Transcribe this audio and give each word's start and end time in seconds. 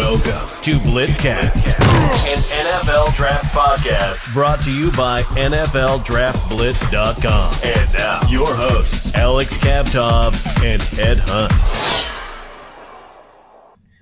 Welcome 0.00 0.48
to 0.62 0.78
Blitzcast, 0.78 1.68
an 1.68 2.42
NFL 2.42 3.14
draft 3.14 3.54
podcast 3.54 4.32
brought 4.32 4.62
to 4.62 4.72
you 4.72 4.90
by 4.92 5.24
NFLDraftBlitz.com. 5.24 7.54
And 7.62 7.92
now, 7.92 8.26
your 8.30 8.46
hosts, 8.46 9.14
Alex 9.14 9.58
Kavtov 9.58 10.34
and 10.64 10.80
Ed 10.98 11.18
Hunt. 11.20 11.52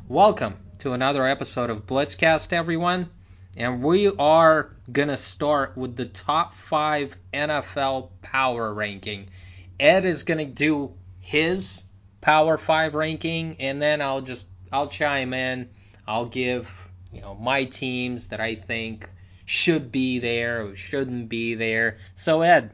Welcome 0.07 0.59
to 0.79 0.93
another 0.93 1.27
episode 1.27 1.69
of 1.69 1.85
Blitzcast, 1.85 2.53
everyone. 2.53 3.11
And 3.57 3.83
we 3.83 4.07
are 4.07 4.77
going 4.93 5.09
to 5.09 5.17
start 5.17 5.77
with 5.77 5.97
the 5.97 6.07
top 6.07 6.55
five 6.55 7.17
NFL 7.35 8.11
power 8.23 8.73
ranking. 8.73 9.31
Ed 9.81 10.05
is 10.05 10.23
going 10.23 10.39
to 10.39 10.45
do 10.45 10.95
his 11.19 11.83
power 12.21 12.57
five 12.57 12.95
ranking, 12.95 13.57
and 13.59 13.83
then 13.83 14.01
I'll 14.01 14.21
just 14.21 14.47
I'll 14.71 14.89
chime 14.89 15.35
in. 15.35 15.71
I'll 16.09 16.27
give 16.27 16.89
you 17.13 17.21
know 17.21 17.35
my 17.35 17.65
teams 17.65 18.29
that 18.29 18.41
I 18.41 18.55
think 18.55 19.09
should 19.45 19.93
be 19.93 20.19
there 20.19 20.67
or 20.67 20.75
shouldn't 20.75 21.29
be 21.29 21.55
there. 21.55 21.99
So 22.15 22.41
Ed, 22.41 22.71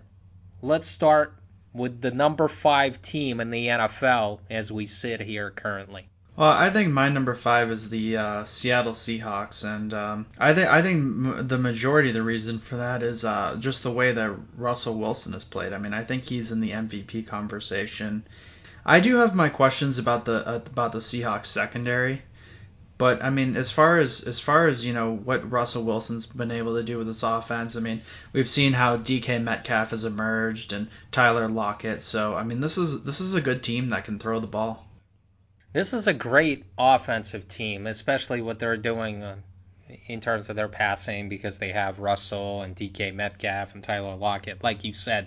let's 0.62 0.86
start 0.86 1.34
with 1.72 2.00
the 2.00 2.12
number 2.12 2.46
five 2.48 3.02
team 3.02 3.40
in 3.40 3.50
the 3.50 3.66
NFL 3.66 4.38
as 4.48 4.70
we 4.70 4.86
sit 4.86 5.20
here 5.20 5.50
currently. 5.50 6.08
Well, 6.36 6.50
I 6.50 6.70
think 6.70 6.92
my 6.92 7.10
number 7.10 7.34
five 7.34 7.70
is 7.70 7.90
the 7.90 8.16
uh, 8.16 8.44
Seattle 8.44 8.92
Seahawks, 8.92 9.64
and 9.64 9.94
um, 9.94 10.26
I 10.38 10.52
think 10.52 10.68
I 10.68 10.82
think 10.82 10.98
m- 10.98 11.46
the 11.46 11.58
majority 11.58 12.08
of 12.08 12.14
the 12.14 12.24
reason 12.24 12.58
for 12.58 12.76
that 12.76 13.04
is 13.04 13.24
uh, 13.24 13.56
just 13.60 13.84
the 13.84 13.92
way 13.92 14.10
that 14.12 14.36
Russell 14.56 14.98
Wilson 14.98 15.32
has 15.32 15.44
played. 15.44 15.72
I 15.72 15.78
mean, 15.78 15.94
I 15.94 16.02
think 16.02 16.24
he's 16.24 16.50
in 16.50 16.60
the 16.60 16.70
MVP 16.70 17.28
conversation. 17.28 18.24
I 18.84 18.98
do 18.98 19.16
have 19.16 19.34
my 19.34 19.48
questions 19.48 19.98
about 19.98 20.24
the 20.24 20.46
uh, 20.46 20.56
about 20.56 20.92
the 20.92 20.98
Seahawks 20.98 21.46
secondary, 21.46 22.22
but 22.96 23.24
I 23.24 23.30
mean, 23.30 23.56
as 23.56 23.70
far 23.70 23.98
as 23.98 24.22
as 24.22 24.38
far 24.38 24.66
as 24.66 24.84
you 24.84 24.92
know, 24.92 25.14
what 25.14 25.50
Russell 25.50 25.84
Wilson's 25.84 26.26
been 26.26 26.52
able 26.52 26.76
to 26.76 26.82
do 26.82 26.98
with 26.98 27.08
this 27.08 27.22
offense, 27.22 27.76
I 27.76 27.80
mean, 27.80 28.02
we've 28.32 28.48
seen 28.48 28.72
how 28.72 28.96
DK 28.96 29.42
Metcalf 29.42 29.90
has 29.90 30.04
emerged 30.04 30.72
and 30.72 30.88
Tyler 31.10 31.48
Lockett. 31.48 32.02
So 32.02 32.34
I 32.34 32.44
mean, 32.44 32.60
this 32.60 32.78
is 32.78 33.04
this 33.04 33.20
is 33.20 33.34
a 33.34 33.40
good 33.40 33.62
team 33.62 33.88
that 33.88 34.04
can 34.04 34.18
throw 34.18 34.38
the 34.38 34.46
ball. 34.46 34.86
This 35.72 35.92
is 35.92 36.06
a 36.06 36.14
great 36.14 36.64
offensive 36.78 37.48
team, 37.48 37.88
especially 37.88 38.40
what 38.40 38.60
they're 38.60 38.76
doing 38.76 39.24
uh, 39.24 39.36
in 40.06 40.20
terms 40.20 40.48
of 40.48 40.54
their 40.54 40.68
passing 40.68 41.28
because 41.28 41.58
they 41.58 41.72
have 41.72 41.98
Russell 41.98 42.62
and 42.62 42.76
DK 42.76 43.12
Metcalf 43.12 43.74
and 43.74 43.82
Tyler 43.82 44.14
Lockett, 44.14 44.62
like 44.62 44.84
you 44.84 44.94
said. 44.94 45.26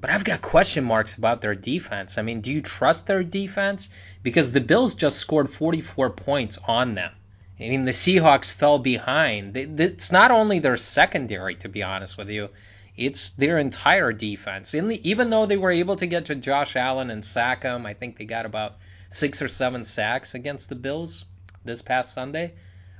But 0.00 0.10
I've 0.10 0.24
got 0.24 0.42
question 0.42 0.84
marks 0.84 1.16
about 1.16 1.40
their 1.40 1.54
defense. 1.54 2.18
I 2.18 2.22
mean, 2.22 2.40
do 2.40 2.52
you 2.52 2.60
trust 2.60 3.06
their 3.06 3.22
defense? 3.22 3.88
Because 4.22 4.52
the 4.52 4.60
Bills 4.60 4.94
just 4.94 5.18
scored 5.18 5.50
44 5.50 6.10
points 6.10 6.58
on 6.66 6.94
them. 6.94 7.12
I 7.58 7.68
mean, 7.68 7.84
the 7.86 7.92
Seahawks 7.92 8.50
fell 8.50 8.78
behind. 8.78 9.56
It's 9.56 10.12
not 10.12 10.30
only 10.30 10.58
their 10.58 10.76
secondary, 10.76 11.54
to 11.56 11.68
be 11.68 11.82
honest 11.82 12.18
with 12.18 12.28
you, 12.28 12.50
it's 12.96 13.30
their 13.30 13.58
entire 13.58 14.12
defense. 14.12 14.72
The, 14.72 15.00
even 15.08 15.30
though 15.30 15.46
they 15.46 15.56
were 15.56 15.70
able 15.70 15.96
to 15.96 16.06
get 16.06 16.26
to 16.26 16.34
Josh 16.34 16.76
Allen 16.76 17.10
and 17.10 17.24
sack 17.24 17.62
him, 17.62 17.86
I 17.86 17.94
think 17.94 18.18
they 18.18 18.26
got 18.26 18.46
about 18.46 18.76
six 19.08 19.40
or 19.40 19.48
seven 19.48 19.84
sacks 19.84 20.34
against 20.34 20.68
the 20.68 20.74
Bills 20.74 21.24
this 21.64 21.80
past 21.82 22.12
Sunday. 22.12 22.54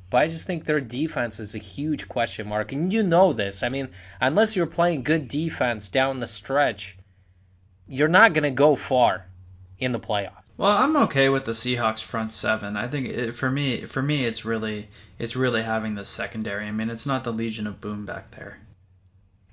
But 0.08 0.18
I 0.18 0.28
just 0.28 0.46
think 0.46 0.64
their 0.64 0.80
defense 0.80 1.40
is 1.40 1.54
a 1.54 1.58
huge 1.58 2.08
question 2.08 2.48
mark. 2.48 2.72
And 2.72 2.92
you 2.92 3.02
know 3.02 3.32
this. 3.32 3.62
I 3.62 3.68
mean, 3.68 3.88
unless 4.20 4.54
you're 4.54 4.66
playing 4.66 5.02
good 5.02 5.28
defense 5.28 5.88
down 5.88 6.20
the 6.20 6.26
stretch, 6.26 6.96
you're 7.88 8.08
not 8.08 8.32
going 8.32 8.44
to 8.44 8.50
go 8.50 8.76
far 8.76 9.26
in 9.78 9.92
the 9.92 10.00
playoffs. 10.00 10.46
Well, 10.56 10.70
I'm 10.74 10.96
okay 10.96 11.28
with 11.28 11.44
the 11.44 11.52
Seahawks 11.52 12.02
front 12.02 12.32
seven. 12.32 12.76
I 12.76 12.88
think 12.88 13.08
it, 13.08 13.32
for 13.32 13.50
me, 13.50 13.82
for 13.82 14.00
me, 14.00 14.24
it's 14.24 14.44
really, 14.44 14.88
it's 15.18 15.36
really 15.36 15.62
having 15.62 15.94
the 15.94 16.04
secondary. 16.04 16.66
I 16.66 16.70
mean, 16.70 16.88
it's 16.88 17.06
not 17.06 17.24
the 17.24 17.32
Legion 17.32 17.66
of 17.66 17.80
Boom 17.80 18.06
back 18.06 18.30
there. 18.30 18.58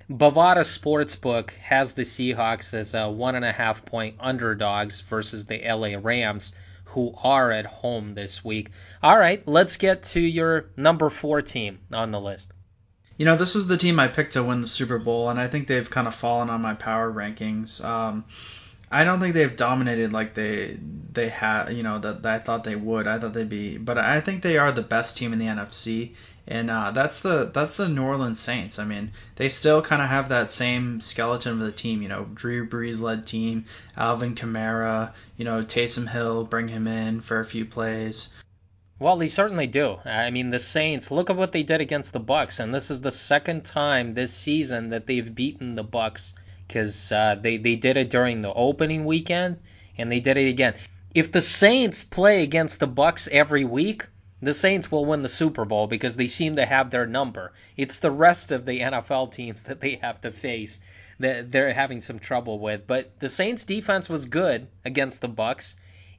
Bovada 0.10 0.64
Sportsbook 0.64 1.52
has 1.56 1.94
the 1.94 2.04
Seahawks 2.04 2.74
as 2.74 2.94
a 2.94 3.10
one 3.10 3.36
and 3.36 3.44
a 3.44 3.52
half 3.52 3.84
point 3.84 4.16
underdogs 4.20 5.02
versus 5.02 5.46
the 5.46 5.62
LA 5.66 5.98
Rams, 6.00 6.54
who 6.86 7.14
are 7.24 7.52
at 7.52 7.66
home 7.66 8.14
this 8.14 8.44
week. 8.44 8.70
All 9.02 9.18
right, 9.18 9.46
let's 9.48 9.78
get 9.78 10.04
to 10.04 10.22
your 10.22 10.66
number 10.78 11.10
four 11.10 11.42
team 11.42 11.80
on 11.94 12.12
the 12.12 12.22
list. 12.22 12.52
You 13.18 13.26
know, 13.26 13.36
this 13.36 13.56
is 13.56 13.68
the 13.68 13.78
team 13.78 14.00
I 14.00 14.08
picked 14.08 14.34
to 14.34 14.44
win 14.44 14.62
the 14.62 14.68
Super 14.68 14.98
Bowl, 14.98 15.30
and 15.30 15.40
I 15.40 15.48
think 15.48 15.68
they've 15.68 15.90
kind 15.90 16.08
of 16.08 16.16
fallen 16.16 16.50
on 16.50 16.62
my 16.62 16.74
power 16.74 17.12
rankings. 17.12 17.84
Um, 17.84 18.26
I 18.92 19.06
don't 19.06 19.20
think 19.20 19.34
they've 19.34 19.56
dominated 19.56 20.14
like 20.14 20.34
they 20.34 20.78
they 21.12 21.30
had, 21.30 21.70
you 21.70 21.84
know, 21.84 22.00
that, 22.00 22.24
that 22.24 22.34
I 22.34 22.40
thought 22.40 22.64
they 22.64 22.76
would. 22.76 23.08
I 23.08 23.18
thought 23.18 23.34
they'd 23.34 23.50
be, 23.50 23.78
but 23.78 23.98
I 23.98 24.22
think 24.22 24.42
they 24.42 24.58
are 24.58 24.72
the 24.72 24.82
best 24.82 25.18
team 25.18 25.34
in 25.34 25.40
the 25.40 25.46
NFC, 25.46 26.14
and 26.48 26.70
uh, 26.70 26.92
that's 26.92 27.22
the 27.22 27.50
that's 27.54 27.78
the 27.78 27.88
New 27.88 28.04
Orleans 28.04 28.40
Saints. 28.40 28.78
I 28.78 28.86
mean, 28.86 29.12
they 29.36 29.50
still 29.50 29.82
kind 29.82 30.02
of 30.02 30.10
have 30.10 30.30
that 30.30 30.50
same 30.50 31.00
skeleton 31.00 31.54
of 31.54 31.60
the 31.60 31.72
team. 31.72 32.02
You 32.02 32.10
know, 32.10 32.26
Drew 32.34 32.68
Brees 32.68 33.02
led 33.02 33.26
team, 33.26 33.66
Alvin 33.96 34.36
Kamara. 34.36 35.14
You 35.38 35.46
know, 35.46 35.60
Taysom 35.60 36.08
Hill, 36.08 36.44
bring 36.44 36.68
him 36.68 36.88
in 36.88 37.22
for 37.22 37.40
a 37.40 37.46
few 37.46 37.66
plays. 37.66 38.34
Well, 39.00 39.18
they 39.18 39.28
certainly 39.28 39.68
do. 39.68 39.98
I 40.06 40.32
mean, 40.32 40.50
the 40.50 40.60
Saints. 40.60 41.12
Look 41.12 41.30
at 41.30 41.36
what 41.36 41.52
they 41.52 41.64
did 41.64 41.82
against 41.82 42.14
the 42.14 42.20
Bucs, 42.20 42.60
and 42.60 42.74
this 42.74 42.92
is 42.92 43.02
the 43.02 43.12
second 43.12 43.64
time 43.64 44.14
this 44.14 44.34
season 44.34 44.90
that 44.90 45.08
they've 45.08 45.34
beaten 45.34 45.76
the 45.76 45.84
Bucs 45.84 46.34
because 46.68 47.12
uh, 47.12 47.36
they 47.42 47.58
they 47.58 47.76
did 47.76 47.98
it 47.98 48.10
during 48.10 48.42
the 48.42 48.54
opening 48.54 49.06
weekend, 49.06 49.60
and 49.98 50.12
they 50.12 50.20
did 50.20 50.38
it 50.38 50.50
again. 50.50 50.76
If 51.14 51.32
the 51.32 51.42
Saints 51.42 52.04
play 52.04 52.44
against 52.44 52.80
the 52.80 52.88
Bucs 52.88 53.28
every 53.30 53.64
week, 53.66 54.08
the 54.48 54.54
Saints 54.54 54.92
will 54.92 55.06
win 55.06 55.22
the 55.22 55.30
Super 55.30 55.66
Bowl 55.66 55.88
because 55.88 56.16
they 56.16 56.28
seem 56.28 56.56
to 56.56 56.66
have 56.66 56.90
their 56.90 57.06
number. 57.06 57.54
It's 57.78 58.00
the 58.00 58.12
rest 58.12 58.52
of 58.52 58.66
the 58.66 58.80
NFL 58.80 59.32
teams 59.32 59.64
that 59.66 59.80
they 59.80 59.96
have 59.96 60.22
to 60.22 60.32
face 60.32 60.80
that 61.20 61.52
they're 61.52 61.74
having 61.74 62.02
some 62.02 62.20
trouble 62.20 62.60
with. 62.60 62.88
But 62.88 63.20
the 63.20 63.30
Saints 63.30 63.66
defense 63.66 64.10
was 64.10 64.26
good 64.26 64.68
against 64.84 65.22
the 65.22 65.30
Bucs 65.30 65.76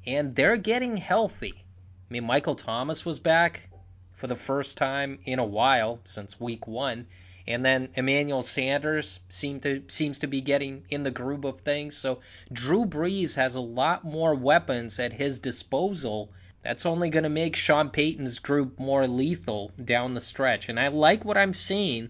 and 0.07 0.34
they're 0.34 0.57
getting 0.57 0.97
healthy. 0.97 1.55
I 1.57 2.13
mean, 2.13 2.25
Michael 2.25 2.55
Thomas 2.55 3.05
was 3.05 3.19
back 3.19 3.69
for 4.13 4.27
the 4.27 4.37
first 4.37 4.79
time 4.79 5.19
in 5.25 5.39
a 5.39 5.45
while 5.45 6.01
since 6.05 6.41
week 6.41 6.67
1. 6.67 7.07
And 7.47 7.65
then 7.65 7.91
Emmanuel 7.95 8.43
Sanders 8.43 9.21
seem 9.29 9.61
to 9.61 9.83
seems 9.89 10.21
to 10.21 10.27
be 10.27 10.41
getting 10.41 10.84
in 10.89 11.03
the 11.03 11.11
groove 11.11 11.45
of 11.45 11.61
things. 11.61 11.97
So 11.97 12.21
Drew 12.51 12.87
Brees 12.87 13.34
has 13.34 13.55
a 13.55 13.61
lot 13.61 14.05
more 14.05 14.34
weapons 14.34 14.99
at 14.99 15.13
his 15.13 15.41
disposal 15.41 16.33
that's 16.65 16.87
only 16.87 17.11
going 17.11 17.25
to 17.25 17.29
make 17.29 17.57
Sean 17.57 17.91
Payton's 17.91 18.39
group 18.39 18.79
more 18.79 19.07
lethal 19.07 19.71
down 19.83 20.15
the 20.15 20.21
stretch. 20.21 20.71
And 20.71 20.81
I 20.81 20.89
like 20.89 21.25
what 21.25 21.37
I'm 21.37 21.53
seeing 21.53 22.09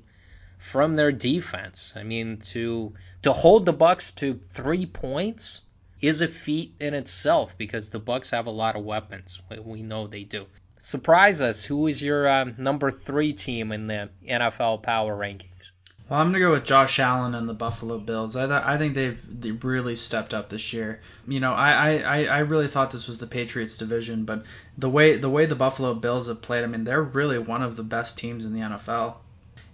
from 0.59 0.95
their 0.95 1.11
defense. 1.11 1.93
I 1.97 2.05
mean, 2.05 2.39
to 2.53 2.95
to 3.23 3.33
hold 3.33 3.67
the 3.67 3.75
Bucs 3.75 4.15
to 4.17 4.35
three 4.35 4.87
points 4.87 5.63
is 6.01 6.21
a 6.21 6.29
feat 6.29 6.75
in 6.81 6.95
itself 6.95 7.59
because 7.59 7.91
the 7.91 8.01
Bucs 8.01 8.31
have 8.31 8.47
a 8.47 8.51
lot 8.51 8.77
of 8.77 8.85
weapons. 8.85 9.43
We 9.65 9.83
know 9.83 10.07
they 10.07 10.25
do. 10.25 10.47
Surprise 10.79 11.43
us. 11.43 11.65
Who 11.65 11.87
is 11.87 12.01
your 12.01 12.29
um, 12.29 12.55
number 12.59 12.91
three 12.91 13.33
team 13.33 13.73
in 13.73 13.89
the 13.89 14.11
NFL 14.29 14.83
power 14.83 15.17
rankings? 15.17 15.73
Well, 16.09 16.21
I'm 16.21 16.29
gonna 16.29 16.41
go 16.41 16.51
with 16.51 16.67
Josh 16.67 16.99
Allen 16.99 17.35
and 17.35 17.49
the 17.49 17.55
Buffalo 17.55 17.99
Bills. 17.99 18.37
I 18.37 18.47
th- 18.47 18.63
I 18.63 18.77
think 18.77 18.95
they've 18.95 19.41
they 19.41 19.53
really 19.53 19.97
stepped 19.97 20.35
up 20.35 20.51
this 20.51 20.75
year. 20.75 21.01
You 21.27 21.41
know, 21.41 21.55
I, 21.55 21.97
I, 21.97 22.25
I 22.25 22.39
really 22.41 22.67
thought 22.67 22.91
this 22.91 23.07
was 23.07 23.17
the 23.17 23.27
Patriots 23.27 23.79
division, 23.79 24.27
but 24.27 24.45
the 24.77 24.91
way 24.91 25.17
the 25.17 25.31
way 25.31 25.47
the 25.47 25.55
Buffalo 25.55 25.95
Bills 25.95 26.29
have 26.29 26.43
played, 26.43 26.63
I 26.63 26.67
mean, 26.67 26.85
they're 26.85 27.03
really 27.03 27.39
one 27.39 27.63
of 27.63 27.77
the 27.77 27.83
best 27.83 28.19
teams 28.19 28.45
in 28.45 28.53
the 28.53 28.61
NFL. 28.61 29.15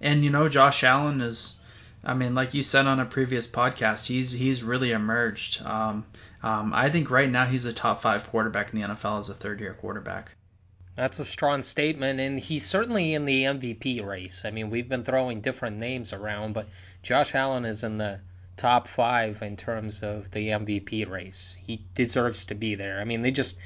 And 0.01 0.25
you 0.25 0.31
know, 0.31 0.49
Josh 0.49 0.85
Allen 0.85 1.21
is, 1.21 1.65
I 2.05 2.15
mean, 2.15 2.37
like 2.37 2.55
you 2.55 2.63
said 2.63 2.87
on 2.87 3.01
a 3.01 3.07
previous 3.07 3.49
podcast, 3.49 4.07
he's 4.07 4.31
he's 4.31 4.63
really 4.63 4.93
emerged. 4.93 5.63
Um, 5.67 6.07
um, 6.45 6.73
I 6.73 6.91
think 6.91 7.11
right 7.11 7.29
now 7.29 7.45
he's 7.45 7.65
a 7.65 7.73
top 7.73 8.03
five 8.03 8.29
quarterback 8.29 8.73
in 8.73 8.81
the 8.81 8.87
NFL 8.87 9.19
as 9.19 9.31
a 9.31 9.35
third 9.35 9.59
year 9.59 9.75
quarterback. 9.75 10.31
That's 10.97 11.21
a 11.21 11.25
strong 11.25 11.63
statement, 11.63 12.21
and 12.21 12.39
he's 12.39 12.67
certainly 12.67 13.15
in 13.15 13.25
the 13.25 13.45
MVP 13.45 14.05
race. 14.05 14.45
I 14.45 14.51
mean, 14.51 14.71
we've 14.71 14.89
been 14.89 15.05
throwing 15.05 15.41
different 15.41 15.79
names 15.79 16.13
around, 16.13 16.53
but 16.53 16.69
Josh 17.03 17.35
Allen 17.35 17.65
is 17.65 17.85
in 17.85 17.97
the 17.97 18.21
top 18.57 18.89
five 18.89 19.41
in 19.41 19.57
terms 19.57 20.03
of 20.03 20.31
the 20.33 20.49
MVP 20.49 21.09
race. 21.09 21.57
He 21.65 21.83
deserves 21.95 22.45
to 22.47 22.55
be 22.55 22.75
there. 22.75 23.01
I 23.01 23.05
mean, 23.05 23.23
they 23.23 23.31
just 23.31 23.59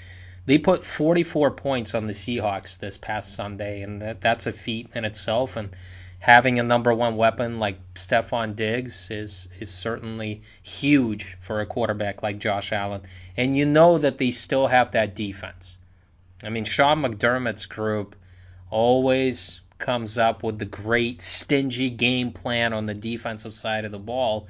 they 0.46 0.58
put 0.58 0.84
44 0.84 1.52
points 1.52 1.94
on 1.94 2.06
the 2.06 2.12
Seahawks 2.12 2.78
this 2.78 2.98
past 2.98 3.32
Sunday, 3.32 3.82
and 3.82 4.02
that, 4.02 4.20
that's 4.20 4.46
a 4.46 4.52
feat 4.52 4.90
in 4.94 5.04
itself. 5.04 5.56
And 5.56 5.74
having 6.18 6.58
a 6.58 6.62
number 6.62 6.94
one 6.94 7.16
weapon 7.16 7.58
like 7.58 7.78
Stefon 7.94 8.54
Diggs 8.54 9.10
is 9.10 9.48
is 9.58 9.70
certainly 9.70 10.42
huge 10.62 11.36
for 11.40 11.60
a 11.60 11.66
quarterback 11.66 12.22
like 12.22 12.38
Josh 12.38 12.70
Allen. 12.70 13.02
And 13.36 13.56
you 13.56 13.64
know 13.64 13.98
that 13.98 14.18
they 14.18 14.30
still 14.30 14.66
have 14.66 14.92
that 14.92 15.14
defense. 15.14 15.78
I 16.46 16.50
mean, 16.50 16.64
Sean 16.64 17.02
McDermott's 17.02 17.66
group 17.66 18.16
always 18.70 19.60
comes 19.78 20.18
up 20.18 20.42
with 20.42 20.58
the 20.58 20.64
great 20.64 21.20
stingy 21.20 21.90
game 21.90 22.32
plan 22.32 22.72
on 22.72 22.86
the 22.86 22.94
defensive 22.94 23.54
side 23.54 23.84
of 23.84 23.92
the 23.92 23.98
ball, 23.98 24.48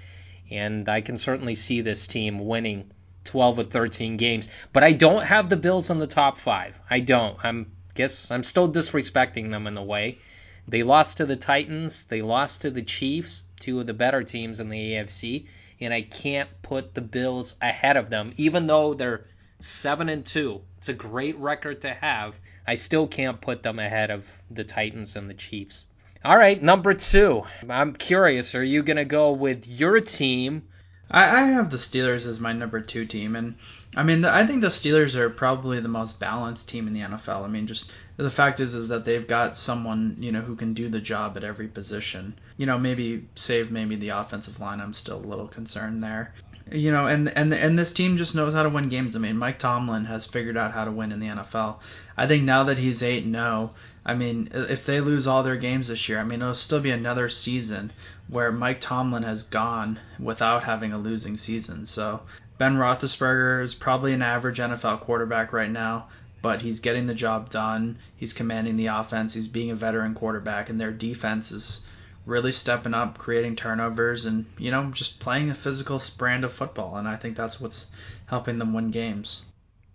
and 0.50 0.88
I 0.88 1.00
can 1.00 1.17
certainly 1.17 1.55
see 1.55 1.81
this 1.81 2.06
team 2.06 2.46
winning 2.46 2.91
12 3.25 3.58
or 3.58 3.64
13 3.64 4.17
games. 4.17 4.49
But 4.73 4.85
I 4.85 4.93
don't 4.93 5.25
have 5.25 5.49
the 5.49 5.56
Bills 5.56 5.91
in 5.91 5.99
the 5.99 6.06
top 6.06 6.38
five. 6.38 6.79
I 6.88 7.00
don't. 7.00 7.43
I'm 7.44 7.73
guess 7.94 8.31
I'm 8.31 8.43
still 8.43 8.70
disrespecting 8.70 9.50
them 9.50 9.67
in 9.67 9.76
a 9.76 9.82
way. 9.82 10.19
They 10.67 10.82
lost 10.82 11.19
to 11.19 11.26
the 11.26 11.37
Titans, 11.37 12.05
they 12.05 12.23
lost 12.23 12.62
to 12.62 12.70
the 12.70 12.82
Chiefs, 12.82 13.44
two 13.61 13.81
of 13.81 13.87
the 13.87 13.94
better 13.94 14.23
teams 14.23 14.61
in 14.61 14.69
the 14.69 14.94
AFC, 14.94 15.46
and 15.81 15.93
I 15.93 16.02
can't 16.02 16.49
put 16.62 16.94
the 16.94 17.02
Bills 17.02 17.56
ahead 17.61 17.96
of 17.96 18.11
them, 18.11 18.32
even 18.37 18.67
though 18.67 18.94
they're 18.94 19.26
seven 19.60 20.08
and 20.08 20.24
two. 20.24 20.60
It's 20.78 20.88
a 20.88 20.94
great 20.94 21.38
record 21.38 21.82
to 21.82 21.92
have. 21.92 22.38
I 22.66 22.76
still 22.76 23.06
can't 23.06 23.40
put 23.40 23.62
them 23.62 23.78
ahead 23.78 24.10
of 24.10 24.26
the 24.50 24.64
Titans 24.64 25.16
and 25.16 25.28
the 25.28 25.34
Chiefs. 25.34 25.84
All 26.24 26.36
right, 26.36 26.62
number 26.62 26.94
two. 26.94 27.42
I'm 27.68 27.92
curious. 27.92 28.54
Are 28.54 28.64
you 28.64 28.82
gonna 28.82 29.04
go 29.04 29.32
with 29.32 29.66
your 29.66 30.00
team? 30.00 30.62
I, 31.10 31.24
I 31.24 31.42
have 31.48 31.68
the 31.68 31.76
Steelers 31.76 32.26
as 32.26 32.40
my 32.40 32.54
number 32.54 32.80
two 32.80 33.04
team, 33.04 33.36
and 33.36 33.56
I 33.94 34.02
mean, 34.02 34.22
the, 34.22 34.34
I 34.34 34.46
think 34.46 34.62
the 34.62 34.68
Steelers 34.68 35.16
are 35.16 35.28
probably 35.28 35.80
the 35.80 35.88
most 35.88 36.18
balanced 36.18 36.68
team 36.70 36.86
in 36.86 36.94
the 36.94 37.02
NFL. 37.02 37.44
I 37.44 37.48
mean, 37.48 37.66
just 37.66 37.92
the 38.16 38.30
fact 38.30 38.60
is 38.60 38.74
is 38.74 38.88
that 38.88 39.04
they've 39.04 39.26
got 39.26 39.56
someone 39.56 40.16
you 40.20 40.32
know 40.32 40.40
who 40.40 40.56
can 40.56 40.72
do 40.72 40.88
the 40.88 41.00
job 41.00 41.36
at 41.36 41.44
every 41.44 41.68
position. 41.68 42.34
You 42.56 42.64
know, 42.66 42.78
maybe 42.78 43.28
save 43.34 43.70
maybe 43.70 43.96
the 43.96 44.10
offensive 44.10 44.60
line. 44.60 44.80
I'm 44.80 44.94
still 44.94 45.18
a 45.18 45.28
little 45.28 45.48
concerned 45.48 46.02
there. 46.02 46.32
You 46.74 46.90
know, 46.90 47.06
and 47.06 47.28
and 47.28 47.54
and 47.54 47.78
this 47.78 47.92
team 47.92 48.16
just 48.16 48.34
knows 48.34 48.52
how 48.52 48.64
to 48.64 48.68
win 48.68 48.88
games. 48.88 49.14
I 49.14 49.20
mean, 49.20 49.36
Mike 49.36 49.60
Tomlin 49.60 50.06
has 50.06 50.26
figured 50.26 50.56
out 50.56 50.72
how 50.72 50.84
to 50.84 50.90
win 50.90 51.12
in 51.12 51.20
the 51.20 51.28
NFL. 51.28 51.76
I 52.16 52.26
think 52.26 52.42
now 52.42 52.64
that 52.64 52.78
he's 52.78 53.02
eight 53.02 53.24
and 53.24 53.34
zero, 53.34 53.74
I 54.04 54.14
mean, 54.14 54.48
if 54.52 54.84
they 54.84 55.00
lose 55.00 55.28
all 55.28 55.44
their 55.44 55.56
games 55.56 55.88
this 55.88 56.08
year, 56.08 56.18
I 56.18 56.24
mean, 56.24 56.42
it'll 56.42 56.54
still 56.54 56.80
be 56.80 56.90
another 56.90 57.28
season 57.28 57.92
where 58.26 58.50
Mike 58.50 58.80
Tomlin 58.80 59.22
has 59.22 59.44
gone 59.44 60.00
without 60.18 60.64
having 60.64 60.92
a 60.92 60.98
losing 60.98 61.36
season. 61.36 61.86
So 61.86 62.20
Ben 62.58 62.76
Roethlisberger 62.76 63.62
is 63.62 63.74
probably 63.74 64.12
an 64.12 64.22
average 64.22 64.58
NFL 64.58 65.00
quarterback 65.00 65.52
right 65.52 65.70
now 65.70 66.08
but 66.44 66.60
he's 66.60 66.80
getting 66.80 67.06
the 67.06 67.14
job 67.14 67.48
done. 67.48 67.96
He's 68.18 68.34
commanding 68.34 68.76
the 68.76 68.88
offense. 68.88 69.32
He's 69.32 69.48
being 69.48 69.70
a 69.70 69.74
veteran 69.74 70.12
quarterback, 70.12 70.68
and 70.68 70.78
their 70.78 70.90
defense 70.90 71.50
is 71.50 71.86
really 72.26 72.52
stepping 72.52 72.94
up, 72.94 73.18
creating 73.18 73.56
turnovers, 73.56 74.26
and 74.26 74.46
you 74.58 74.70
know 74.70 74.90
just 74.90 75.20
playing 75.20 75.50
a 75.50 75.54
physical 75.54 76.00
brand 76.16 76.44
of 76.44 76.52
football. 76.52 76.96
And 76.96 77.06
I 77.06 77.16
think 77.16 77.36
that's 77.36 77.60
what's 77.60 77.90
helping 78.26 78.58
them 78.58 78.72
win 78.72 78.90
games. 78.90 79.44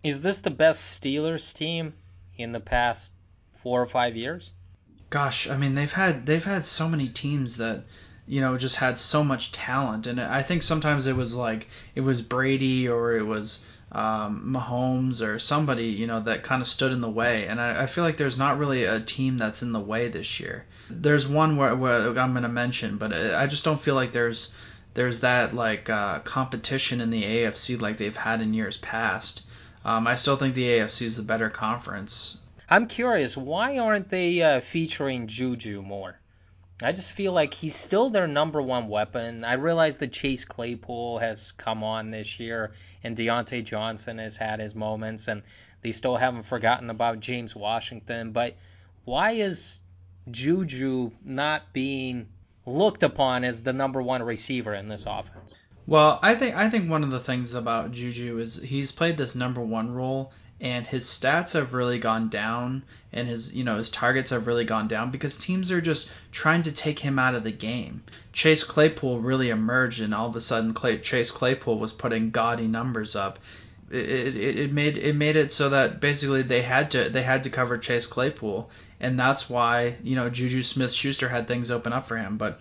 Is 0.03 0.21
this 0.21 0.41
the 0.41 0.51
best 0.51 1.01
Steelers 1.01 1.53
team 1.53 1.93
in 2.37 2.51
the 2.51 2.59
past 2.59 3.11
four 3.51 3.81
or 3.81 3.87
five 3.87 4.15
years? 4.15 4.51
Gosh, 5.09 5.49
I 5.49 5.57
mean 5.57 5.75
they've 5.75 5.91
had 5.91 6.25
they've 6.25 6.43
had 6.43 6.63
so 6.63 6.87
many 6.87 7.07
teams 7.07 7.57
that 7.57 7.83
you 8.27 8.41
know 8.41 8.57
just 8.57 8.77
had 8.77 8.97
so 8.97 9.23
much 9.23 9.51
talent, 9.51 10.07
and 10.07 10.21
I 10.21 10.43
think 10.43 10.63
sometimes 10.63 11.07
it 11.07 11.15
was 11.15 11.35
like 11.35 11.67
it 11.95 12.01
was 12.01 12.21
Brady 12.21 12.87
or 12.87 13.17
it 13.17 13.25
was 13.25 13.65
um, 13.91 14.53
Mahomes 14.55 15.25
or 15.25 15.39
somebody, 15.39 15.85
you 15.87 16.05
know, 16.05 16.19
that 16.19 16.43
kind 16.43 16.61
of 16.61 16.67
stood 16.67 16.91
in 16.91 17.01
the 17.01 17.09
way. 17.09 17.47
And 17.47 17.59
I, 17.59 17.83
I, 17.83 17.85
feel 17.87 18.03
like 18.03 18.17
there's 18.17 18.37
not 18.37 18.59
really 18.59 18.83
a 18.83 18.99
team 18.99 19.37
that's 19.37 19.63
in 19.63 19.71
the 19.71 19.79
way 19.79 20.09
this 20.09 20.39
year. 20.39 20.65
There's 20.91 21.27
one 21.27 21.57
where, 21.57 21.75
where 21.75 22.19
I'm 22.19 22.33
going 22.33 22.43
to 22.43 22.49
mention, 22.49 22.97
but 22.97 23.13
I 23.13 23.47
just 23.47 23.65
don't 23.65 23.81
feel 23.81 23.95
like 23.95 24.11
there's 24.11 24.53
there's 24.93 25.21
that 25.21 25.53
like 25.53 25.89
uh, 25.89 26.19
competition 26.19 26.99
in 27.01 27.09
the 27.09 27.23
AFC 27.23 27.79
like 27.79 27.97
they've 27.97 28.15
had 28.15 28.41
in 28.41 28.53
years 28.53 28.77
past. 28.77 29.43
Um, 29.85 30.07
I 30.07 30.15
still 30.15 30.35
think 30.35 30.55
the 30.55 30.67
AFC 30.67 31.03
is 31.03 31.17
the 31.17 31.23
better 31.23 31.49
conference. 31.49 32.41
I'm 32.69 32.87
curious, 32.87 33.35
why 33.35 33.79
aren't 33.79 34.09
they 34.09 34.41
uh, 34.41 34.59
featuring 34.59 35.27
Juju 35.27 35.81
more? 35.81 36.19
I 36.81 36.93
just 36.93 37.11
feel 37.11 37.33
like 37.33 37.53
he's 37.53 37.75
still 37.75 38.09
their 38.09 38.27
number 38.27 38.61
one 38.61 38.87
weapon. 38.87 39.43
I 39.43 39.53
realize 39.53 39.97
that 39.97 40.13
Chase 40.13 40.45
Claypool 40.45 41.19
has 41.19 41.51
come 41.51 41.83
on 41.83 42.09
this 42.09 42.39
year, 42.39 42.71
and 43.03 43.17
Diontae 43.17 43.65
Johnson 43.65 44.17
has 44.17 44.37
had 44.37 44.61
his 44.61 44.75
moments, 44.75 45.27
and 45.27 45.43
they 45.81 45.91
still 45.91 46.15
haven't 46.15 46.43
forgotten 46.43 46.89
about 46.89 47.19
James 47.19 47.53
Washington. 47.53 48.31
But 48.31 48.55
why 49.03 49.31
is 49.31 49.79
Juju 50.31 51.11
not 51.23 51.73
being 51.73 52.27
looked 52.65 53.03
upon 53.03 53.43
as 53.43 53.61
the 53.63 53.73
number 53.73 54.01
one 54.01 54.23
receiver 54.23 54.73
in 54.73 54.87
this 54.87 55.05
offense? 55.05 55.55
Well, 55.85 56.19
I 56.21 56.35
think 56.35 56.55
I 56.55 56.69
think 56.69 56.89
one 56.89 57.03
of 57.03 57.11
the 57.11 57.19
things 57.19 57.55
about 57.55 57.91
Juju 57.91 58.37
is 58.37 58.61
he's 58.61 58.91
played 58.91 59.17
this 59.17 59.35
number 59.35 59.61
one 59.61 59.93
role 59.93 60.31
and 60.61 60.85
his 60.85 61.05
stats 61.05 61.53
have 61.53 61.73
really 61.73 61.99
gone 61.99 62.29
down 62.29 62.83
and 63.13 63.27
his 63.27 63.53
you 63.53 63.63
know 63.63 63.77
his 63.77 63.89
targets 63.89 64.31
have 64.31 64.47
really 64.47 64.65
gone 64.65 64.87
down 64.87 65.11
because 65.11 65.37
teams 65.37 65.71
are 65.71 65.81
just 65.81 66.11
trying 66.31 66.61
to 66.61 66.73
take 66.73 66.99
him 66.99 67.17
out 67.17 67.35
of 67.35 67.43
the 67.43 67.51
game. 67.51 68.03
Chase 68.33 68.63
Claypool 68.63 69.19
really 69.19 69.49
emerged 69.49 70.01
and 70.01 70.13
all 70.13 70.27
of 70.27 70.35
a 70.35 70.41
sudden 70.41 70.73
Clay, 70.73 70.97
Chase 70.97 71.31
Claypool 71.31 71.79
was 71.79 71.93
putting 71.93 72.29
gaudy 72.29 72.67
numbers 72.67 73.15
up. 73.15 73.39
It, 73.89 74.35
it, 74.35 74.59
it 74.59 74.73
made 74.73 74.97
it 74.97 75.15
made 75.15 75.35
it 75.35 75.51
so 75.51 75.69
that 75.69 75.99
basically 75.99 76.43
they 76.43 76.61
had 76.61 76.91
to 76.91 77.09
they 77.09 77.23
had 77.23 77.43
to 77.43 77.49
cover 77.49 77.77
Chase 77.77 78.05
Claypool 78.05 78.69
and 78.99 79.19
that's 79.19 79.49
why 79.49 79.95
you 80.03 80.15
know 80.15 80.29
Juju 80.29 80.61
Smith 80.61 80.91
Schuster 80.91 81.27
had 81.27 81.47
things 81.47 81.71
open 81.71 81.93
up 81.93 82.07
for 82.07 82.17
him 82.17 82.37
but 82.37 82.59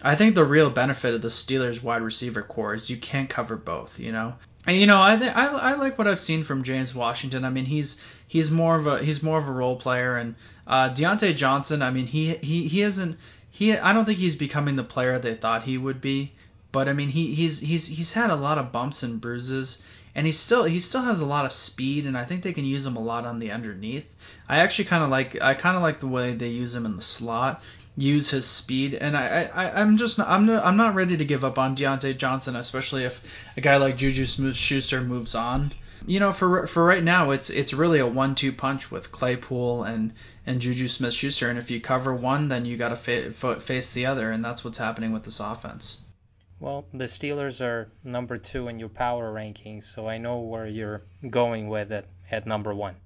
I 0.00 0.14
think 0.14 0.36
the 0.36 0.44
real 0.44 0.70
benefit 0.70 1.14
of 1.14 1.22
the 1.22 1.28
Steelers 1.28 1.82
wide 1.82 2.02
receiver 2.02 2.42
core 2.42 2.74
is 2.74 2.90
you 2.90 2.96
can't 2.96 3.28
cover 3.28 3.56
both 3.56 3.98
you 3.98 4.12
know 4.12 4.34
you 4.76 4.86
know, 4.86 5.00
I, 5.00 5.16
th- 5.16 5.34
I 5.34 5.46
I 5.46 5.74
like 5.74 5.98
what 5.98 6.06
I've 6.08 6.20
seen 6.20 6.44
from 6.44 6.62
James 6.62 6.94
Washington. 6.94 7.44
I 7.44 7.50
mean, 7.50 7.64
he's 7.64 8.02
he's 8.26 8.50
more 8.50 8.76
of 8.76 8.86
a 8.86 9.02
he's 9.02 9.22
more 9.22 9.38
of 9.38 9.48
a 9.48 9.52
role 9.52 9.76
player, 9.76 10.16
and 10.16 10.34
uh, 10.66 10.90
Diontae 10.90 11.36
Johnson. 11.36 11.82
I 11.82 11.90
mean, 11.90 12.06
he 12.06 12.34
he 12.36 12.68
he 12.68 12.82
isn't 12.82 13.18
he. 13.50 13.76
I 13.76 13.92
don't 13.92 14.04
think 14.04 14.18
he's 14.18 14.36
becoming 14.36 14.76
the 14.76 14.84
player 14.84 15.18
they 15.18 15.34
thought 15.34 15.62
he 15.62 15.78
would 15.78 16.00
be. 16.00 16.32
But 16.70 16.88
I 16.88 16.92
mean, 16.92 17.08
he 17.08 17.34
he's 17.34 17.60
he's 17.60 17.86
he's 17.86 18.12
had 18.12 18.30
a 18.30 18.36
lot 18.36 18.58
of 18.58 18.72
bumps 18.72 19.02
and 19.02 19.20
bruises, 19.20 19.82
and 20.14 20.26
he 20.26 20.32
still 20.32 20.64
he 20.64 20.80
still 20.80 21.02
has 21.02 21.20
a 21.20 21.26
lot 21.26 21.46
of 21.46 21.52
speed, 21.52 22.06
and 22.06 22.16
I 22.16 22.24
think 22.24 22.42
they 22.42 22.52
can 22.52 22.66
use 22.66 22.84
him 22.84 22.96
a 22.96 23.02
lot 23.02 23.24
on 23.24 23.38
the 23.38 23.52
underneath. 23.52 24.14
I 24.48 24.58
actually 24.58 24.84
kind 24.84 25.02
of 25.02 25.10
like 25.10 25.40
I 25.40 25.54
kind 25.54 25.76
of 25.76 25.82
like 25.82 26.00
the 26.00 26.08
way 26.08 26.34
they 26.34 26.48
use 26.48 26.74
him 26.74 26.84
in 26.84 26.96
the 26.96 27.02
slot 27.02 27.62
use 27.98 28.30
his 28.30 28.46
speed. 28.46 28.94
And 28.94 29.16
I, 29.16 29.50
I 29.52 29.80
I'm 29.80 29.96
just 29.96 30.20
I'm 30.20 30.46
not, 30.46 30.64
I'm 30.64 30.76
not 30.76 30.94
ready 30.94 31.16
to 31.16 31.24
give 31.24 31.44
up 31.44 31.58
on 31.58 31.76
Diontae 31.76 32.16
Johnson, 32.16 32.56
especially 32.56 33.04
if 33.04 33.22
a 33.56 33.60
guy 33.60 33.76
like 33.76 33.96
Juju 33.96 34.24
Smith-Schuster 34.24 35.00
moves 35.00 35.34
on. 35.34 35.72
You 36.06 36.20
know, 36.20 36.30
for 36.30 36.66
for 36.68 36.84
right 36.84 37.02
now, 37.02 37.32
it's 37.32 37.50
it's 37.50 37.74
really 37.74 37.98
a 37.98 38.06
one-two 38.06 38.52
punch 38.52 38.90
with 38.90 39.10
Claypool 39.10 39.82
and 39.82 40.14
and 40.46 40.60
Juju 40.60 40.86
Smith-Schuster, 40.86 41.50
and 41.50 41.58
if 41.58 41.70
you 41.70 41.80
cover 41.80 42.14
one, 42.14 42.48
then 42.48 42.64
you 42.64 42.76
got 42.76 42.90
to 42.90 43.32
fa- 43.32 43.60
face 43.60 43.92
the 43.92 44.06
other, 44.06 44.30
and 44.30 44.44
that's 44.44 44.64
what's 44.64 44.78
happening 44.78 45.12
with 45.12 45.24
this 45.24 45.40
offense. 45.40 46.00
Well, 46.60 46.86
the 46.94 47.04
Steelers 47.04 47.60
are 47.60 47.90
number 48.02 48.38
two 48.38 48.68
in 48.68 48.78
your 48.78 48.88
power 48.88 49.32
rankings, 49.32 49.84
so 49.84 50.08
I 50.08 50.18
know 50.18 50.38
where 50.38 50.66
you're 50.66 51.02
going 51.28 51.68
with 51.68 51.92
it 51.92 52.06
at 52.30 52.46
number 52.46 52.74
one. 52.74 52.96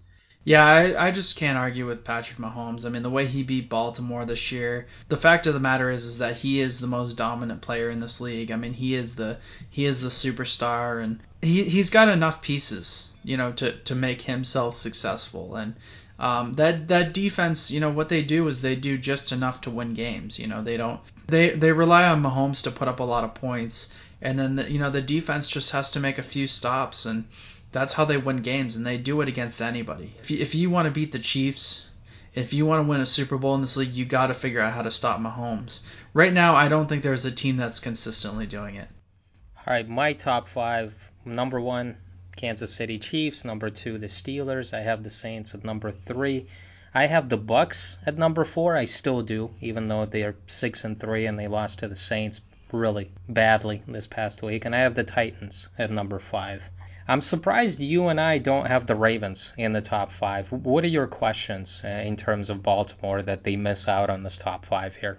Yeah, 0.44 0.64
I, 0.64 1.06
I 1.06 1.10
just 1.12 1.36
can't 1.36 1.56
argue 1.56 1.86
with 1.86 2.04
Patrick 2.04 2.38
Mahomes. 2.38 2.84
I 2.84 2.88
mean, 2.88 3.04
the 3.04 3.10
way 3.10 3.26
he 3.26 3.44
beat 3.44 3.68
Baltimore 3.68 4.24
this 4.24 4.50
year. 4.50 4.88
The 5.08 5.16
fact 5.16 5.46
of 5.46 5.54
the 5.54 5.60
matter 5.60 5.88
is, 5.88 6.04
is 6.04 6.18
that 6.18 6.36
he 6.36 6.60
is 6.60 6.80
the 6.80 6.88
most 6.88 7.16
dominant 7.16 7.60
player 7.60 7.90
in 7.90 8.00
this 8.00 8.20
league. 8.20 8.50
I 8.50 8.56
mean, 8.56 8.72
he 8.72 8.96
is 8.96 9.14
the 9.14 9.38
he 9.70 9.84
is 9.84 10.02
the 10.02 10.08
superstar, 10.08 11.02
and 11.02 11.20
he 11.40 11.62
he's 11.62 11.90
got 11.90 12.08
enough 12.08 12.42
pieces, 12.42 13.14
you 13.22 13.36
know, 13.36 13.52
to 13.52 13.72
to 13.72 13.94
make 13.94 14.22
himself 14.22 14.74
successful. 14.74 15.54
And 15.54 15.74
um, 16.18 16.54
that 16.54 16.88
that 16.88 17.14
defense, 17.14 17.70
you 17.70 17.78
know, 17.78 17.90
what 17.90 18.08
they 18.08 18.24
do 18.24 18.48
is 18.48 18.60
they 18.60 18.74
do 18.74 18.98
just 18.98 19.30
enough 19.30 19.60
to 19.60 19.70
win 19.70 19.94
games. 19.94 20.40
You 20.40 20.48
know, 20.48 20.62
they 20.62 20.76
don't 20.76 21.00
they 21.28 21.50
they 21.50 21.70
rely 21.70 22.08
on 22.08 22.20
Mahomes 22.20 22.64
to 22.64 22.72
put 22.72 22.88
up 22.88 22.98
a 22.98 23.04
lot 23.04 23.22
of 23.22 23.34
points, 23.34 23.94
and 24.20 24.36
then 24.36 24.56
the, 24.56 24.68
you 24.68 24.80
know 24.80 24.90
the 24.90 25.02
defense 25.02 25.48
just 25.48 25.70
has 25.70 25.92
to 25.92 26.00
make 26.00 26.18
a 26.18 26.22
few 26.24 26.48
stops 26.48 27.06
and 27.06 27.26
that's 27.72 27.92
how 27.94 28.04
they 28.04 28.18
win 28.18 28.38
games, 28.38 28.76
and 28.76 28.86
they 28.86 28.98
do 28.98 29.20
it 29.22 29.28
against 29.28 29.60
anybody. 29.60 30.14
If 30.20 30.30
you, 30.30 30.38
if 30.38 30.54
you 30.54 30.70
want 30.70 30.86
to 30.86 30.92
beat 30.92 31.12
the 31.12 31.18
Chiefs, 31.18 31.90
if 32.34 32.52
you 32.52 32.64
want 32.64 32.84
to 32.84 32.88
win 32.88 33.00
a 33.00 33.06
Super 33.06 33.36
Bowl 33.36 33.54
in 33.54 33.60
this 33.60 33.76
league, 33.76 33.92
you 33.92 34.04
got 34.04 34.28
to 34.28 34.34
figure 34.34 34.60
out 34.60 34.72
how 34.72 34.82
to 34.82 34.90
stop 34.90 35.18
Mahomes. 35.18 35.84
Right 36.14 36.32
now, 36.32 36.54
I 36.54 36.68
don't 36.68 36.88
think 36.88 37.02
there's 37.02 37.24
a 37.24 37.32
team 37.32 37.56
that's 37.56 37.80
consistently 37.80 38.46
doing 38.46 38.76
it. 38.76 38.88
All 39.56 39.72
right, 39.72 39.88
my 39.88 40.12
top 40.12 40.48
five. 40.48 40.94
Number 41.24 41.60
one, 41.60 41.96
Kansas 42.36 42.74
City 42.74 42.98
Chiefs. 42.98 43.44
Number 43.44 43.70
two, 43.70 43.98
the 43.98 44.06
Steelers. 44.06 44.74
I 44.74 44.80
have 44.80 45.02
the 45.02 45.10
Saints 45.10 45.54
at 45.54 45.64
number 45.64 45.90
three. 45.90 46.46
I 46.94 47.06
have 47.06 47.28
the 47.28 47.38
Bucs 47.38 47.96
at 48.06 48.18
number 48.18 48.44
four. 48.44 48.76
I 48.76 48.84
still 48.84 49.22
do, 49.22 49.50
even 49.60 49.88
though 49.88 50.04
they 50.04 50.24
are 50.24 50.36
six 50.46 50.84
and 50.84 50.98
three 50.98 51.26
and 51.26 51.38
they 51.38 51.48
lost 51.48 51.78
to 51.78 51.88
the 51.88 51.96
Saints 51.96 52.42
really 52.72 53.10
badly 53.28 53.82
this 53.86 54.06
past 54.06 54.42
week. 54.42 54.64
And 54.64 54.74
I 54.74 54.80
have 54.80 54.94
the 54.94 55.04
Titans 55.04 55.68
at 55.78 55.90
number 55.90 56.18
five. 56.18 56.68
I'm 57.08 57.20
surprised 57.20 57.80
you 57.80 58.08
and 58.08 58.20
I 58.20 58.38
don't 58.38 58.66
have 58.66 58.86
the 58.86 58.94
Ravens 58.94 59.52
in 59.56 59.72
the 59.72 59.82
top 59.82 60.12
five. 60.12 60.50
What 60.52 60.84
are 60.84 60.88
your 60.88 61.06
questions 61.06 61.82
uh, 61.84 61.88
in 61.88 62.16
terms 62.16 62.50
of 62.50 62.62
Baltimore 62.62 63.22
that 63.22 63.44
they 63.44 63.56
miss 63.56 63.88
out 63.88 64.10
on 64.10 64.22
this 64.22 64.38
top 64.38 64.64
five 64.64 64.94
here? 64.94 65.18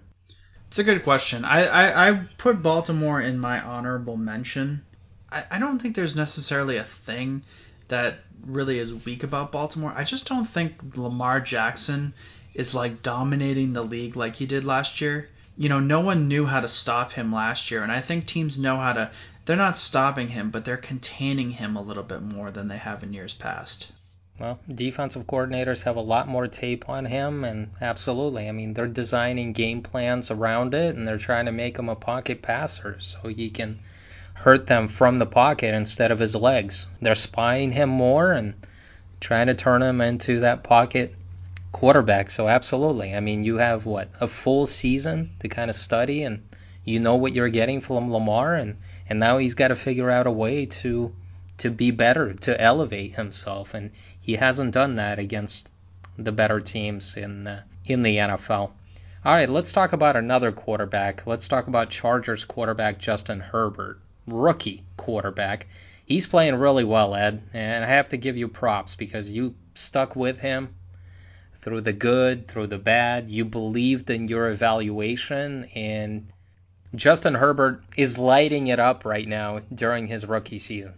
It's 0.67 0.79
a 0.79 0.83
good 0.83 1.03
question. 1.03 1.45
I, 1.45 1.65
I, 1.65 2.09
I 2.09 2.21
put 2.37 2.63
Baltimore 2.63 3.21
in 3.21 3.37
my 3.37 3.61
honorable 3.61 4.17
mention. 4.17 4.83
I, 5.31 5.43
I 5.51 5.59
don't 5.59 5.79
think 5.79 5.95
there's 5.95 6.15
necessarily 6.15 6.77
a 6.77 6.83
thing 6.83 7.43
that 7.89 8.19
really 8.45 8.79
is 8.79 9.05
weak 9.05 9.23
about 9.23 9.51
Baltimore. 9.51 9.93
I 9.95 10.03
just 10.03 10.27
don't 10.27 10.45
think 10.45 10.97
Lamar 10.97 11.39
Jackson 11.41 12.13
is 12.53 12.73
like 12.73 13.03
dominating 13.03 13.73
the 13.73 13.83
league 13.83 14.15
like 14.15 14.35
he 14.35 14.45
did 14.45 14.63
last 14.63 15.01
year. 15.01 15.29
You 15.55 15.69
know, 15.69 15.79
no 15.79 15.99
one 15.99 16.27
knew 16.27 16.45
how 16.45 16.61
to 16.61 16.67
stop 16.67 17.11
him 17.11 17.31
last 17.31 17.69
year, 17.69 17.83
and 17.83 17.91
I 17.91 18.01
think 18.01 18.25
teams 18.25 18.57
know 18.57 18.77
how 18.77 18.93
to 18.93 19.11
they're 19.45 19.55
not 19.55 19.77
stopping 19.77 20.29
him, 20.29 20.49
but 20.51 20.63
they're 20.65 20.77
containing 20.77 21.51
him 21.51 21.75
a 21.75 21.81
little 21.81 22.03
bit 22.03 22.21
more 22.21 22.49
than 22.51 22.67
they 22.67 22.77
have 22.77 23.03
in 23.03 23.13
years 23.13 23.33
past. 23.33 23.91
Well, 24.39 24.59
defensive 24.67 25.27
coordinators 25.27 25.83
have 25.83 25.95
a 25.95 26.01
lot 26.01 26.27
more 26.27 26.47
tape 26.47 26.89
on 26.89 27.05
him, 27.05 27.43
and 27.43 27.69
absolutely. 27.79 28.49
I 28.49 28.51
mean, 28.51 28.73
they're 28.73 28.87
designing 28.87 29.53
game 29.53 29.83
plans 29.83 30.31
around 30.31 30.73
it, 30.73 30.95
and 30.95 31.07
they're 31.07 31.17
trying 31.17 31.45
to 31.45 31.51
make 31.51 31.77
him 31.77 31.87
a 31.87 31.95
pocket 31.95 32.41
passer 32.41 32.99
so 32.99 33.27
he 33.27 33.51
can 33.51 33.79
hurt 34.33 34.65
them 34.65 34.87
from 34.87 35.19
the 35.19 35.27
pocket 35.27 35.75
instead 35.75 36.11
of 36.11 36.17
his 36.19 36.35
legs. 36.35 36.87
They're 36.99 37.13
spying 37.13 37.71
him 37.71 37.89
more 37.89 38.31
and 38.31 38.55
trying 39.19 39.47
to 39.47 39.55
turn 39.55 39.83
him 39.83 40.01
into 40.01 40.39
that 40.39 40.63
pocket 40.63 41.13
quarterback. 41.71 42.31
So, 42.31 42.47
absolutely. 42.47 43.13
I 43.13 43.19
mean, 43.19 43.43
you 43.43 43.57
have 43.57 43.85
what? 43.85 44.09
A 44.19 44.27
full 44.27 44.65
season 44.65 45.29
to 45.39 45.47
kind 45.47 45.69
of 45.69 45.75
study, 45.75 46.23
and 46.23 46.49
you 46.83 46.99
know 46.99 47.17
what 47.17 47.33
you're 47.33 47.49
getting 47.49 47.81
from 47.81 48.11
Lamar, 48.11 48.55
and, 48.55 48.77
and 49.09 49.19
now 49.19 49.37
he's 49.37 49.55
got 49.55 49.69
to 49.69 49.75
figure 49.75 50.09
out 50.09 50.27
a 50.27 50.31
way 50.31 50.65
to 50.65 51.13
to 51.57 51.69
be 51.69 51.91
better, 51.91 52.33
to 52.33 52.59
elevate 52.59 53.13
himself, 53.15 53.73
and 53.73 53.91
he 54.19 54.33
hasn't 54.33 54.73
done 54.73 54.95
that 54.95 55.19
against 55.19 55.69
the 56.17 56.31
better 56.31 56.59
teams 56.59 57.15
in 57.15 57.43
the, 57.43 57.63
in 57.85 58.03
the 58.03 58.17
NFL. 58.17 58.71
All 59.25 59.33
right, 59.33 59.49
let's 59.49 59.71
talk 59.71 59.93
about 59.93 60.15
another 60.15 60.51
quarterback. 60.51 61.25
Let's 61.25 61.47
talk 61.47 61.67
about 61.67 61.89
Chargers 61.89 62.43
quarterback 62.43 62.97
Justin 62.97 63.39
Herbert, 63.39 63.99
rookie 64.27 64.83
quarterback. 64.97 65.67
He's 66.05 66.27
playing 66.27 66.55
really 66.55 66.83
well, 66.83 67.15
Ed, 67.15 67.41
and 67.53 67.85
I 67.85 67.87
have 67.87 68.09
to 68.09 68.17
give 68.17 68.35
you 68.35 68.47
props 68.49 68.95
because 68.95 69.29
you 69.29 69.55
stuck 69.75 70.15
with 70.15 70.39
him 70.39 70.75
through 71.61 71.81
the 71.81 71.93
good, 71.93 72.47
through 72.47 72.67
the 72.67 72.77
bad. 72.77 73.29
You 73.29 73.45
believed 73.45 74.09
in 74.09 74.27
your 74.27 74.49
evaluation, 74.49 75.69
and 75.75 76.27
Justin 76.95 77.33
Herbert 77.33 77.81
is 77.97 78.19
lighting 78.19 78.67
it 78.67 78.79
up 78.79 79.03
right 79.05 79.27
now 79.27 79.61
during 79.73 80.07
his 80.07 80.25
rookie 80.25 80.59
season. 80.59 80.93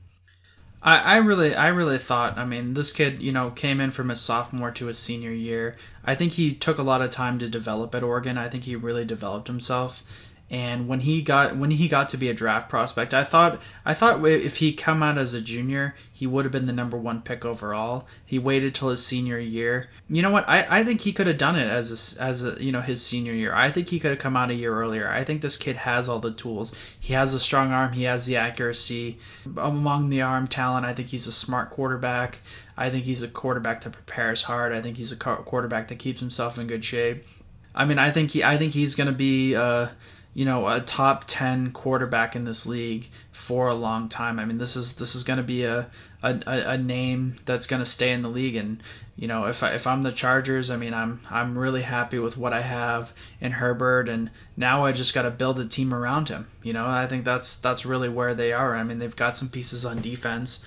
I, 0.81 0.99
I 0.99 1.17
really 1.17 1.55
I 1.55 1.69
really 1.69 1.97
thought 1.97 2.37
I 2.37 2.45
mean 2.45 2.73
this 2.73 2.91
kid 2.93 3.21
you 3.21 3.31
know 3.31 3.49
came 3.49 3.79
in 3.79 3.91
from 3.91 4.09
his 4.09 4.21
sophomore 4.21 4.71
to 4.71 4.87
his 4.87 4.99
senior 4.99 5.31
year. 5.31 5.77
I 6.03 6.15
think 6.15 6.33
he 6.33 6.53
took 6.53 6.77
a 6.77 6.83
lot 6.83 7.01
of 7.01 7.09
time 7.09 7.39
to 7.39 7.49
develop 7.49 7.95
at 7.95 8.03
Oregon. 8.03 8.37
I 8.37 8.49
think 8.49 8.65
he 8.65 8.75
really 8.75 9.05
developed 9.05 9.47
himself. 9.47 10.03
And 10.51 10.87
when 10.87 10.99
he 10.99 11.23
got 11.23 11.57
when 11.57 11.71
he 11.71 11.87
got 11.87 12.09
to 12.09 12.17
be 12.17 12.29
a 12.29 12.33
draft 12.33 12.69
prospect, 12.69 13.15
I 13.15 13.23
thought 13.23 13.61
I 13.83 13.95
thought 13.95 14.23
if 14.27 14.57
he 14.57 14.73
come 14.73 15.01
out 15.01 15.17
as 15.17 15.33
a 15.33 15.41
junior, 15.41 15.95
he 16.13 16.27
would 16.27 16.45
have 16.45 16.51
been 16.51 16.67
the 16.67 16.73
number 16.73 16.97
one 16.97 17.23
pick 17.23 17.43
overall. 17.43 18.07
He 18.27 18.37
waited 18.37 18.75
till 18.75 18.89
his 18.89 19.03
senior 19.03 19.39
year. 19.39 19.89
You 20.07 20.21
know 20.21 20.29
what? 20.29 20.47
I, 20.47 20.81
I 20.81 20.83
think 20.83 21.01
he 21.01 21.13
could 21.13 21.25
have 21.25 21.39
done 21.39 21.57
it 21.57 21.67
as 21.67 22.17
a, 22.19 22.21
as 22.21 22.45
a 22.45 22.63
you 22.63 22.71
know 22.71 22.81
his 22.81 23.01
senior 23.01 23.33
year. 23.33 23.55
I 23.55 23.71
think 23.71 23.89
he 23.89 23.99
could 23.99 24.11
have 24.11 24.19
come 24.19 24.37
out 24.37 24.51
a 24.51 24.53
year 24.53 24.71
earlier. 24.71 25.09
I 25.09 25.23
think 25.23 25.41
this 25.41 25.57
kid 25.57 25.77
has 25.77 26.09
all 26.09 26.19
the 26.19 26.31
tools. 26.31 26.75
He 26.99 27.13
has 27.13 27.33
a 27.33 27.39
strong 27.39 27.71
arm. 27.71 27.91
He 27.91 28.03
has 28.03 28.27
the 28.27 28.37
accuracy. 28.37 29.17
Among 29.57 30.09
the 30.09 30.21
arm 30.21 30.47
talent, 30.47 30.85
I 30.85 30.93
think 30.93 31.07
he's 31.07 31.25
a 31.25 31.31
smart 31.31 31.71
quarterback. 31.71 32.37
I 32.77 32.91
think 32.91 33.05
he's 33.05 33.23
a 33.23 33.27
quarterback 33.27 33.81
that 33.81 33.93
prepares 33.93 34.43
hard. 34.43 34.73
I 34.73 34.81
think 34.83 34.97
he's 34.97 35.11
a 35.11 35.15
quarterback 35.15 35.87
that 35.87 35.97
keeps 35.97 36.19
himself 36.19 36.59
in 36.59 36.67
good 36.67 36.85
shape. 36.85 37.25
I 37.73 37.85
mean, 37.85 37.97
I 37.97 38.11
think 38.11 38.29
he 38.29 38.43
I 38.43 38.57
think 38.57 38.73
he's 38.73 38.93
going 38.93 39.07
to 39.07 39.13
be. 39.13 39.55
Uh, 39.55 39.87
you 40.35 40.43
know, 40.43 40.67
a 40.67 40.81
top 40.81 41.23
10 41.25 41.71
quarterback 41.71 42.35
in 42.35 42.43
this 42.43 42.67
league 42.67 43.09
for 43.31 43.69
a 43.69 43.73
long 43.73 44.09
time. 44.09 44.37
I 44.37 44.43
mean, 44.43 44.57
this 44.57 44.75
is 44.75 44.97
this 44.97 45.15
is 45.15 45.23
going 45.23 45.37
to 45.37 45.43
be 45.43 45.63
a, 45.63 45.87
a, 46.21 46.37
a 46.45 46.77
name 46.77 47.37
that's 47.45 47.67
going 47.67 47.81
to 47.81 47.85
stay 47.85 48.11
in 48.11 48.21
the 48.21 48.29
league. 48.29 48.57
And 48.57 48.83
you 49.15 49.29
know, 49.29 49.45
if 49.45 49.63
I, 49.63 49.69
if 49.69 49.87
I'm 49.87 50.03
the 50.03 50.11
Chargers, 50.11 50.71
I 50.71 50.75
mean, 50.75 50.93
I'm 50.93 51.21
I'm 51.29 51.57
really 51.57 51.81
happy 51.81 52.19
with 52.19 52.35
what 52.35 52.51
I 52.51 52.59
have 52.59 53.13
in 53.39 53.53
Herbert, 53.53 54.09
and 54.09 54.29
now 54.57 54.83
I 54.83 54.91
just 54.91 55.13
got 55.13 55.21
to 55.21 55.31
build 55.31 55.57
a 55.61 55.65
team 55.65 55.93
around 55.93 56.27
him. 56.27 56.47
You 56.61 56.73
know, 56.73 56.85
I 56.85 57.07
think 57.07 57.23
that's 57.23 57.61
that's 57.61 57.85
really 57.85 58.09
where 58.09 58.33
they 58.33 58.51
are. 58.51 58.75
I 58.75 58.83
mean, 58.83 58.99
they've 58.99 59.15
got 59.15 59.37
some 59.37 59.47
pieces 59.47 59.85
on 59.85 60.01
defense 60.01 60.65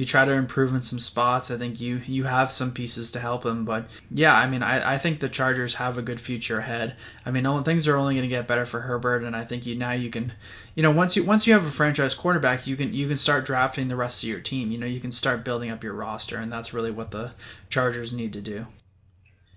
you 0.00 0.06
try 0.06 0.24
to 0.24 0.32
improve 0.32 0.72
in 0.72 0.80
some 0.80 0.98
spots. 0.98 1.50
I 1.50 1.58
think 1.58 1.78
you 1.78 2.00
you 2.06 2.24
have 2.24 2.50
some 2.50 2.72
pieces 2.72 3.10
to 3.10 3.20
help 3.20 3.44
him, 3.44 3.66
but 3.66 3.84
yeah, 4.10 4.34
I 4.34 4.46
mean, 4.46 4.62
I, 4.62 4.94
I 4.94 4.96
think 4.96 5.20
the 5.20 5.28
Chargers 5.28 5.74
have 5.74 5.98
a 5.98 6.02
good 6.02 6.18
future 6.18 6.58
ahead. 6.58 6.96
I 7.26 7.30
mean, 7.30 7.44
things 7.64 7.86
are 7.86 7.98
only 7.98 8.14
going 8.14 8.22
to 8.22 8.34
get 8.34 8.46
better 8.46 8.64
for 8.64 8.80
Herbert, 8.80 9.24
and 9.24 9.36
I 9.36 9.44
think 9.44 9.66
you 9.66 9.76
now 9.76 9.92
you 9.92 10.08
can, 10.08 10.32
you 10.74 10.82
know, 10.82 10.90
once 10.90 11.16
you 11.16 11.24
once 11.24 11.46
you 11.46 11.52
have 11.52 11.66
a 11.66 11.70
franchise 11.70 12.14
quarterback, 12.14 12.66
you 12.66 12.76
can 12.76 12.94
you 12.94 13.08
can 13.08 13.18
start 13.18 13.44
drafting 13.44 13.88
the 13.88 13.96
rest 13.96 14.22
of 14.22 14.30
your 14.30 14.40
team. 14.40 14.70
You 14.70 14.78
know, 14.78 14.86
you 14.86 15.00
can 15.00 15.12
start 15.12 15.44
building 15.44 15.70
up 15.70 15.84
your 15.84 15.92
roster, 15.92 16.38
and 16.38 16.50
that's 16.50 16.72
really 16.72 16.92
what 16.92 17.10
the 17.10 17.32
Chargers 17.68 18.14
need 18.14 18.32
to 18.32 18.40
do. 18.40 18.66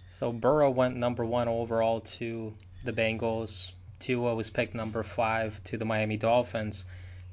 So 0.10 0.34
Burrow 0.34 0.72
went 0.72 0.98
number 0.98 1.24
one 1.24 1.48
overall 1.48 2.02
to 2.20 2.52
the 2.84 2.92
Bengals. 2.92 3.72
Tua 4.00 4.36
was 4.36 4.50
picked 4.50 4.76
number 4.76 5.04
five 5.04 5.64
to 5.64 5.78
the 5.78 5.86
Miami 5.86 6.18
Dolphins. 6.18 6.84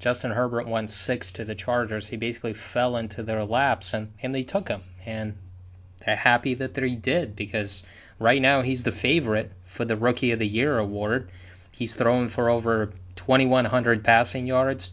Justin 0.01 0.31
Herbert 0.31 0.67
went 0.67 0.89
six 0.89 1.33
to 1.33 1.45
the 1.45 1.55
Chargers. 1.55 2.09
He 2.09 2.17
basically 2.17 2.55
fell 2.55 2.97
into 2.97 3.23
their 3.23 3.45
laps 3.45 3.93
and, 3.93 4.13
and 4.23 4.35
they 4.35 4.45
took 4.45 4.69
him. 4.69 4.83
And 5.05 5.37
they're 6.05 6.17
happy 6.17 6.55
that 6.55 6.73
they 6.73 6.95
did 6.95 7.37
because 7.37 7.83
right 8.19 8.41
now 8.41 8.63
he's 8.63 8.83
the 8.83 8.93
favorite 8.93 9.53
for 9.67 9.85
the 9.85 9.97
Rookie 9.97 10.33
of 10.33 10.39
the 10.39 10.49
Year 10.49 10.79
award. 10.79 11.31
He's 11.73 11.95
thrown 11.95 12.31
for 12.31 12.49
over 12.49 12.93
2,100 13.17 14.03
passing 14.03 14.47
yards. 14.47 14.91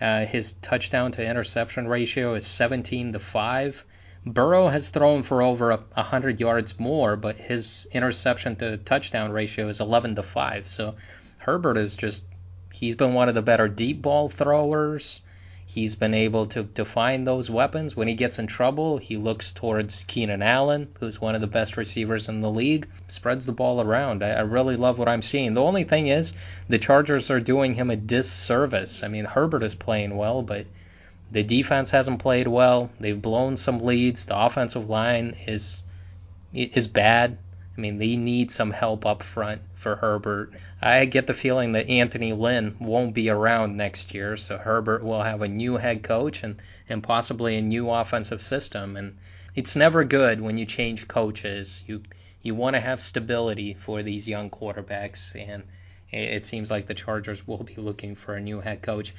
Uh, 0.00 0.26
his 0.26 0.54
touchdown 0.54 1.12
to 1.12 1.24
interception 1.24 1.86
ratio 1.86 2.34
is 2.34 2.44
17 2.44 3.12
to 3.12 3.20
5. 3.20 3.84
Burrow 4.26 4.66
has 4.66 4.90
thrown 4.90 5.22
for 5.22 5.40
over 5.40 5.76
100 5.76 6.40
yards 6.40 6.80
more, 6.80 7.14
but 7.14 7.36
his 7.36 7.86
interception 7.92 8.56
to 8.56 8.76
touchdown 8.76 9.30
ratio 9.30 9.68
is 9.68 9.80
11 9.80 10.16
to 10.16 10.24
5. 10.24 10.68
So 10.68 10.96
Herbert 11.38 11.76
is 11.76 11.94
just 11.94 12.24
He's 12.78 12.94
been 12.94 13.12
one 13.12 13.28
of 13.28 13.34
the 13.34 13.42
better 13.42 13.66
deep 13.66 14.02
ball 14.02 14.28
throwers. 14.28 15.20
He's 15.66 15.96
been 15.96 16.14
able 16.14 16.46
to, 16.46 16.62
to 16.76 16.84
find 16.84 17.26
those 17.26 17.50
weapons. 17.50 17.96
When 17.96 18.06
he 18.06 18.14
gets 18.14 18.38
in 18.38 18.46
trouble, 18.46 18.98
he 18.98 19.16
looks 19.16 19.52
towards 19.52 20.04
Keenan 20.04 20.42
Allen, 20.42 20.86
who's 21.00 21.20
one 21.20 21.34
of 21.34 21.40
the 21.40 21.48
best 21.48 21.76
receivers 21.76 22.28
in 22.28 22.40
the 22.40 22.52
league, 22.52 22.86
spreads 23.08 23.46
the 23.46 23.52
ball 23.52 23.80
around. 23.80 24.22
I, 24.22 24.30
I 24.30 24.40
really 24.42 24.76
love 24.76 24.96
what 24.96 25.08
I'm 25.08 25.22
seeing. 25.22 25.54
The 25.54 25.62
only 25.64 25.82
thing 25.82 26.06
is, 26.06 26.34
the 26.68 26.78
Chargers 26.78 27.32
are 27.32 27.40
doing 27.40 27.74
him 27.74 27.90
a 27.90 27.96
disservice. 27.96 29.02
I 29.02 29.08
mean, 29.08 29.24
Herbert 29.24 29.64
is 29.64 29.74
playing 29.74 30.16
well, 30.16 30.42
but 30.42 30.64
the 31.32 31.42
defense 31.42 31.90
hasn't 31.90 32.20
played 32.20 32.46
well. 32.46 32.90
They've 33.00 33.20
blown 33.20 33.56
some 33.56 33.80
leads. 33.80 34.26
The 34.26 34.38
offensive 34.38 34.88
line 34.88 35.34
is 35.48 35.82
is 36.54 36.86
bad. 36.86 37.38
I 37.76 37.80
mean, 37.80 37.98
they 37.98 38.14
need 38.14 38.52
some 38.52 38.70
help 38.70 39.04
up 39.04 39.24
front 39.24 39.62
for 39.78 39.94
Herbert. 39.94 40.52
I 40.82 41.04
get 41.04 41.26
the 41.26 41.34
feeling 41.34 41.72
that 41.72 41.88
Anthony 41.88 42.32
Lynn 42.32 42.76
won't 42.80 43.14
be 43.14 43.30
around 43.30 43.76
next 43.76 44.12
year, 44.12 44.36
so 44.36 44.58
Herbert 44.58 45.04
will 45.04 45.22
have 45.22 45.40
a 45.40 45.48
new 45.48 45.76
head 45.76 46.02
coach 46.02 46.42
and, 46.42 46.60
and 46.88 47.02
possibly 47.02 47.56
a 47.56 47.62
new 47.62 47.88
offensive 47.88 48.42
system. 48.42 48.96
And 48.96 49.16
it's 49.54 49.76
never 49.76 50.04
good 50.04 50.40
when 50.40 50.58
you 50.58 50.66
change 50.66 51.08
coaches. 51.08 51.84
You 51.86 52.02
you 52.42 52.54
want 52.54 52.74
to 52.74 52.80
have 52.80 53.00
stability 53.00 53.74
for 53.74 54.02
these 54.02 54.28
young 54.28 54.50
quarterbacks, 54.50 55.34
and 55.34 55.64
it 56.10 56.44
seems 56.44 56.70
like 56.70 56.86
the 56.86 56.94
Chargers 56.94 57.46
will 57.46 57.64
be 57.64 57.74
looking 57.74 58.14
for 58.14 58.34
a 58.34 58.40
new 58.40 58.60
head 58.60 58.82
coach. 58.82 59.12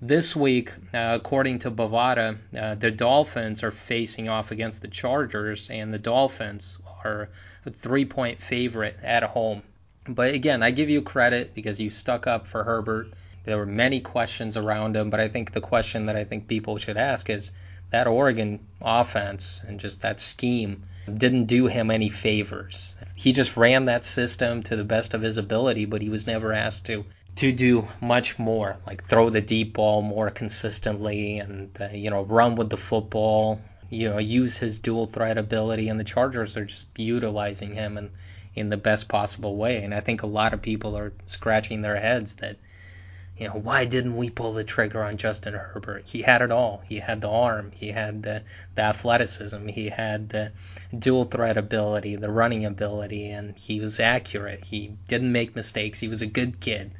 This 0.00 0.34
week, 0.34 0.72
uh, 0.94 1.18
according 1.20 1.58
to 1.60 1.70
Bovada, 1.70 2.38
uh, 2.56 2.74
the 2.76 2.90
Dolphins 2.90 3.62
are 3.62 3.70
facing 3.70 4.28
off 4.28 4.50
against 4.50 4.82
the 4.82 4.88
Chargers, 4.88 5.68
and 5.68 5.92
the 5.92 5.98
Dolphins 5.98 6.78
are 7.04 7.28
a 7.66 7.70
three 7.70 8.06
point 8.06 8.40
favorite 8.40 8.96
at 9.02 9.22
home. 9.22 9.62
But 10.06 10.34
again, 10.34 10.62
I 10.62 10.70
give 10.70 10.88
you 10.88 11.02
credit 11.02 11.54
because 11.54 11.78
you 11.78 11.90
stuck 11.90 12.26
up 12.26 12.46
for 12.46 12.64
Herbert. 12.64 13.12
There 13.44 13.58
were 13.58 13.66
many 13.66 14.00
questions 14.00 14.56
around 14.56 14.96
him, 14.96 15.10
but 15.10 15.20
I 15.20 15.28
think 15.28 15.52
the 15.52 15.60
question 15.60 16.06
that 16.06 16.16
I 16.16 16.24
think 16.24 16.48
people 16.48 16.78
should 16.78 16.96
ask 16.96 17.28
is 17.30 17.52
that 17.90 18.06
Oregon 18.06 18.60
offense 18.80 19.60
and 19.66 19.80
just 19.80 20.02
that 20.02 20.20
scheme 20.20 20.84
didn't 21.12 21.46
do 21.46 21.66
him 21.66 21.90
any 21.90 22.08
favors. 22.08 22.94
He 23.14 23.32
just 23.32 23.56
ran 23.56 23.86
that 23.86 24.04
system 24.04 24.62
to 24.64 24.76
the 24.76 24.84
best 24.84 25.14
of 25.14 25.22
his 25.22 25.36
ability, 25.36 25.84
but 25.84 26.02
he 26.02 26.08
was 26.08 26.26
never 26.26 26.52
asked 26.52 26.86
to 26.86 27.04
to 27.36 27.52
do 27.52 27.86
much 28.00 28.38
more, 28.38 28.76
like 28.86 29.04
throw 29.04 29.30
the 29.30 29.40
deep 29.40 29.74
ball 29.74 30.02
more 30.02 30.30
consistently 30.30 31.38
and 31.38 31.70
uh, 31.80 31.88
you 31.92 32.10
know 32.10 32.22
run 32.22 32.56
with 32.56 32.70
the 32.70 32.76
football 32.76 33.60
you 33.90 34.08
know, 34.08 34.18
use 34.18 34.56
his 34.56 34.78
dual 34.78 35.06
threat 35.06 35.36
ability, 35.36 35.88
and 35.88 35.98
the 35.98 36.04
Chargers 36.04 36.56
are 36.56 36.64
just 36.64 36.96
utilizing 36.98 37.72
him 37.72 37.98
in, 37.98 38.10
in 38.54 38.68
the 38.68 38.76
best 38.76 39.08
possible 39.08 39.56
way. 39.56 39.82
And 39.82 39.94
I 39.94 40.00
think 40.00 40.22
a 40.22 40.26
lot 40.26 40.54
of 40.54 40.62
people 40.62 40.96
are 40.96 41.12
scratching 41.26 41.80
their 41.80 41.96
heads 41.96 42.36
that, 42.36 42.56
you 43.36 43.46
know, 43.46 43.54
why 43.54 43.84
didn't 43.84 44.16
we 44.16 44.28
pull 44.28 44.52
the 44.52 44.64
trigger 44.64 45.02
on 45.02 45.16
Justin 45.16 45.54
Herbert? 45.54 46.08
He 46.08 46.22
had 46.22 46.42
it 46.42 46.50
all. 46.50 46.82
He 46.86 46.98
had 46.98 47.20
the 47.20 47.30
arm, 47.30 47.70
he 47.72 47.88
had 47.88 48.22
the, 48.22 48.42
the 48.74 48.82
athleticism, 48.82 49.66
he 49.68 49.88
had 49.88 50.28
the 50.28 50.52
dual 50.98 51.24
threat 51.24 51.56
ability, 51.56 52.16
the 52.16 52.30
running 52.30 52.64
ability, 52.64 53.30
and 53.30 53.56
he 53.56 53.80
was 53.80 54.00
accurate. 54.00 54.64
He 54.64 54.92
didn't 55.08 55.32
make 55.32 55.56
mistakes. 55.56 56.00
He 56.00 56.08
was 56.08 56.22
a 56.22 56.26
good 56.26 56.60
kid. 56.60 56.90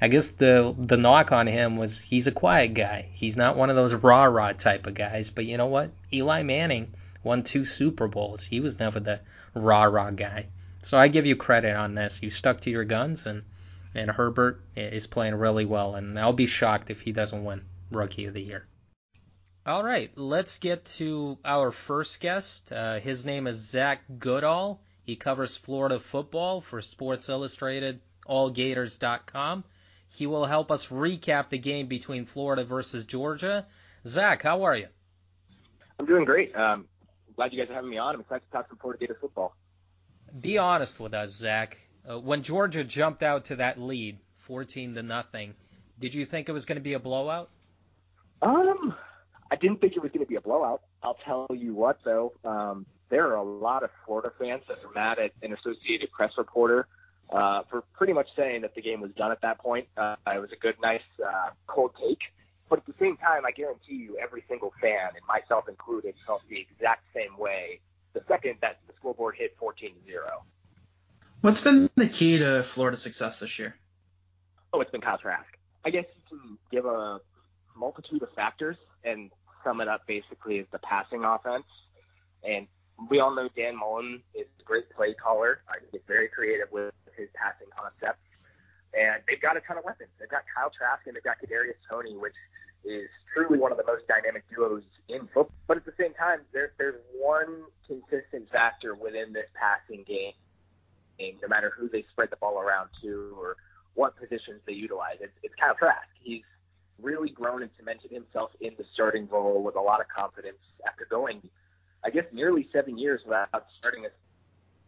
I 0.00 0.06
guess 0.06 0.28
the 0.28 0.76
the 0.78 0.96
knock 0.96 1.32
on 1.32 1.48
him 1.48 1.76
was 1.76 2.00
he's 2.00 2.28
a 2.28 2.32
quiet 2.32 2.74
guy. 2.74 3.06
He's 3.10 3.36
not 3.36 3.56
one 3.56 3.68
of 3.68 3.74
those 3.74 3.94
rah 3.94 4.24
rah 4.24 4.52
type 4.52 4.86
of 4.86 4.94
guys. 4.94 5.30
But 5.30 5.46
you 5.46 5.56
know 5.56 5.66
what? 5.66 5.90
Eli 6.12 6.42
Manning 6.42 6.92
won 7.24 7.42
two 7.42 7.64
Super 7.64 8.06
Bowls. 8.06 8.44
He 8.44 8.60
was 8.60 8.78
never 8.78 9.00
the 9.00 9.20
rah 9.54 9.84
rah 9.84 10.10
guy. 10.10 10.46
So 10.88 10.96
I 10.96 11.08
give 11.08 11.26
you 11.26 11.36
credit 11.36 11.76
on 11.76 11.94
this. 11.94 12.22
You 12.22 12.30
stuck 12.30 12.60
to 12.60 12.70
your 12.70 12.84
guns, 12.84 13.26
and 13.26 13.42
and 13.94 14.10
Herbert 14.10 14.62
is 14.74 15.06
playing 15.06 15.34
really 15.34 15.66
well. 15.66 15.94
And 15.96 16.18
I'll 16.18 16.32
be 16.32 16.46
shocked 16.46 16.88
if 16.88 17.02
he 17.02 17.12
doesn't 17.12 17.44
win 17.44 17.66
Rookie 17.90 18.24
of 18.24 18.32
the 18.32 18.40
Year. 18.40 18.66
All 19.66 19.84
right, 19.84 20.10
let's 20.16 20.58
get 20.58 20.86
to 20.96 21.36
our 21.44 21.72
first 21.72 22.20
guest. 22.20 22.72
Uh, 22.72 23.00
his 23.00 23.26
name 23.26 23.46
is 23.46 23.56
Zach 23.56 24.00
Goodall. 24.18 24.80
He 25.02 25.14
covers 25.14 25.58
Florida 25.58 26.00
football 26.00 26.62
for 26.62 26.80
Sports 26.80 27.28
Illustrated, 27.28 28.00
AllGators.com. 28.26 29.64
He 30.08 30.26
will 30.26 30.46
help 30.46 30.70
us 30.70 30.88
recap 30.88 31.50
the 31.50 31.58
game 31.58 31.88
between 31.88 32.24
Florida 32.24 32.64
versus 32.64 33.04
Georgia. 33.04 33.66
Zach, 34.06 34.42
how 34.42 34.62
are 34.62 34.74
you? 34.74 34.88
I'm 35.98 36.06
doing 36.06 36.24
great. 36.24 36.56
Um, 36.56 36.86
glad 37.36 37.52
you 37.52 37.58
guys 37.58 37.68
are 37.68 37.74
having 37.74 37.90
me 37.90 37.98
on. 37.98 38.14
I'm 38.14 38.22
excited 38.22 38.46
to 38.46 38.50
talk 38.50 38.68
some 38.68 38.78
Florida 38.78 39.00
Gators 39.00 39.18
football. 39.20 39.54
Be 40.40 40.58
honest 40.58 41.00
with 41.00 41.14
us, 41.14 41.32
Zach. 41.32 41.78
Uh, 42.08 42.18
when 42.18 42.42
Georgia 42.42 42.84
jumped 42.84 43.22
out 43.22 43.46
to 43.46 43.56
that 43.56 43.80
lead, 43.80 44.18
14 44.38 44.94
to 44.94 45.02
nothing, 45.02 45.54
did 45.98 46.14
you 46.14 46.24
think 46.24 46.48
it 46.48 46.52
was 46.52 46.64
going 46.64 46.76
to 46.76 46.82
be 46.82 46.94
a 46.94 46.98
blowout? 46.98 47.50
Um, 48.40 48.94
I 49.50 49.56
didn't 49.56 49.80
think 49.80 49.96
it 49.96 50.02
was 50.02 50.10
going 50.12 50.24
to 50.24 50.28
be 50.28 50.36
a 50.36 50.40
blowout. 50.40 50.82
I'll 51.02 51.18
tell 51.24 51.46
you 51.54 51.74
what, 51.74 51.98
though. 52.04 52.32
Um, 52.44 52.86
there 53.10 53.26
are 53.28 53.36
a 53.36 53.42
lot 53.42 53.82
of 53.82 53.90
Florida 54.06 54.32
fans 54.38 54.62
that 54.68 54.78
are 54.84 54.92
mad 54.94 55.18
at 55.18 55.32
an 55.42 55.54
Associated 55.54 56.10
Press 56.12 56.32
reporter 56.36 56.86
uh, 57.30 57.62
for 57.70 57.82
pretty 57.96 58.12
much 58.12 58.28
saying 58.36 58.62
that 58.62 58.74
the 58.74 58.82
game 58.82 59.00
was 59.00 59.10
done 59.16 59.32
at 59.32 59.40
that 59.42 59.58
point. 59.58 59.86
Uh, 59.96 60.16
it 60.26 60.40
was 60.40 60.50
a 60.52 60.56
good, 60.56 60.76
nice, 60.82 61.02
uh, 61.24 61.50
cold 61.66 61.92
take. 62.00 62.20
But 62.68 62.80
at 62.80 62.86
the 62.86 62.94
same 63.00 63.16
time, 63.16 63.46
I 63.46 63.50
guarantee 63.50 63.94
you, 63.94 64.18
every 64.22 64.44
single 64.48 64.72
fan, 64.80 65.08
and 65.16 65.24
myself 65.26 65.68
included, 65.68 66.14
felt 66.26 66.42
the 66.50 66.60
exact 66.60 67.04
same 67.14 67.38
way 67.38 67.80
the 68.12 68.22
second 68.28 68.56
that 68.60 68.80
the 68.86 68.94
scoreboard 68.98 69.36
hit 69.36 69.56
14 69.58 69.94
0. 70.08 70.44
What's 71.40 71.60
been 71.60 71.88
the 71.94 72.08
key 72.08 72.38
to 72.38 72.62
Florida's 72.62 73.02
success 73.02 73.38
this 73.38 73.58
year? 73.58 73.76
Oh, 74.72 74.80
it's 74.80 74.90
been 74.90 75.00
Kyle 75.00 75.18
Trask. 75.18 75.46
I 75.84 75.90
guess 75.90 76.04
you 76.30 76.38
can 76.38 76.58
give 76.70 76.84
a 76.84 77.20
multitude 77.76 78.22
of 78.22 78.28
factors 78.34 78.76
and 79.04 79.30
sum 79.64 79.80
it 79.80 79.88
up 79.88 80.06
basically 80.06 80.58
as 80.58 80.66
the 80.72 80.78
passing 80.80 81.24
offense. 81.24 81.64
And 82.42 82.66
we 83.08 83.20
all 83.20 83.34
know 83.34 83.48
Dan 83.56 83.76
Mullen 83.76 84.22
is 84.34 84.46
a 84.60 84.64
great 84.64 84.90
play 84.90 85.14
caller. 85.14 85.60
I 85.68 85.78
think 85.78 85.92
he's 85.92 86.00
very 86.06 86.28
creative 86.28 86.70
with 86.72 86.92
his 87.16 87.28
passing 87.34 87.68
concepts. 87.76 88.24
And 88.98 89.22
they've 89.28 89.40
got 89.40 89.56
a 89.56 89.60
ton 89.60 89.78
of 89.78 89.84
weapons. 89.84 90.10
They've 90.18 90.28
got 90.28 90.42
Kyle 90.52 90.70
Trask 90.70 91.06
and 91.06 91.14
they've 91.14 91.22
got 91.22 91.36
Kadarius 91.38 91.78
Tony, 91.88 92.16
which 92.16 92.34
is 92.84 93.08
truly 93.34 93.58
one 93.58 93.72
of 93.72 93.78
the 93.78 93.84
most 93.84 94.06
dynamic 94.08 94.44
duos 94.54 94.82
in 95.08 95.20
football. 95.26 95.52
But 95.66 95.76
at 95.78 95.84
the 95.84 95.92
same 95.98 96.14
time, 96.14 96.40
there, 96.52 96.72
there's 96.78 97.00
one 97.14 97.64
consistent 97.86 98.50
factor 98.50 98.94
within 98.94 99.32
this 99.32 99.46
passing 99.54 100.04
game, 100.04 100.32
no 101.42 101.48
matter 101.48 101.72
who 101.76 101.88
they 101.88 102.04
spread 102.10 102.30
the 102.30 102.36
ball 102.36 102.58
around 102.60 102.88
to 103.02 103.34
or 103.38 103.56
what 103.94 104.16
positions 104.16 104.60
they 104.66 104.72
utilize. 104.72 105.16
It's, 105.20 105.32
it's 105.42 105.54
Kyle 105.54 105.74
Trask. 105.74 106.08
He's 106.20 106.44
really 107.00 107.30
grown 107.30 107.62
and 107.62 107.70
cemented 107.76 108.10
himself 108.10 108.50
in 108.60 108.72
the 108.78 108.84
starting 108.94 109.28
role 109.28 109.62
with 109.62 109.76
a 109.76 109.80
lot 109.80 110.00
of 110.00 110.06
confidence 110.08 110.58
after 110.86 111.06
going, 111.08 111.42
I 112.04 112.10
guess, 112.10 112.24
nearly 112.32 112.68
seven 112.72 112.98
years 112.98 113.20
without 113.24 113.66
starting 113.78 114.04
a 114.06 114.08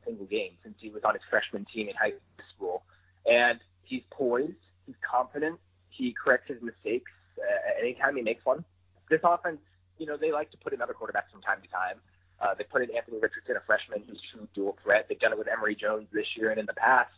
single 0.04 0.26
game 0.26 0.52
since 0.62 0.76
he 0.78 0.90
was 0.90 1.02
on 1.04 1.14
his 1.14 1.22
freshman 1.28 1.66
team 1.72 1.88
in 1.88 1.94
high 1.94 2.14
school. 2.54 2.82
And 3.26 3.60
he's 3.84 4.02
poised, 4.10 4.54
he's 4.86 4.96
confident, 5.08 5.58
he 5.90 6.14
corrects 6.14 6.48
his 6.48 6.62
mistakes 6.62 7.10
uh, 7.38 7.80
anytime 7.80 8.16
he 8.16 8.22
makes 8.22 8.44
one. 8.44 8.64
This 9.08 9.20
offense, 9.24 9.60
you 9.98 10.06
know, 10.06 10.16
they 10.16 10.32
like 10.32 10.50
to 10.52 10.56
put 10.56 10.72
in 10.72 10.80
other 10.80 10.94
quarterbacks 10.94 11.30
from 11.32 11.42
time 11.42 11.60
to 11.62 11.68
time. 11.68 11.96
Uh, 12.40 12.54
they 12.54 12.64
put 12.64 12.82
in 12.82 12.94
Anthony 12.96 13.18
Richardson, 13.20 13.56
a 13.56 13.60
freshman 13.66 14.02
who's 14.08 14.20
true 14.32 14.48
dual 14.54 14.76
threat. 14.82 15.06
They've 15.08 15.18
done 15.18 15.32
it 15.32 15.38
with 15.38 15.48
Emory 15.48 15.74
Jones 15.74 16.08
this 16.12 16.26
year 16.36 16.50
and 16.50 16.58
in 16.58 16.66
the 16.66 16.74
past. 16.74 17.12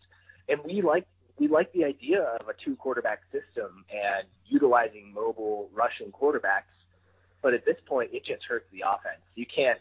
And 0.48 0.60
we 0.64 0.82
like 0.82 1.06
we 1.38 1.48
like 1.48 1.72
the 1.72 1.84
idea 1.84 2.22
of 2.40 2.48
a 2.48 2.54
two 2.64 2.76
quarterback 2.76 3.22
system 3.30 3.84
and 3.90 4.26
utilizing 4.46 5.12
mobile 5.14 5.70
rushing 5.72 6.10
quarterbacks. 6.10 6.74
But 7.40 7.54
at 7.54 7.64
this 7.64 7.76
point, 7.86 8.10
it 8.12 8.24
just 8.24 8.44
hurts 8.44 8.66
the 8.72 8.82
offense. 8.86 9.22
You 9.34 9.46
can't 9.46 9.78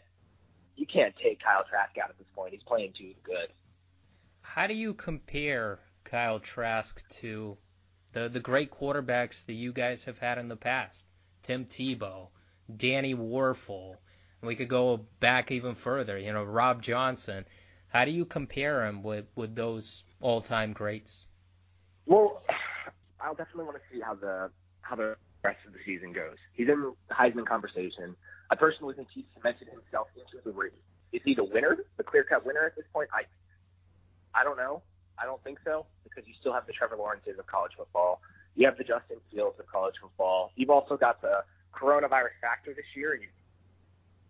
you 0.76 0.86
can't 0.86 1.14
take 1.16 1.42
Kyle 1.42 1.64
Trask 1.68 1.96
out 1.98 2.10
at 2.10 2.18
this 2.18 2.26
point. 2.34 2.52
He's 2.52 2.62
playing 2.62 2.92
too 2.96 3.12
good. 3.24 3.48
How 4.42 4.66
do 4.66 4.74
you 4.74 4.94
compare 4.94 5.80
Kyle 6.04 6.40
Trask 6.40 7.08
to 7.20 7.56
the 8.12 8.28
the 8.28 8.40
great 8.40 8.70
quarterbacks 8.70 9.46
that 9.46 9.54
you 9.54 9.72
guys 9.72 10.04
have 10.04 10.18
had 10.18 10.38
in 10.38 10.48
the 10.48 10.56
past? 10.56 11.04
Tim 11.42 11.64
Tebow, 11.64 12.28
Danny 12.74 13.14
Wuerffel. 13.14 13.96
We 14.42 14.56
could 14.56 14.68
go 14.68 15.06
back 15.20 15.50
even 15.50 15.74
further. 15.74 16.18
You 16.18 16.32
know, 16.32 16.42
Rob 16.42 16.82
Johnson. 16.82 17.44
How 17.88 18.04
do 18.04 18.10
you 18.10 18.24
compare 18.24 18.86
him 18.86 19.02
with 19.02 19.26
with 19.34 19.54
those 19.54 20.04
all 20.20 20.40
time 20.40 20.72
greats? 20.72 21.24
Well, 22.06 22.42
I'll 23.20 23.34
definitely 23.34 23.64
want 23.64 23.76
to 23.76 23.82
see 23.94 24.00
how 24.00 24.14
the 24.14 24.50
how 24.80 24.96
the 24.96 25.16
rest 25.44 25.60
of 25.66 25.72
the 25.72 25.78
season 25.84 26.12
goes. 26.12 26.36
He's 26.54 26.68
in 26.68 26.92
the 27.08 27.14
Heisman 27.14 27.46
conversation. 27.46 28.16
I 28.50 28.54
personally 28.54 28.94
think 28.94 29.08
he's 29.12 29.24
cemented 29.36 29.68
himself 29.68 30.08
into 30.14 30.42
the 30.44 30.52
race. 30.52 30.72
Is 31.12 31.20
he 31.24 31.34
the 31.34 31.44
winner, 31.44 31.78
the 31.96 32.02
clear 32.02 32.24
cut 32.24 32.44
winner 32.44 32.64
at 32.66 32.76
this 32.76 32.84
point? 32.92 33.08
I 33.12 33.22
I 34.38 34.44
don't 34.44 34.56
know. 34.56 34.82
I 35.18 35.24
don't 35.24 35.42
think 35.44 35.58
so 35.64 35.86
because 36.04 36.26
you 36.26 36.34
still 36.40 36.52
have 36.52 36.66
the 36.66 36.72
Trevor 36.72 36.96
Lawrences 36.96 37.38
of 37.38 37.46
college 37.46 37.72
football. 37.76 38.20
You 38.54 38.66
have 38.66 38.76
the 38.76 38.84
Justin 38.84 39.16
Fields 39.30 39.58
of 39.58 39.66
college 39.66 39.94
football. 40.00 40.52
You've 40.56 40.70
also 40.70 40.96
got 40.96 41.22
the 41.22 41.44
coronavirus 41.74 42.36
factor 42.40 42.74
this 42.74 42.84
year, 42.94 43.12
and 43.12 43.22
you've 43.22 43.32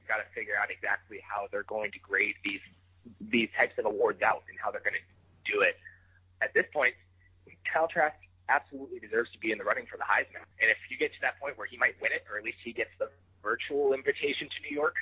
got 0.06 0.16
to 0.16 0.26
figure 0.34 0.54
out 0.60 0.70
exactly 0.70 1.18
how 1.26 1.48
they're 1.50 1.64
going 1.64 1.90
to 1.92 1.98
grade 1.98 2.34
these 2.44 2.62
these 3.18 3.48
types 3.58 3.74
of 3.78 3.84
awards 3.84 4.22
out 4.22 4.44
and 4.48 4.56
how 4.62 4.70
they're 4.70 4.84
going 4.84 4.94
to 4.94 5.50
do 5.50 5.60
it. 5.62 5.74
At 6.40 6.54
this 6.54 6.66
point, 6.72 6.94
Kyle 7.66 7.88
absolutely 8.48 9.00
deserves 9.00 9.30
to 9.32 9.38
be 9.38 9.50
in 9.50 9.58
the 9.58 9.64
running 9.64 9.86
for 9.90 9.96
the 9.96 10.06
Heisman. 10.06 10.46
And 10.60 10.70
if 10.70 10.78
you 10.90 10.96
get 10.98 11.12
to 11.14 11.20
that 11.22 11.40
point 11.40 11.58
where 11.58 11.66
he 11.66 11.76
might 11.76 11.98
win 12.00 12.12
it, 12.12 12.22
or 12.30 12.38
at 12.38 12.44
least 12.44 12.58
he 12.62 12.72
gets 12.72 12.90
the 12.98 13.10
virtual 13.42 13.92
invitation 13.92 14.46
to 14.46 14.58
New 14.62 14.74
York, 14.74 14.94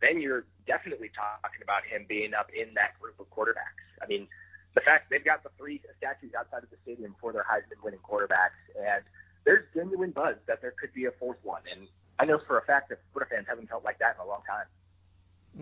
then 0.00 0.20
you're 0.20 0.44
definitely 0.66 1.10
talking 1.14 1.62
about 1.62 1.82
him 1.84 2.06
being 2.08 2.34
up 2.34 2.50
in 2.54 2.74
that 2.74 2.98
group 3.00 3.18
of 3.18 3.26
quarterbacks. 3.30 3.82
I 4.02 4.06
mean, 4.06 4.28
the 4.74 4.80
fact 4.80 5.10
they've 5.10 5.24
got 5.24 5.42
the 5.42 5.50
three 5.58 5.80
statues 5.98 6.32
outside 6.38 6.62
of 6.62 6.70
the 6.70 6.76
stadium 6.82 7.14
for 7.20 7.32
their 7.32 7.44
Heisman 7.44 7.82
winning 7.82 8.00
quarterbacks, 8.00 8.58
and 8.76 9.02
there's 9.44 9.64
genuine 9.74 10.10
buzz 10.10 10.36
that 10.46 10.60
there 10.60 10.74
could 10.78 10.92
be 10.92 11.06
a 11.06 11.10
fourth 11.12 11.38
one. 11.42 11.62
And 11.70 11.88
I 12.18 12.24
know 12.24 12.38
for 12.46 12.58
a 12.58 12.62
fact 12.62 12.90
that 12.90 12.98
Florida 13.12 13.34
fans 13.34 13.46
haven't 13.48 13.68
felt 13.68 13.84
like 13.84 13.98
that 13.98 14.16
in 14.16 14.26
a 14.26 14.28
long 14.28 14.42
time. 14.46 14.66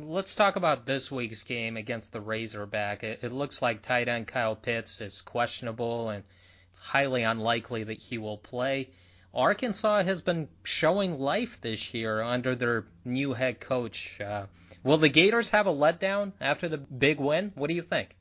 Let's 0.09 0.35
talk 0.35 0.57
about 0.57 0.85
this 0.85 1.11
week's 1.11 1.45
game 1.45 1.77
against 1.77 2.13
the 2.13 2.21
Razorback. 2.21 3.05
It, 3.05 3.21
it 3.23 3.33
looks 3.33 3.63
like 3.63 3.83
tight 3.83 4.09
end 4.09 4.27
Kyle 4.27 4.57
Pitts 4.57 5.01
is 5.01 5.23
questionable, 5.23 6.11
and 6.11 6.25
it's 6.71 6.79
highly 6.79 7.23
unlikely 7.23 7.85
that 7.85 7.99
he 7.99 8.19
will 8.19 8.39
play. 8.39 8.91
Arkansas 9.33 10.03
has 10.03 10.23
been 10.23 10.49
showing 10.65 11.19
life 11.19 11.61
this 11.61 11.95
year 11.95 12.23
under 12.23 12.55
their 12.55 12.87
new 13.05 13.35
head 13.35 13.61
coach. 13.61 14.21
Uh, 14.21 14.47
will 14.83 14.99
the 14.99 15.09
Gators 15.09 15.51
have 15.51 15.67
a 15.67 15.73
letdown 15.73 16.33
after 16.41 16.69
the 16.69 16.79
big 16.79 17.21
win? 17.21 17.53
What 17.55 17.69
do 17.69 17.75
you 17.75 17.83
think? 17.83 18.17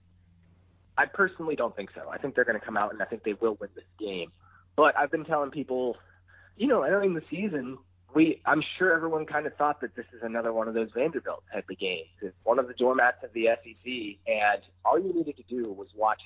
I 0.97 1.05
personally 1.05 1.55
don't 1.55 1.75
think 1.75 1.89
so. 1.93 2.09
I 2.09 2.17
think 2.17 2.35
they're 2.35 2.45
going 2.45 2.59
to 2.59 2.65
come 2.65 2.77
out 2.77 2.93
and 2.93 3.01
I 3.01 3.05
think 3.05 3.23
they 3.23 3.33
will 3.33 3.57
win 3.59 3.69
this 3.75 3.83
game. 3.99 4.31
But 4.75 4.97
I've 4.97 5.11
been 5.11 5.25
telling 5.25 5.51
people, 5.51 5.97
you 6.57 6.67
know, 6.67 6.83
entering 6.83 7.13
the 7.13 7.21
season, 7.29 7.77
we 8.13 8.41
I'm 8.45 8.63
sure 8.77 8.93
everyone 8.93 9.25
kind 9.25 9.45
of 9.45 9.55
thought 9.55 9.81
that 9.81 9.95
this 9.95 10.05
is 10.15 10.21
another 10.23 10.53
one 10.53 10.67
of 10.67 10.73
those 10.73 10.89
Vanderbilt 10.95 11.43
type 11.51 11.65
of 11.69 11.77
games. 11.77 12.07
It's 12.21 12.35
one 12.43 12.59
of 12.59 12.67
the 12.67 12.73
doormats 12.73 13.17
of 13.23 13.33
the 13.33 13.47
SEC, 13.61 13.85
and 14.25 14.61
all 14.85 14.97
you 14.97 15.13
needed 15.13 15.35
to 15.37 15.43
do 15.43 15.71
was 15.71 15.87
watch 15.95 16.21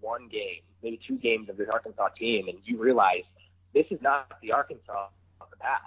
one 0.00 0.28
game, 0.28 0.62
maybe 0.82 1.00
two 1.06 1.18
games 1.18 1.48
of 1.48 1.56
this 1.56 1.68
Arkansas 1.72 2.08
team, 2.18 2.48
and 2.48 2.58
you 2.64 2.78
realize 2.78 3.24
this 3.74 3.86
is 3.90 4.00
not 4.00 4.32
the 4.40 4.52
Arkansas 4.52 5.08
of 5.40 5.50
the 5.50 5.56
past. 5.56 5.82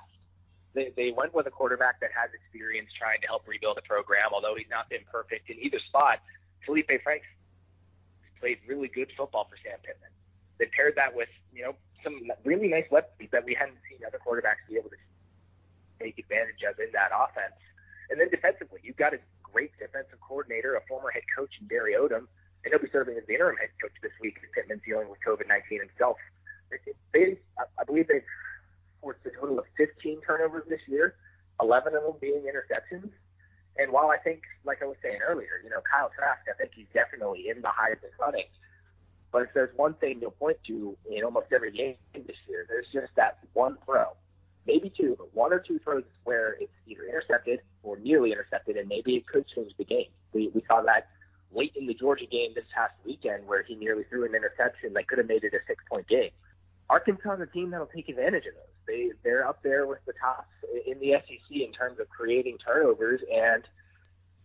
They, 0.74 0.92
they 0.96 1.12
went 1.16 1.34
with 1.34 1.48
a 1.48 1.52
quarterback 1.52 2.00
that 2.02 2.12
has 2.16 2.30
experience 2.34 2.90
trying 2.98 3.20
to 3.22 3.28
help 3.28 3.48
rebuild 3.48 3.78
a 3.78 3.88
program, 3.88 4.32
although 4.34 4.56
he's 4.56 4.70
not 4.70 4.90
been 4.90 5.04
perfect 5.12 5.50
in 5.50 5.58
either 5.60 5.80
spot. 5.88 6.20
Felipe 6.66 6.92
Franks 7.04 7.26
played 8.42 8.58
really 8.68 8.90
good 8.90 9.14
football 9.16 9.46
for 9.46 9.56
Sam 9.62 9.78
Pittman. 9.86 10.10
They 10.58 10.66
paired 10.74 10.98
that 10.98 11.16
with, 11.16 11.30
you 11.54 11.62
know, 11.62 11.78
some 12.04 12.18
really 12.44 12.68
nice 12.68 12.90
weapons 12.90 13.30
that 13.32 13.46
we 13.46 13.54
hadn't 13.54 13.78
seen 13.86 14.02
other 14.06 14.18
quarterbacks 14.18 14.66
be 14.68 14.76
able 14.76 14.90
to 14.90 15.00
take 16.02 16.18
advantage 16.18 16.66
of 16.66 16.78
in 16.82 16.90
that 16.98 17.14
offense. 17.14 17.56
And 18.10 18.20
then 18.20 18.30
defensively, 18.34 18.82
you've 18.84 18.98
got 18.98 19.14
a 19.14 19.22
great 19.46 19.72
defensive 19.78 20.20
coordinator, 20.20 20.76
a 20.76 20.82
former 20.90 21.12
head 21.14 21.24
coach 21.38 21.54
in 21.62 21.68
Barry 21.68 21.94
Odom, 21.94 22.26
and 22.66 22.74
he'll 22.74 22.82
be 22.82 22.90
serving 22.92 23.16
as 23.18 23.24
the 23.30 23.34
interim 23.34 23.58
head 23.58 23.70
coach 23.82 23.94
this 24.02 24.12
week 24.20 24.38
as 24.42 24.50
Pittman's 24.54 24.82
dealing 24.86 25.10
with 25.10 25.22
COVID-19 25.22 25.80
himself. 25.80 26.18
They, 27.14 27.38
I 27.58 27.84
believe 27.86 28.08
they've 28.08 28.26
forced 29.02 29.22
a 29.26 29.32
total 29.32 29.60
of 29.60 29.66
15 29.78 30.22
turnovers 30.26 30.64
this 30.70 30.82
year, 30.88 31.16
11 31.62 31.96
of 31.96 32.04
them 32.04 32.14
being 32.22 32.44
interceptions. 32.46 33.10
And 33.78 33.92
while 33.92 34.10
I 34.10 34.18
think, 34.18 34.42
like 34.66 34.82
I 34.82 34.86
was 34.86 34.98
saying 35.02 35.20
earlier, 35.26 35.62
you 35.64 35.70
know, 35.70 35.82
Kyle 35.90 36.12
Trask, 36.16 36.42
I 36.50 36.58
think 36.58 36.72
he's 36.76 36.88
definitely 36.94 37.50
in 37.50 37.62
the 37.62 37.70
Heisman 37.70 38.12
running. 38.20 38.46
But 39.32 39.44
if 39.44 39.50
there's 39.54 39.76
one 39.78 39.94
thing 39.96 40.20
you'll 40.20 40.32
point 40.32 40.58
to 40.68 40.98
in 41.10 41.24
almost 41.24 41.48
every 41.54 41.72
game 41.72 41.96
this 42.14 42.36
year, 42.48 42.66
there's 42.68 42.88
just 42.92 43.16
that 43.16 43.40
one 43.54 43.78
throw, 43.86 44.16
maybe 44.68 44.92
two, 44.96 45.16
but 45.18 45.34
one 45.34 45.54
or 45.54 45.60
two 45.60 45.80
throws 45.80 46.04
where 46.26 46.58
it's 46.60 46.74
either 46.86 47.04
intercepted 47.08 47.62
or 47.82 47.98
nearly 47.98 48.32
intercepted, 48.34 48.76
and 48.76 48.90
maybe 48.90 49.16
it 49.16 49.26
could 49.26 49.46
change 49.48 49.72
the 49.78 49.86
game. 49.86 50.10
We, 50.34 50.52
we 50.54 50.64
saw 50.68 50.82
that 50.82 51.08
late 51.54 51.74
in 51.76 51.88
the 51.88 51.94
Georgia 51.94 52.26
game 52.26 52.52
this 52.56 52.66
past 52.76 52.94
weekend 53.06 53.48
where 53.48 53.64
he 53.64 53.76
nearly 53.76 54.04
threw 54.10 54.26
an 54.26 54.36
interception 54.36 54.94
that 54.94 55.08
could 55.08 55.18
have 55.18 55.28
made 55.28 55.44
it 55.44 55.54
a 55.54 55.60
six 55.66 55.84
point 55.90 56.08
game. 56.08 56.32
Arkansas 56.90 57.36
is 57.36 57.42
a 57.42 57.46
team 57.46 57.72
that'll 57.72 57.88
take 57.88 58.10
advantage 58.10 58.46
of 58.46 58.54
those. 58.54 58.71
They 58.88 59.12
they're 59.24 59.48
up 59.48 59.62
there 59.64 59.88
with 59.88 60.00
the 60.06 60.14
tops 60.14 60.48
in 60.86 61.00
the 61.00 61.14
SEC 61.14 61.52
in 61.52 61.72
terms 61.72 62.00
of 62.00 62.10
creating 62.10 62.58
turnovers, 62.66 63.22
and 63.32 63.64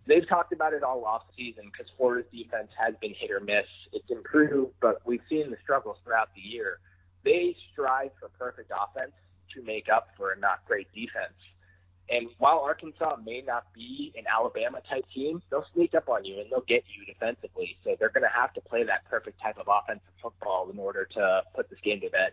they've 0.06 0.28
talked 0.28 0.52
about 0.52 0.72
it 0.72 0.82
all 0.82 1.04
off 1.04 1.22
season 1.36 1.64
because 1.70 1.90
Florida's 1.96 2.30
defense 2.32 2.68
has 2.78 2.94
been 3.00 3.14
hit 3.14 3.30
or 3.30 3.40
miss. 3.40 3.66
It's 3.92 4.10
improved, 4.10 4.74
but 4.80 5.00
we've 5.04 5.22
seen 5.28 5.50
the 5.50 5.56
struggles 5.62 5.96
throughout 6.04 6.28
the 6.34 6.40
year. 6.40 6.78
They 7.24 7.56
strive 7.72 8.10
for 8.20 8.28
perfect 8.38 8.70
offense 8.70 9.12
to 9.54 9.62
make 9.62 9.88
up 9.88 10.08
for 10.16 10.32
a 10.32 10.38
not 10.38 10.64
great 10.66 10.88
defense. 10.94 11.34
And 12.08 12.28
while 12.38 12.60
Arkansas 12.60 13.16
may 13.24 13.42
not 13.44 13.72
be 13.74 14.12
an 14.16 14.24
Alabama 14.32 14.78
type 14.88 15.04
team, 15.12 15.42
they'll 15.50 15.66
sneak 15.74 15.94
up 15.94 16.08
on 16.08 16.24
you 16.24 16.40
and 16.40 16.50
they'll 16.50 16.64
get 16.68 16.84
you 16.86 17.04
defensively. 17.04 17.76
So 17.82 17.96
they're 17.98 18.10
going 18.10 18.22
to 18.22 18.40
have 18.40 18.54
to 18.54 18.60
play 18.60 18.84
that 18.84 19.04
perfect 19.10 19.40
type 19.42 19.58
of 19.58 19.66
offensive 19.68 20.14
football 20.22 20.70
in 20.70 20.78
order 20.78 21.08
to 21.14 21.42
put 21.54 21.68
this 21.68 21.80
game 21.82 22.00
to 22.00 22.10
bed. 22.10 22.30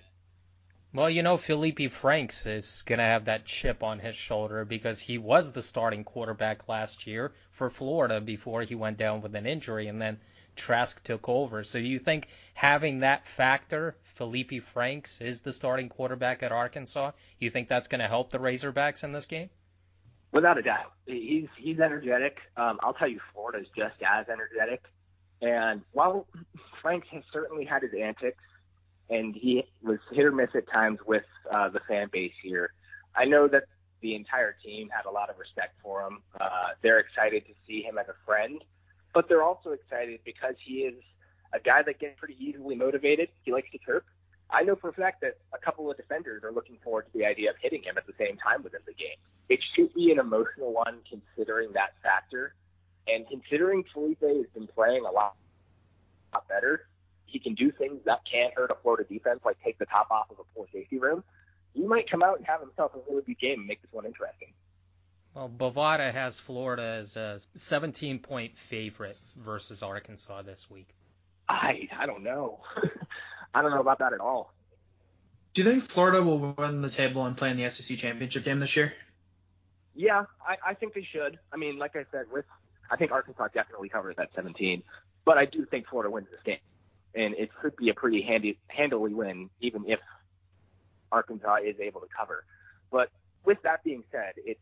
Well, 0.96 1.10
you 1.10 1.24
know, 1.24 1.38
Felipe 1.38 1.90
Franks 1.92 2.46
is 2.46 2.84
going 2.86 3.00
to 3.00 3.06
have 3.06 3.26
that 3.26 3.46
chip 3.46 3.82
on 3.82 3.98
his 3.98 4.16
shoulder 4.16 4.64
because 4.64 5.00
he 5.00 5.18
was 5.18 5.52
the 5.52 5.64
starting 5.64 6.04
quarterback 6.04 6.70
last 6.70 7.08
year 7.08 7.34
for 7.50 7.72
Florida 7.72 8.22
before 8.22 8.62
he 8.62 8.76
went 8.76 8.98
down 8.98 9.22
with 9.22 9.34
an 9.36 9.48
injury 9.48 9.88
and 9.88 10.00
then 10.00 10.20
Trask 10.56 11.04
took 11.04 11.28
over. 11.28 11.64
So 11.64 11.80
do 11.80 11.86
you 11.86 11.98
think 11.98 12.28
having 12.54 13.00
that 13.00 13.28
factor, 13.28 13.96
Felipe 14.04 14.62
Franks 14.62 15.20
is 15.20 15.42
the 15.42 15.52
starting 15.52 15.90
quarterback 15.90 16.44
at 16.44 16.52
Arkansas, 16.52 17.12
you 17.40 17.50
think 17.50 17.70
that's 17.70 17.88
going 17.88 18.02
to 18.02 18.08
help 18.08 18.30
the 18.30 18.38
Razorbacks 18.38 19.04
in 19.04 19.14
this 19.14 19.26
game? 19.26 19.50
Without 20.32 20.60
a 20.60 20.62
doubt, 20.62 20.94
he's 21.08 21.48
he's 21.58 21.80
energetic. 21.80 22.38
Um, 22.58 22.80
I'll 22.82 22.94
tell 22.94 23.08
you, 23.08 23.20
Florida's 23.34 23.68
just 23.76 23.96
as 24.02 24.28
energetic. 24.30 24.84
And 25.42 25.82
while 25.92 26.28
Franks 26.82 27.08
has 27.12 27.24
certainly 27.32 27.66
had 27.66 27.84
his 27.84 27.94
antics, 27.94 28.44
and 29.10 29.36
he 29.36 29.64
was 29.82 30.00
hit 30.12 30.26
or 30.26 30.32
miss 30.32 30.50
at 30.56 30.70
times 30.72 31.00
with 31.06 31.24
uh, 31.52 31.70
the 31.70 31.80
fan 31.88 32.10
base 32.12 32.34
here, 32.42 32.74
I 33.16 33.26
know 33.26 33.48
that 33.48 33.64
the 34.02 34.16
entire 34.16 34.56
team 34.64 34.90
had 34.90 35.06
a 35.10 35.12
lot 35.12 35.30
of 35.30 35.38
respect 35.38 35.76
for 35.82 36.02
him. 36.02 36.22
Uh, 36.40 36.70
they're 36.82 37.00
excited 37.00 37.46
to 37.46 37.54
see 37.68 37.82
him 37.82 37.98
as 37.98 38.08
a 38.10 38.16
friend, 38.26 38.64
but 39.14 39.30
they're 39.30 39.44
also 39.44 39.72
excited 39.72 40.20
because 40.26 40.56
he 40.64 40.80
is 40.80 40.96
a 41.54 41.60
guy 41.60 41.82
that 41.84 42.00
gets 42.00 42.20
pretty 42.20 42.36
easily 42.40 42.76
motivated. 42.76 43.30
He 43.44 43.52
likes 43.52 43.70
to 43.72 43.80
chirp. 43.86 44.06
I 44.50 44.64
know 44.64 44.76
for 44.76 44.90
a 44.90 44.94
fact 44.94 45.22
that 45.22 45.38
a 45.54 45.58
couple 45.58 45.90
of 45.90 45.98
defenders 45.98 46.44
are 46.44 46.52
looking 46.52 46.78
forward 46.84 47.06
to 47.12 47.18
the 47.18 47.26
idea 47.26 47.50
of 47.50 47.56
hitting 47.62 47.82
him 47.84 47.98
at 47.98 48.06
the 48.06 48.14
same 48.20 48.38
time 48.38 48.62
within 48.64 48.82
the 48.86 48.94
game. 48.94 49.18
It 49.50 49.60
should 49.76 49.94
be 49.94 50.12
an 50.12 50.20
emotional 50.20 50.74
one 50.74 51.00
considering 51.10 51.74
that 51.74 51.94
factor. 52.04 52.54
And 53.08 53.26
considering 53.28 53.84
Felipe 53.94 54.22
has 54.22 54.46
been 54.54 54.68
playing 54.68 55.06
a 55.06 55.12
lot, 55.12 55.36
a 56.32 56.38
lot 56.38 56.48
better, 56.48 56.88
he 57.34 57.40
can 57.40 57.56
do 57.56 57.72
things 57.72 58.00
that 58.06 58.20
can 58.32 58.52
hurt 58.56 58.72
a 58.72 58.76
Florida 58.82 59.04
defense, 59.12 59.42
like 59.44 59.58
take 59.64 59.80
the 59.80 59.86
top 59.86 60.10
off 60.12 60.30
of 60.30 60.38
a 60.40 60.44
poor 60.56 60.68
safety 60.72 61.00
room. 61.00 61.24
He 61.74 61.82
might 61.82 62.10
come 62.10 62.22
out 62.22 62.38
and 62.38 62.46
have 62.46 62.62
himself 62.62 62.92
a 62.94 63.00
really 63.10 63.24
good 63.24 63.40
game 63.40 63.60
and 63.60 63.68
make 63.68 63.82
this 63.82 63.92
one 63.92 64.06
interesting. 64.06 64.54
Well, 65.34 65.50
Bovada 65.50 66.14
has 66.14 66.40
Florida 66.40 66.84
as 66.84 67.18
a 67.18 67.40
17 67.56 68.20
point 68.20 68.56
favorite 68.56 69.18
versus 69.36 69.82
Arkansas 69.82 70.44
this 70.44 70.70
week. 70.70 70.88
I 71.50 71.90
I 71.98 72.06
don't 72.06 72.24
know. 72.24 72.60
I 73.54 73.64
don't 73.64 73.72
know 73.72 73.82
about 73.82 74.00
that 74.00 74.14
at 74.14 74.20
all. 74.20 74.54
Do 75.54 75.64
you 75.64 75.70
think 75.70 75.84
Florida 75.84 76.22
will 76.24 76.54
win 76.58 76.82
the 76.82 76.90
table 76.90 77.26
and 77.26 77.36
play 77.36 77.50
in 77.52 77.58
the 77.58 77.70
SEC 77.70 77.98
championship 77.98 78.44
game 78.44 78.60
this 78.60 78.76
year? 78.76 78.94
Yeah, 79.96 80.26
I, 80.48 80.72
I 80.72 80.74
think 80.74 80.94
they 80.94 81.08
should. 81.12 81.38
I 81.52 81.58
mean, 81.58 81.78
like 81.78 81.96
I 81.96 82.06
said, 82.12 82.26
with 82.32 82.46
I 82.90 82.98
think 82.98 83.12
Arkansas 83.12 83.48
definitely 83.54 83.90
covers 83.90 84.16
that 84.18 84.30
17, 84.36 84.84
but 85.26 85.38
I 85.38 85.46
do 85.46 85.66
think 85.66 85.88
Florida 85.88 86.12
wins 86.12 86.28
this 86.32 86.42
game, 86.44 86.58
and 87.16 87.34
it 87.36 87.50
could 87.54 87.76
be 87.76 87.90
a 87.90 87.94
pretty 87.94 88.22
handy, 88.22 88.58
handily 88.68 89.14
win, 89.14 89.50
even 89.62 89.84
if 89.88 90.00
Arkansas 91.12 91.58
is 91.66 91.76
able 91.80 92.02
to 92.02 92.08
cover. 92.16 92.46
But 92.92 93.10
with 93.46 93.62
that 93.64 93.84
being 93.84 94.04
said, 94.12 94.34
it's 94.38 94.60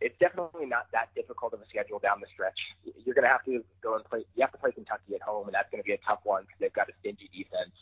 it's 0.00 0.18
definitely 0.18 0.64
not 0.64 0.86
that 0.92 1.14
difficult 1.14 1.52
of 1.52 1.60
a 1.60 1.66
schedule 1.68 1.98
down 1.98 2.20
the 2.20 2.26
stretch. 2.32 2.58
You're 3.04 3.14
going 3.14 3.24
to 3.24 3.30
have 3.30 3.44
to 3.44 3.62
go 3.82 3.94
and 3.94 4.04
play. 4.04 4.24
You 4.34 4.40
have 4.40 4.52
to 4.52 4.58
play 4.58 4.72
Kentucky 4.72 5.14
at 5.14 5.22
home, 5.22 5.46
and 5.46 5.54
that's 5.54 5.70
going 5.70 5.82
to 5.82 5.86
be 5.86 5.92
a 5.92 5.98
tough 5.98 6.20
one 6.24 6.42
because 6.42 6.58
they've 6.60 6.72
got 6.72 6.88
a 6.88 6.92
stingy 7.00 7.28
defense. 7.28 7.76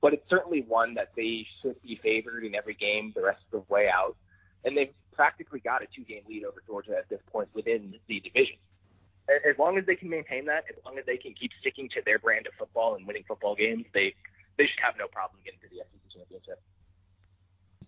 But 0.00 0.14
it's 0.14 0.28
certainly 0.30 0.64
one 0.66 0.94
that 0.94 1.10
they 1.16 1.46
should 1.60 1.80
be 1.82 2.00
favored 2.02 2.44
in 2.44 2.54
every 2.54 2.72
game 2.74 3.12
the 3.14 3.22
rest 3.22 3.42
of 3.52 3.60
the 3.68 3.72
way 3.72 3.88
out, 3.92 4.16
and 4.64 4.74
they've 4.76 4.94
practically 5.12 5.60
got 5.60 5.82
a 5.82 5.86
two-game 5.94 6.22
lead 6.26 6.44
over 6.44 6.62
Georgia 6.66 6.96
at 6.96 7.08
this 7.10 7.20
point 7.30 7.50
within 7.52 7.94
the 8.08 8.20
division. 8.20 8.56
As 9.30 9.58
long 9.58 9.78
as 9.78 9.86
they 9.86 9.96
can 9.96 10.10
maintain 10.10 10.46
that, 10.46 10.64
as 10.68 10.76
long 10.84 10.98
as 10.98 11.06
they 11.06 11.16
can 11.16 11.34
keep 11.34 11.52
sticking 11.60 11.88
to 11.90 12.02
their 12.04 12.18
brand 12.18 12.46
of 12.46 12.52
football 12.58 12.94
and 12.96 13.06
winning 13.06 13.24
football 13.26 13.54
games, 13.54 13.86
they 13.94 14.14
they 14.58 14.66
should 14.66 14.82
have 14.82 14.94
no 14.98 15.06
problem 15.06 15.40
getting 15.44 15.60
to 15.60 15.68
the 15.68 15.76
SEC 15.76 16.18
championship 16.18 16.60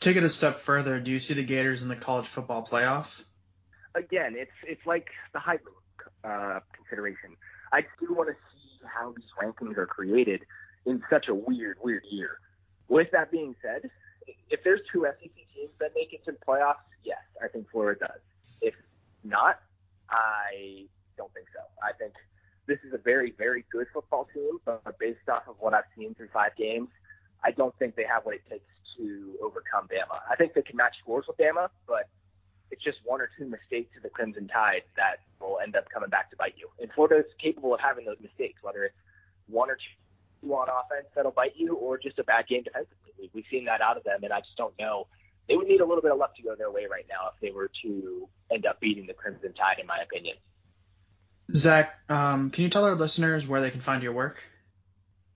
take 0.03 0.17
it 0.17 0.25
a 0.25 0.29
step 0.29 0.59
further, 0.59 0.99
do 0.99 1.13
you 1.13 1.21
see 1.21 1.35
the 1.35 1.43
Gators 1.43 1.83
in 1.83 1.89
the 1.89 1.97
college 1.97 2.27
football 2.27 2.67
playoff? 2.67 3.23
Again, 3.95 4.35
it's 4.37 4.51
it's 4.67 4.85
like 4.87 5.09
the 5.33 5.39
Heisman 5.39 5.77
uh, 6.25 6.61
consideration. 6.75 7.37
I 7.73 7.83
do 8.01 8.13
want 8.15 8.29
to 8.29 8.35
see 8.35 8.85
how 8.85 9.15
these 9.17 9.25
rankings 9.41 9.77
are 9.79 9.87
created 9.87 10.43
in 10.87 11.03
such 11.09 11.29
a 11.29 11.35
weird, 11.35 11.79
weird 11.83 12.05
year. 12.11 12.39
With 12.89 13.11
that 13.13 13.31
being 13.31 13.55
said, 13.63 13.89
if 14.51 14.65
there's 14.65 14.81
two 14.93 15.07
SEC 15.07 15.31
teams 15.55 15.71
that 15.79 15.93
make 15.95 16.13
it 16.13 16.25
to 16.25 16.33
the 16.33 16.39
playoffs, 16.47 16.85
yes, 17.05 17.19
I 17.43 17.49
think 17.49 17.71
Florida 17.71 18.01
does. 18.01 18.21
If 18.61 18.75
not, 19.25 19.61
I 20.11 20.87
don't 21.17 21.33
think 21.35 21.47
so. 21.53 21.61
I 21.83 21.93
think 21.93 22.15
this 22.67 22.79
is 22.87 22.95
a 22.95 22.99
very, 22.99 23.35
very 23.37 23.65
good 23.71 23.87
football 23.93 24.29
team, 24.33 24.59
but 24.65 24.99
based 24.99 25.29
off 25.29 25.43
of 25.49 25.57
what 25.59 25.75
I've 25.75 25.89
seen 25.97 26.15
through 26.15 26.29
five 26.33 26.55
games, 26.57 26.89
I 27.45 27.51
don't 27.51 27.77
think 27.79 27.97
they 27.97 28.05
have 28.05 28.25
what 28.25 28.35
it 28.35 28.43
takes 28.49 28.65
to 28.99 29.37
overcome 29.43 29.89
Bama. 29.89 30.21
I 30.31 30.37
think 30.37 30.55
they 30.55 30.63
can 30.63 30.77
match 30.77 30.95
scores 31.01 31.27
with 31.27 31.37
Bama, 31.39 31.69
but 31.87 32.09
it's 32.71 32.83
just 32.83 32.99
one 33.05 33.21
or 33.21 33.29
two 33.39 33.47
mistakes 33.47 33.93
to 33.95 34.01
the 34.01 34.09
Crimson 34.09 34.49
Tide 34.49 34.83
that 34.97 35.21
will 35.41 35.59
end 35.63 35.77
up 35.77 35.89
coming 35.93 36.09
back 36.09 36.31
to 36.31 36.37
bite 36.37 36.55
you. 36.57 36.69
And 36.81 36.91
Florida 36.93 37.19
is 37.19 37.33
capable 37.41 37.75
of 37.75 37.81
having 37.81 38.05
those 38.07 38.21
mistakes, 38.23 38.63
whether 38.63 38.85
it's 38.85 38.97
one 39.49 39.71
or 39.71 39.77
two 40.41 40.55
on 40.55 40.69
offense 40.69 41.07
that'll 41.15 41.33
bite 41.33 41.55
you, 41.57 41.75
or 41.75 41.99
just 41.99 42.19
a 42.19 42.25
bad 42.25 42.49
game 42.49 42.63
defensively. 42.63 43.31
We've 43.33 43.45
seen 43.51 43.65
that 43.67 43.81
out 43.81 43.97
of 43.97 44.05
them, 44.05 44.25
and 44.25 44.33
I 44.33 44.41
just 44.41 44.57
don't 44.57 44.77
know. 44.79 45.07
They 45.49 45.57
would 45.57 45.69
need 45.69 45.81
a 45.81 45.87
little 45.87 46.03
bit 46.03 46.13
of 46.13 46.19
luck 46.19 46.35
to 46.37 46.43
go 46.43 46.55
their 46.55 46.71
way 46.71 46.87
right 46.91 47.07
now 47.09 47.31
if 47.35 47.41
they 47.41 47.51
were 47.51 47.71
to 47.83 48.29
end 48.51 48.67
up 48.67 48.81
beating 48.81 49.07
the 49.07 49.15
Crimson 49.15 49.53
Tide, 49.55 49.79
in 49.81 49.87
my 49.87 49.99
opinion. 50.03 50.37
Zach, 51.55 51.99
um, 52.09 52.51
can 52.51 52.65
you 52.65 52.71
tell 52.71 52.85
our 52.85 52.95
listeners 52.95 53.47
where 53.47 53.61
they 53.61 53.71
can 53.71 53.81
find 53.81 54.03
your 54.03 54.13
work? 54.13 54.43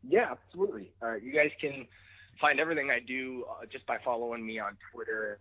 Yeah, 0.08 0.30
absolutely. 0.30 0.92
Uh, 1.02 1.14
you 1.14 1.32
guys 1.32 1.50
can 1.60 1.86
find 2.40 2.60
everything 2.60 2.90
I 2.90 3.00
do 3.00 3.44
uh, 3.50 3.66
just 3.70 3.86
by 3.86 3.98
following 4.04 4.44
me 4.46 4.58
on 4.58 4.76
Twitter 4.92 5.38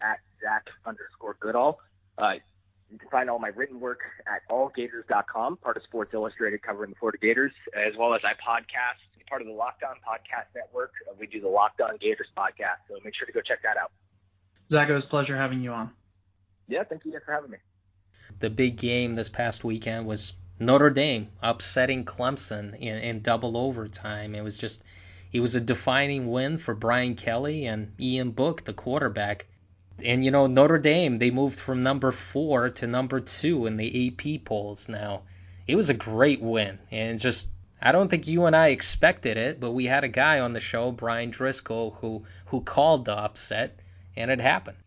at 0.00 0.18
Zach 0.40 0.66
underscore 0.84 1.36
Goodall. 1.40 1.80
Uh, 2.18 2.34
you 2.90 2.98
can 2.98 3.08
find 3.08 3.30
all 3.30 3.38
my 3.38 3.48
written 3.48 3.80
work 3.80 4.00
at 4.26 4.42
allgators.com, 4.50 5.56
part 5.56 5.76
of 5.78 5.82
Sports 5.84 6.12
Illustrated 6.12 6.62
covering 6.62 6.90
the 6.90 6.96
Florida 6.96 7.18
Gators, 7.18 7.52
as 7.74 7.94
well 7.96 8.14
as 8.14 8.20
I 8.24 8.34
podcast, 8.34 9.00
part 9.32 9.40
of 9.40 9.48
the 9.48 9.54
Locked 9.54 9.82
On 9.82 9.96
Podcast 10.06 10.54
Network. 10.54 10.92
Uh, 11.08 11.14
we 11.18 11.26
do 11.26 11.40
the 11.40 11.48
Locked 11.48 11.80
On 11.80 11.96
Gators 11.96 12.28
podcast, 12.36 12.84
so 12.86 12.98
make 13.02 13.14
sure 13.14 13.26
to 13.26 13.32
go 13.32 13.40
check 13.40 13.62
that 13.62 13.78
out. 13.78 13.90
Zach, 14.70 14.90
it 14.90 14.92
was 14.92 15.06
a 15.06 15.08
pleasure 15.08 15.34
having 15.34 15.62
you 15.62 15.72
on. 15.72 15.90
Yeah, 16.68 16.84
thank 16.84 17.06
you 17.06 17.12
guys 17.12 17.22
for 17.24 17.32
having 17.32 17.50
me. 17.50 17.56
The 18.40 18.50
big 18.50 18.76
game 18.76 19.14
this 19.14 19.28
past 19.28 19.64
weekend 19.64 20.06
was 20.06 20.34
Notre 20.58 20.90
Dame 20.90 21.28
upsetting 21.42 22.04
Clemson 22.04 22.74
in, 22.78 22.98
in 22.98 23.22
double 23.22 23.56
overtime. 23.56 24.34
It 24.34 24.42
was 24.42 24.56
just 24.56 24.82
it 25.32 25.40
was 25.40 25.54
a 25.54 25.60
defining 25.60 26.30
win 26.30 26.58
for 26.58 26.74
Brian 26.74 27.14
Kelly 27.14 27.66
and 27.66 27.92
Ian 27.98 28.30
Book, 28.32 28.64
the 28.64 28.72
quarterback. 28.72 29.46
And 29.98 30.24
you 30.24 30.30
know 30.30 30.46
Notre 30.46 30.78
Dame, 30.78 31.16
they 31.16 31.30
moved 31.30 31.58
from 31.58 31.82
number 31.82 32.12
four 32.12 32.70
to 32.70 32.86
number 32.86 33.20
two 33.20 33.66
in 33.66 33.76
the 33.76 34.08
AP 34.08 34.44
polls 34.44 34.88
now. 34.88 35.22
It 35.66 35.76
was 35.76 35.90
a 35.90 35.94
great 35.94 36.42
win, 36.42 36.78
and 36.90 37.18
just 37.18 37.48
I 37.80 37.92
don't 37.92 38.08
think 38.08 38.28
you 38.28 38.44
and 38.44 38.54
I 38.54 38.68
expected 38.68 39.36
it, 39.36 39.58
but 39.58 39.72
we 39.72 39.86
had 39.86 40.04
a 40.04 40.08
guy 40.08 40.40
on 40.40 40.52
the 40.52 40.60
show, 40.60 40.92
Brian 40.92 41.30
Driscoll, 41.30 41.92
who 42.00 42.24
who 42.46 42.60
called 42.60 43.04
the 43.04 43.16
upset, 43.16 43.78
and 44.16 44.30
it 44.30 44.40
happened. 44.40 44.78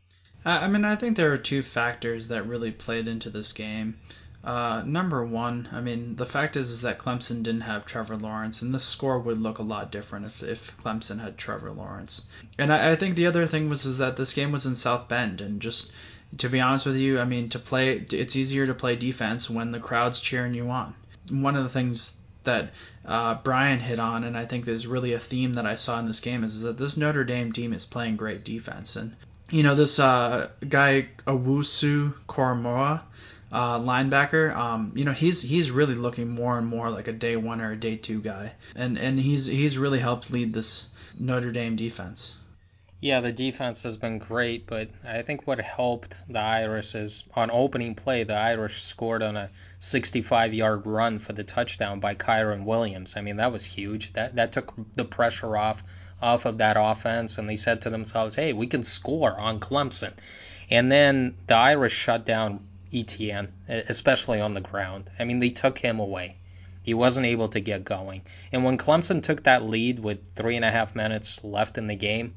I 0.45 0.67
mean, 0.67 0.85
I 0.85 0.95
think 0.95 1.17
there 1.17 1.33
are 1.33 1.37
two 1.37 1.63
factors 1.63 2.27
that 2.27 2.47
really 2.47 2.71
played 2.71 3.07
into 3.07 3.31
this 3.31 3.51
game. 3.51 3.97
Uh, 4.43 4.83
number 4.85 5.25
one, 5.25 5.67
I 5.71 5.81
mean, 5.81 6.15
the 6.15 6.25
fact 6.25 6.55
is 6.55 6.69
is 6.69 6.81
that 6.81 6.99
Clemson 6.99 7.41
didn't 7.41 7.61
have 7.61 7.87
Trevor 7.87 8.15
Lawrence, 8.15 8.61
and 8.61 8.71
the 8.71 8.79
score 8.79 9.17
would 9.17 9.39
look 9.39 9.57
a 9.57 9.63
lot 9.63 9.91
different 9.91 10.27
if, 10.27 10.43
if 10.43 10.77
Clemson 10.77 11.19
had 11.19 11.35
Trevor 11.35 11.71
Lawrence. 11.71 12.27
And 12.59 12.71
I, 12.71 12.91
I 12.91 12.95
think 12.95 13.15
the 13.15 13.25
other 13.25 13.47
thing 13.47 13.69
was 13.69 13.87
is 13.87 13.97
that 13.97 14.17
this 14.17 14.35
game 14.35 14.51
was 14.51 14.67
in 14.67 14.75
South 14.75 15.07
Bend, 15.07 15.41
and 15.41 15.59
just 15.59 15.91
to 16.37 16.47
be 16.47 16.59
honest 16.59 16.85
with 16.85 16.97
you, 16.97 17.19
I 17.19 17.25
mean, 17.25 17.49
to 17.49 17.59
play, 17.59 18.05
it's 18.11 18.35
easier 18.35 18.67
to 18.67 18.75
play 18.75 18.95
defense 18.95 19.49
when 19.49 19.71
the 19.71 19.79
crowd's 19.79 20.21
cheering 20.21 20.53
you 20.53 20.69
on. 20.69 20.93
One 21.31 21.55
of 21.55 21.63
the 21.63 21.69
things 21.69 22.21
that 22.43 22.71
uh, 23.03 23.35
Brian 23.43 23.79
hit 23.79 23.97
on, 23.97 24.23
and 24.23 24.37
I 24.37 24.45
think 24.45 24.65
there's 24.65 24.85
really 24.85 25.13
a 25.13 25.19
theme 25.19 25.55
that 25.55 25.65
I 25.65 25.73
saw 25.73 25.97
in 25.97 26.05
this 26.05 26.19
game, 26.19 26.43
is, 26.43 26.55
is 26.57 26.61
that 26.61 26.77
this 26.77 26.97
Notre 26.97 27.23
Dame 27.23 27.51
team 27.51 27.73
is 27.73 27.87
playing 27.87 28.17
great 28.17 28.43
defense, 28.43 28.95
and 28.95 29.15
you 29.49 29.63
know 29.63 29.75
this 29.75 29.99
uh, 29.99 30.49
guy 30.67 31.09
Owusu 31.25 32.13
Koramoah 32.27 33.01
uh, 33.51 33.79
linebacker. 33.79 34.55
Um, 34.55 34.91
you 34.95 35.05
know, 35.05 35.13
he's 35.13 35.41
he's 35.41 35.71
really 35.71 35.95
looking 35.95 36.29
more 36.29 36.57
and 36.57 36.67
more 36.67 36.89
like 36.89 37.07
a 37.07 37.13
day 37.13 37.35
one 37.35 37.61
or 37.61 37.71
a 37.71 37.75
day 37.75 37.95
two 37.95 38.21
guy, 38.21 38.53
and 38.75 38.97
and 38.97 39.19
he's 39.19 39.45
he's 39.45 39.77
really 39.77 39.99
helped 39.99 40.31
lead 40.31 40.53
this 40.53 40.89
Notre 41.19 41.51
Dame 41.51 41.75
defense. 41.75 42.37
Yeah, 43.01 43.21
the 43.21 43.31
defense 43.31 43.83
has 43.83 43.97
been 43.97 44.17
great, 44.17 44.65
but 44.65 44.89
I 45.05 45.21
think 45.21 45.45
what 45.45 45.59
helped 45.59 46.15
the 46.27 46.39
Irish 46.39 46.95
is 46.95 47.23
on 47.35 47.51
opening 47.51 47.93
play, 47.93 48.23
the 48.23 48.33
Irish 48.33 48.81
scored 48.81 49.21
on 49.21 49.37
a 49.37 49.51
65-yard 49.79 50.87
run 50.87 51.19
for 51.19 51.33
the 51.33 51.43
touchdown 51.43 51.99
by 51.99 52.15
Kyren 52.15 52.63
Williams. 52.63 53.15
I 53.15 53.21
mean, 53.21 53.37
that 53.37 53.51
was 53.51 53.63
huge. 53.63 54.13
That 54.13 54.35
that 54.35 54.53
took 54.53 54.73
the 54.93 55.05
pressure 55.05 55.55
off 55.55 55.83
off 56.21 56.45
of 56.45 56.57
that 56.59 56.77
offense, 56.79 57.37
and 57.37 57.49
they 57.49 57.55
said 57.55 57.81
to 57.81 57.89
themselves, 57.89 58.35
"Hey, 58.35 58.53
we 58.53 58.67
can 58.67 58.83
score 58.83 59.37
on 59.37 59.59
Clemson." 59.59 60.13
And 60.69 60.91
then 60.91 61.35
the 61.47 61.55
Irish 61.55 61.93
shut 61.93 62.25
down 62.25 62.67
Etienne, 62.93 63.51
especially 63.67 64.39
on 64.39 64.53
the 64.53 64.61
ground. 64.61 65.09
I 65.19 65.25
mean, 65.25 65.39
they 65.39 65.49
took 65.49 65.77
him 65.77 65.99
away. 65.99 66.37
He 66.81 66.93
wasn't 66.93 67.25
able 67.25 67.49
to 67.49 67.59
get 67.59 67.83
going. 67.83 68.21
And 68.51 68.63
when 68.63 68.77
Clemson 68.77 69.21
took 69.21 69.43
that 69.43 69.63
lead 69.63 69.99
with 69.99 70.19
three 70.35 70.55
and 70.55 70.65
a 70.65 70.71
half 70.71 70.95
minutes 70.95 71.43
left 71.43 71.77
in 71.77 71.87
the 71.87 71.95
game, 71.95 72.35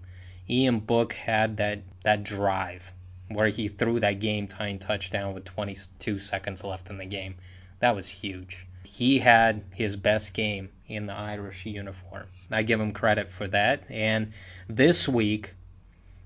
Ian 0.49 0.81
Book 0.81 1.13
had 1.13 1.59
that, 1.59 1.81
that 2.03 2.23
drive 2.23 2.93
where 3.29 3.49
he 3.49 3.69
threw 3.69 4.01
that 4.01 4.21
game 4.21 4.47
tying 4.47 4.79
touchdown 4.79 5.35
with 5.35 5.45
22 5.45 6.19
seconds 6.19 6.65
left 6.65 6.89
in 6.89 6.97
the 6.97 7.05
game. 7.05 7.37
That 7.81 7.95
was 7.95 8.09
huge. 8.09 8.67
He 8.89 9.19
had 9.19 9.65
his 9.75 9.97
best 9.97 10.33
game 10.33 10.71
in 10.87 11.05
the 11.05 11.13
Irish 11.13 11.67
uniform. 11.67 12.27
I 12.51 12.63
give 12.63 12.81
him 12.81 12.93
credit 12.93 13.31
for 13.31 13.47
that. 13.49 13.83
And 13.91 14.33
this 14.67 15.07
week, 15.07 15.53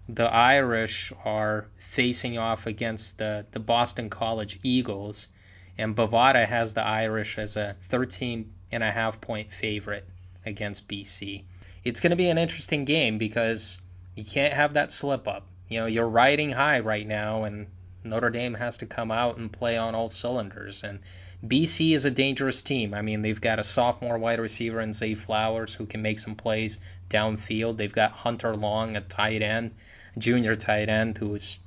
the 0.08 0.32
Irish 0.32 1.12
are 1.24 1.66
facing 1.78 2.38
off 2.38 2.68
against 2.68 3.18
the, 3.18 3.44
the 3.50 3.58
Boston 3.58 4.10
College 4.10 4.60
Eagles, 4.62 5.28
and 5.76 5.96
Bovada 5.96 6.46
has 6.46 6.72
the 6.72 6.84
Irish 6.84 7.36
as 7.36 7.56
a 7.56 7.74
13 7.82 8.52
and 8.70 8.84
a 8.84 8.90
half 8.92 9.20
point 9.20 9.50
favorite 9.50 10.06
against 10.46 10.86
BC. 10.86 11.42
It's 11.82 11.98
going 11.98 12.10
to 12.10 12.16
be 12.16 12.28
an 12.28 12.38
interesting 12.38 12.84
game 12.84 13.18
because 13.18 13.82
you 14.14 14.24
can't 14.24 14.54
have 14.54 14.74
that 14.74 14.92
slip 14.92 15.26
up. 15.26 15.48
You 15.68 15.80
know, 15.80 15.86
you're 15.86 16.08
riding 16.08 16.52
high 16.52 16.78
right 16.78 17.06
now, 17.06 17.42
and 17.42 17.66
Notre 18.04 18.30
Dame 18.30 18.54
has 18.54 18.78
to 18.78 18.86
come 18.86 19.10
out 19.10 19.38
and 19.38 19.52
play 19.52 19.76
on 19.76 19.96
all 19.96 20.08
cylinders. 20.08 20.84
And 20.84 21.00
BC 21.44 21.92
is 21.92 22.04
a 22.04 22.10
dangerous 22.10 22.62
team. 22.62 22.94
I 22.94 23.02
mean, 23.02 23.22
they've 23.22 23.40
got 23.40 23.58
a 23.58 23.64
sophomore 23.64 24.16
wide 24.16 24.38
receiver 24.38 24.80
in 24.80 24.92
Zay 24.92 25.14
Flowers 25.14 25.74
who 25.74 25.86
can 25.86 26.00
make 26.00 26.20
some 26.20 26.36
plays 26.36 26.80
downfield. 27.10 27.76
They've 27.76 27.92
got 27.92 28.12
Hunter 28.12 28.54
Long, 28.54 28.96
a 28.96 29.00
tight 29.00 29.42
end, 29.42 29.72
junior 30.16 30.54
tight 30.54 30.88
end, 30.88 31.18
who's 31.18 31.58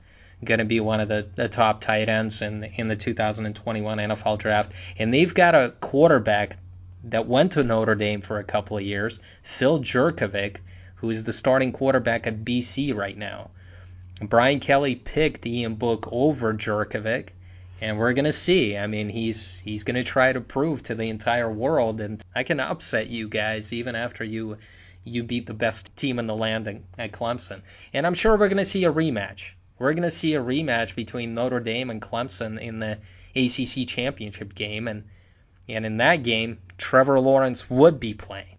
going 0.43 0.59
to 0.59 0.65
be 0.65 0.79
one 0.79 1.01
of 1.01 1.09
the, 1.09 1.27
the 1.35 1.49
top 1.49 1.81
tight 1.81 2.07
ends 2.07 2.41
in 2.41 2.61
the, 2.61 2.71
in 2.79 2.87
the 2.87 2.95
2021 2.95 3.97
NFL 3.97 4.37
draft. 4.37 4.71
And 4.97 5.13
they've 5.13 5.33
got 5.33 5.55
a 5.55 5.73
quarterback 5.81 6.57
that 7.05 7.27
went 7.27 7.53
to 7.53 7.63
Notre 7.63 7.95
Dame 7.95 8.21
for 8.21 8.39
a 8.39 8.43
couple 8.43 8.77
of 8.77 8.83
years, 8.83 9.19
Phil 9.43 9.79
Jurkovec, 9.79 10.57
who 10.95 11.09
is 11.09 11.23
the 11.23 11.33
starting 11.33 11.71
quarterback 11.71 12.27
at 12.27 12.45
BC 12.45 12.95
right 12.95 13.17
now. 13.17 13.51
Brian 14.21 14.61
Kelly 14.61 14.95
picked 14.95 15.45
Ian 15.45 15.75
Book 15.75 16.07
over 16.11 16.53
Jurkovec, 16.53 17.29
and 17.81 17.99
we're 17.99 18.13
gonna 18.13 18.31
see. 18.31 18.77
I 18.77 18.87
mean, 18.87 19.09
he's 19.09 19.59
he's 19.59 19.83
gonna 19.83 20.03
try 20.03 20.31
to 20.31 20.41
prove 20.41 20.83
to 20.83 20.95
the 20.95 21.09
entire 21.09 21.51
world, 21.51 22.01
and 22.01 22.23
I 22.33 22.43
can 22.43 22.59
upset 22.59 23.07
you 23.07 23.27
guys 23.27 23.73
even 23.73 23.95
after 23.95 24.23
you 24.23 24.57
you 25.03 25.23
beat 25.23 25.45
the 25.45 25.53
best 25.53 25.95
team 25.95 26.17
in 26.19 26.27
the 26.27 26.35
land 26.35 26.83
at 26.97 27.11
Clemson. 27.11 27.61
And 27.93 28.07
I'm 28.07 28.13
sure 28.13 28.37
we're 28.37 28.49
gonna 28.49 28.65
see 28.65 28.85
a 28.85 28.93
rematch. 28.93 29.53
We're 29.77 29.93
gonna 29.93 30.11
see 30.11 30.35
a 30.35 30.41
rematch 30.41 30.95
between 30.95 31.35
Notre 31.35 31.59
Dame 31.59 31.89
and 31.89 32.01
Clemson 32.01 32.59
in 32.59 32.79
the 32.79 32.97
ACC 33.35 33.87
championship 33.87 34.55
game, 34.55 34.87
and 34.87 35.03
and 35.67 35.85
in 35.85 35.97
that 35.97 36.23
game, 36.23 36.59
Trevor 36.77 37.19
Lawrence 37.19 37.69
would 37.69 37.99
be 37.99 38.13
playing. 38.13 38.57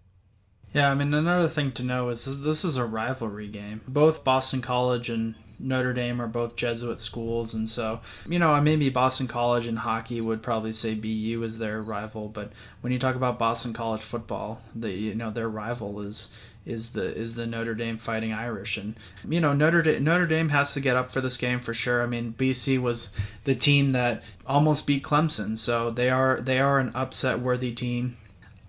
Yeah, 0.73 0.91
I 0.91 0.93
mean 0.93 1.13
another 1.13 1.47
thing 1.47 1.71
to 1.73 1.83
know 1.83 2.09
is 2.09 2.43
this 2.43 2.63
is 2.63 2.77
a 2.77 2.85
rivalry 2.85 3.47
game. 3.47 3.81
Both 3.87 4.23
Boston 4.23 4.61
College 4.61 5.09
and 5.09 5.33
Notre 5.59 5.93
Dame 5.93 6.21
are 6.21 6.27
both 6.27 6.55
Jesuit 6.55 6.99
schools, 6.99 7.53
and 7.53 7.69
so 7.69 8.01
you 8.27 8.37
know 8.39 8.59
maybe 8.61 8.89
Boston 8.89 9.27
College 9.27 9.67
in 9.67 9.75
hockey 9.75 10.21
would 10.21 10.43
probably 10.43 10.73
say 10.73 10.93
BU 10.93 11.43
is 11.43 11.57
their 11.57 11.81
rival, 11.81 12.27
but 12.27 12.51
when 12.81 12.93
you 12.93 12.99
talk 12.99 13.15
about 13.15 13.39
Boston 13.39 13.73
College 13.73 14.01
football, 14.01 14.61
the 14.75 14.91
you 14.91 15.15
know 15.15 15.31
their 15.31 15.49
rival 15.49 16.01
is 16.01 16.31
is 16.67 16.91
the 16.91 17.03
is 17.03 17.33
the 17.33 17.47
Notre 17.47 17.73
Dame 17.73 17.97
Fighting 17.97 18.33
Irish, 18.33 18.77
and 18.77 18.95
you 19.27 19.39
know 19.39 19.53
Notre 19.53 19.81
Dame, 19.81 20.03
Notre 20.03 20.27
Dame 20.27 20.49
has 20.49 20.73
to 20.73 20.81
get 20.81 20.97
up 20.97 21.09
for 21.09 21.21
this 21.21 21.37
game 21.37 21.59
for 21.59 21.73
sure. 21.73 22.03
I 22.03 22.05
mean 22.05 22.35
BC 22.37 22.79
was 22.79 23.13
the 23.45 23.55
team 23.55 23.91
that 23.91 24.23
almost 24.45 24.85
beat 24.85 25.03
Clemson, 25.03 25.57
so 25.57 25.89
they 25.89 26.09
are 26.09 26.39
they 26.41 26.59
are 26.59 26.79
an 26.79 26.91
upset 26.93 27.39
worthy 27.39 27.73
team. 27.73 28.17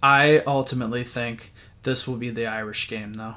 I 0.02 0.38
ultimately 0.46 1.04
think 1.04 1.52
this 1.82 2.06
will 2.06 2.16
be 2.16 2.30
the 2.30 2.46
Irish 2.46 2.88
game 2.88 3.12
though. 3.12 3.34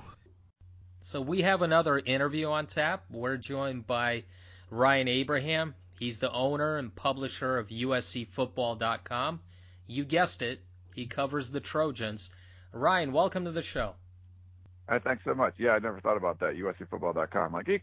So 1.11 1.19
we 1.19 1.41
have 1.41 1.61
another 1.61 1.99
interview 1.99 2.47
on 2.47 2.67
tap. 2.67 3.03
We're 3.11 3.35
joined 3.35 3.85
by 3.85 4.23
Ryan 4.69 5.09
Abraham. 5.09 5.75
He's 5.99 6.19
the 6.19 6.31
owner 6.31 6.77
and 6.77 6.95
publisher 6.95 7.57
of 7.57 7.67
USCFootball.com. 7.67 9.41
You 9.87 10.05
guessed 10.05 10.41
it, 10.41 10.61
he 10.95 11.07
covers 11.07 11.51
the 11.51 11.59
Trojans. 11.59 12.29
Ryan, 12.71 13.11
welcome 13.11 13.43
to 13.43 13.51
the 13.51 13.61
show. 13.61 13.95
Uh, 14.87 14.99
thanks 15.03 15.25
so 15.25 15.33
much. 15.33 15.55
Yeah, 15.57 15.71
I 15.71 15.79
never 15.79 15.99
thought 15.99 16.15
about 16.15 16.39
that. 16.39 16.55
USCFootball.com. 16.55 17.51
Like 17.51 17.67
he 17.67 17.79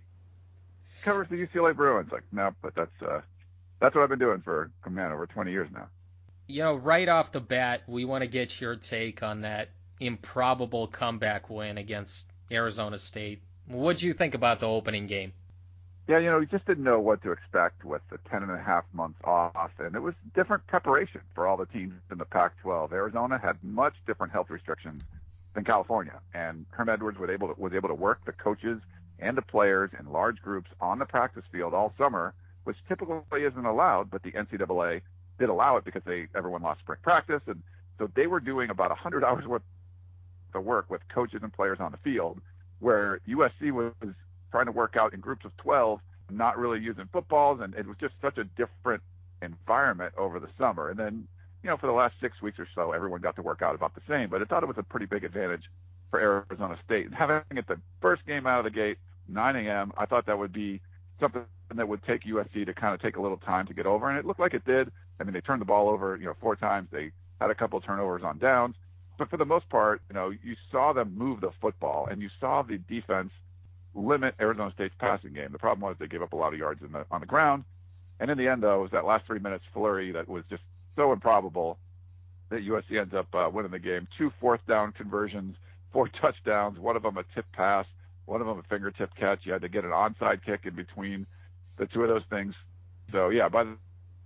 covers 1.04 1.28
the 1.28 1.36
UCLA 1.36 1.76
Bruins. 1.76 2.10
Like 2.10 2.24
no, 2.32 2.52
but 2.62 2.74
that's 2.74 3.02
uh, 3.02 3.20
that's 3.78 3.94
what 3.94 4.04
I've 4.04 4.08
been 4.08 4.18
doing 4.18 4.40
for 4.40 4.70
man 4.88 5.12
over 5.12 5.26
20 5.26 5.50
years 5.50 5.68
now. 5.70 5.88
You 6.46 6.62
know, 6.62 6.76
right 6.76 7.10
off 7.10 7.32
the 7.32 7.40
bat, 7.40 7.82
we 7.86 8.06
want 8.06 8.22
to 8.22 8.26
get 8.26 8.58
your 8.58 8.76
take 8.76 9.22
on 9.22 9.42
that 9.42 9.68
improbable 10.00 10.86
comeback 10.86 11.50
win 11.50 11.76
against 11.76 12.32
Arizona 12.50 12.98
State. 12.98 13.40
What 13.66 13.98
do 13.98 14.06
you 14.06 14.14
think 14.14 14.34
about 14.34 14.60
the 14.60 14.66
opening 14.66 15.06
game? 15.06 15.32
Yeah, 16.08 16.18
you 16.18 16.30
know, 16.30 16.38
we 16.38 16.46
just 16.46 16.64
didn't 16.64 16.84
know 16.84 16.98
what 17.00 17.22
to 17.22 17.32
expect 17.32 17.84
with 17.84 18.00
the 18.10 18.16
10 18.30 18.42
and 18.42 18.50
a 18.50 18.56
half 18.56 18.84
months 18.94 19.18
off, 19.24 19.72
and 19.78 19.94
it 19.94 20.00
was 20.00 20.14
different 20.34 20.66
preparation 20.66 21.20
for 21.34 21.46
all 21.46 21.58
the 21.58 21.66
teams 21.66 21.92
in 22.10 22.16
the 22.16 22.24
Pac-12. 22.24 22.92
Arizona 22.92 23.38
had 23.38 23.62
much 23.62 23.92
different 24.06 24.32
health 24.32 24.48
restrictions 24.48 25.02
than 25.54 25.64
California, 25.64 26.18
and 26.32 26.64
Herm 26.70 26.88
Edwards 26.88 27.18
was 27.18 27.28
able 27.28 27.52
to, 27.52 27.60
was 27.60 27.74
able 27.74 27.88
to 27.88 27.94
work 27.94 28.24
the 28.24 28.32
coaches 28.32 28.80
and 29.18 29.36
the 29.36 29.42
players 29.42 29.90
in 29.98 30.10
large 30.10 30.40
groups 30.40 30.70
on 30.80 30.98
the 30.98 31.04
practice 31.04 31.44
field 31.52 31.74
all 31.74 31.92
summer, 31.98 32.32
which 32.64 32.76
typically 32.88 33.42
isn't 33.42 33.66
allowed, 33.66 34.10
but 34.10 34.22
the 34.22 34.32
NCAA 34.32 35.02
did 35.38 35.50
allow 35.50 35.76
it 35.76 35.84
because 35.84 36.02
they 36.06 36.28
everyone 36.34 36.62
lost 36.62 36.80
spring 36.80 37.00
practice, 37.02 37.42
and 37.46 37.62
so 37.98 38.10
they 38.14 38.26
were 38.26 38.40
doing 38.40 38.70
about 38.70 38.88
100 38.88 39.24
hours 39.24 39.46
worth 39.46 39.62
to 40.52 40.60
work 40.60 40.86
with 40.88 41.00
coaches 41.08 41.40
and 41.42 41.52
players 41.52 41.78
on 41.80 41.92
the 41.92 41.98
field, 41.98 42.40
where 42.80 43.20
USC 43.28 43.72
was 43.72 43.92
trying 44.50 44.66
to 44.66 44.72
work 44.72 44.96
out 44.96 45.14
in 45.14 45.20
groups 45.20 45.44
of 45.44 45.56
12, 45.58 46.00
not 46.30 46.58
really 46.58 46.80
using 46.80 47.08
footballs, 47.12 47.60
and 47.62 47.74
it 47.74 47.86
was 47.86 47.96
just 48.00 48.14
such 48.22 48.38
a 48.38 48.44
different 48.44 49.02
environment 49.42 50.14
over 50.16 50.38
the 50.38 50.48
summer. 50.58 50.90
And 50.90 50.98
then, 50.98 51.26
you 51.62 51.70
know, 51.70 51.76
for 51.76 51.86
the 51.86 51.92
last 51.92 52.14
six 52.20 52.40
weeks 52.42 52.58
or 52.58 52.68
so, 52.74 52.92
everyone 52.92 53.20
got 53.20 53.36
to 53.36 53.42
work 53.42 53.62
out 53.62 53.74
about 53.74 53.94
the 53.94 54.02
same. 54.08 54.30
But 54.30 54.42
I 54.42 54.44
thought 54.44 54.62
it 54.62 54.66
was 54.66 54.78
a 54.78 54.82
pretty 54.82 55.06
big 55.06 55.24
advantage 55.24 55.64
for 56.10 56.20
Arizona 56.20 56.78
State. 56.84 57.06
And 57.06 57.14
having 57.14 57.42
it 57.50 57.66
the 57.66 57.80
first 58.00 58.24
game 58.26 58.46
out 58.46 58.58
of 58.58 58.64
the 58.64 58.70
gate, 58.70 58.98
9 59.28 59.56
a.m., 59.56 59.92
I 59.96 60.06
thought 60.06 60.26
that 60.26 60.38
would 60.38 60.52
be 60.52 60.80
something 61.20 61.42
that 61.74 61.88
would 61.88 62.02
take 62.04 62.24
USC 62.24 62.64
to 62.64 62.74
kind 62.74 62.94
of 62.94 63.02
take 63.02 63.16
a 63.16 63.20
little 63.20 63.36
time 63.38 63.66
to 63.66 63.74
get 63.74 63.86
over, 63.86 64.08
and 64.08 64.18
it 64.18 64.24
looked 64.24 64.40
like 64.40 64.54
it 64.54 64.64
did. 64.64 64.90
I 65.20 65.24
mean, 65.24 65.34
they 65.34 65.40
turned 65.40 65.60
the 65.60 65.66
ball 65.66 65.88
over, 65.88 66.16
you 66.16 66.26
know, 66.26 66.34
four 66.40 66.56
times. 66.56 66.88
They 66.90 67.10
had 67.40 67.50
a 67.50 67.54
couple 67.54 67.80
turnovers 67.80 68.22
on 68.24 68.38
downs, 68.38 68.76
but 69.18 69.28
for 69.28 69.36
the 69.36 69.44
most 69.44 69.68
part, 69.68 70.00
you 70.08 70.14
know, 70.14 70.30
you 70.30 70.54
saw 70.70 70.92
them 70.92 71.16
move 71.16 71.40
the 71.40 71.50
football 71.60 72.06
and 72.10 72.22
you 72.22 72.30
saw 72.40 72.62
the 72.62 72.78
defense 72.78 73.30
limit 73.94 74.34
Arizona 74.40 74.70
State's 74.74 74.94
passing 74.98 75.32
game. 75.32 75.48
The 75.50 75.58
problem 75.58 75.80
was 75.80 75.96
they 75.98 76.06
gave 76.06 76.22
up 76.22 76.32
a 76.32 76.36
lot 76.36 76.52
of 76.52 76.58
yards 76.58 76.80
the, 76.80 77.04
on 77.10 77.20
the 77.20 77.26
ground. 77.26 77.64
And 78.20 78.30
in 78.30 78.38
the 78.38 78.48
end, 78.48 78.62
though, 78.62 78.82
was 78.82 78.90
that 78.92 79.04
last 79.04 79.26
three 79.26 79.40
minutes 79.40 79.64
flurry 79.72 80.12
that 80.12 80.28
was 80.28 80.44
just 80.48 80.62
so 80.96 81.12
improbable 81.12 81.78
that 82.50 82.60
USC 82.60 83.00
ends 83.00 83.14
up 83.14 83.26
uh, 83.34 83.48
winning 83.52 83.72
the 83.72 83.78
game. 83.78 84.06
Two 84.16 84.30
fourth 84.40 84.60
down 84.68 84.92
conversions, 84.92 85.56
four 85.92 86.08
touchdowns, 86.20 86.78
one 86.78 86.96
of 86.96 87.02
them 87.02 87.16
a 87.16 87.24
tip 87.34 87.46
pass, 87.52 87.86
one 88.26 88.40
of 88.40 88.46
them 88.46 88.58
a 88.58 88.62
fingertip 88.62 89.10
catch. 89.16 89.40
You 89.42 89.52
had 89.52 89.62
to 89.62 89.68
get 89.68 89.84
an 89.84 89.90
onside 89.90 90.44
kick 90.44 90.60
in 90.64 90.74
between 90.74 91.26
the 91.78 91.86
two 91.86 92.02
of 92.02 92.08
those 92.08 92.24
things. 92.30 92.54
So, 93.12 93.30
yeah, 93.30 93.48
by 93.48 93.64
the 93.64 93.76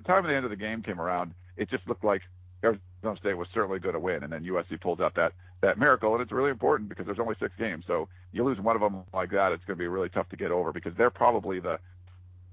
time 0.06 0.24
the 0.26 0.34
end 0.34 0.44
of 0.44 0.50
the 0.50 0.56
game 0.56 0.82
came 0.82 1.00
around, 1.00 1.34
it 1.56 1.70
just 1.70 1.86
looked 1.86 2.04
like 2.04 2.22
Arizona 2.64 2.82
State 3.18 3.34
was 3.34 3.48
certainly 3.52 3.78
going 3.78 3.94
to 3.94 4.00
win, 4.00 4.22
and 4.22 4.32
then 4.32 4.44
USC 4.44 4.80
pulls 4.80 5.00
out 5.00 5.14
that 5.16 5.32
that 5.60 5.78
miracle, 5.78 6.12
and 6.12 6.22
it's 6.22 6.32
really 6.32 6.50
important 6.50 6.88
because 6.88 7.06
there's 7.06 7.20
only 7.20 7.36
six 7.38 7.52
games. 7.58 7.84
So 7.86 8.08
you 8.32 8.44
lose 8.44 8.60
one 8.60 8.74
of 8.74 8.82
them 8.82 9.04
like 9.12 9.30
that, 9.30 9.52
it's 9.52 9.64
going 9.64 9.76
to 9.76 9.82
be 9.82 9.86
really 9.86 10.08
tough 10.08 10.28
to 10.30 10.36
get 10.36 10.50
over 10.50 10.72
because 10.72 10.92
they're 10.96 11.10
probably 11.10 11.60
the 11.60 11.78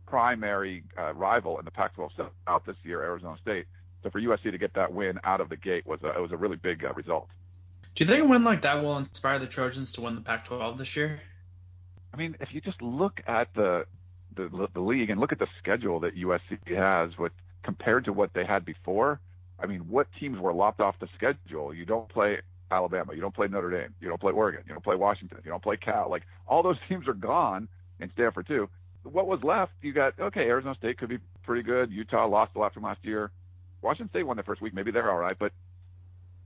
primary 0.05 0.83
uh, 0.97 1.13
rival 1.13 1.57
in 1.59 1.65
the 1.65 1.71
Pac-12 1.71 2.11
South 2.45 2.63
this 2.65 2.75
year, 2.83 3.01
Arizona 3.03 3.37
State. 3.41 3.65
So 4.03 4.09
for 4.09 4.21
USC 4.21 4.51
to 4.51 4.57
get 4.57 4.73
that 4.75 4.93
win 4.93 5.19
out 5.23 5.41
of 5.41 5.49
the 5.49 5.57
gate 5.57 5.85
was 5.85 5.99
a, 6.03 6.09
it 6.09 6.21
was 6.21 6.31
a 6.31 6.37
really 6.37 6.55
big 6.55 6.85
uh, 6.85 6.93
result. 6.93 7.27
Do 7.95 8.03
you 8.03 8.09
think 8.09 8.23
a 8.23 8.27
win 8.27 8.43
like 8.43 8.61
that 8.61 8.83
will 8.83 8.97
inspire 8.97 9.39
the 9.39 9.47
Trojans 9.47 9.91
to 9.93 10.01
win 10.01 10.15
the 10.15 10.21
Pac-12 10.21 10.77
this 10.77 10.95
year? 10.95 11.19
I 12.13 12.17
mean, 12.17 12.35
if 12.39 12.53
you 12.53 12.61
just 12.61 12.81
look 12.81 13.21
at 13.27 13.53
the 13.53 13.85
the, 14.35 14.67
the 14.73 14.79
league 14.79 15.09
and 15.09 15.19
look 15.19 15.31
at 15.31 15.39
the 15.39 15.47
schedule 15.57 15.99
that 16.01 16.15
USC 16.15 16.59
has, 16.75 17.17
with 17.17 17.33
compared 17.63 18.05
to 18.05 18.13
what 18.13 18.33
they 18.33 18.45
had 18.45 18.63
before, 18.63 19.19
I 19.61 19.65
mean, 19.65 19.81
what 19.89 20.07
teams 20.19 20.39
were 20.39 20.53
lopped 20.53 20.79
off 20.79 20.95
the 20.99 21.07
schedule? 21.15 21.73
You 21.73 21.85
don't 21.85 22.09
play 22.09 22.37
Alabama, 22.71 23.13
you 23.13 23.21
don't 23.21 23.33
play 23.33 23.47
Notre 23.47 23.71
Dame, 23.71 23.93
you 23.99 24.07
don't 24.07 24.21
play 24.21 24.31
Oregon, 24.31 24.61
you 24.67 24.73
don't 24.73 24.83
play 24.83 24.95
Washington, 24.95 25.39
you 25.43 25.51
don't 25.51 25.63
play 25.63 25.77
Cal. 25.77 26.09
Like 26.09 26.23
all 26.47 26.63
those 26.63 26.77
teams 26.89 27.07
are 27.07 27.13
gone, 27.13 27.67
and 27.99 28.09
Stanford 28.13 28.47
too. 28.47 28.69
What 29.03 29.27
was 29.27 29.39
left? 29.43 29.71
You 29.81 29.93
got 29.93 30.19
okay. 30.19 30.41
Arizona 30.41 30.75
State 30.75 30.97
could 30.97 31.09
be 31.09 31.19
pretty 31.43 31.63
good. 31.63 31.89
Utah 31.91 32.27
lost 32.27 32.51
a 32.55 32.59
lot 32.59 32.73
from 32.73 32.83
last 32.83 32.99
year. 33.03 33.31
Washington 33.81 34.09
State 34.09 34.23
won 34.23 34.37
the 34.37 34.43
first 34.43 34.61
week. 34.61 34.73
Maybe 34.73 34.91
they're 34.91 35.09
all 35.09 35.17
right, 35.17 35.37
but 35.39 35.53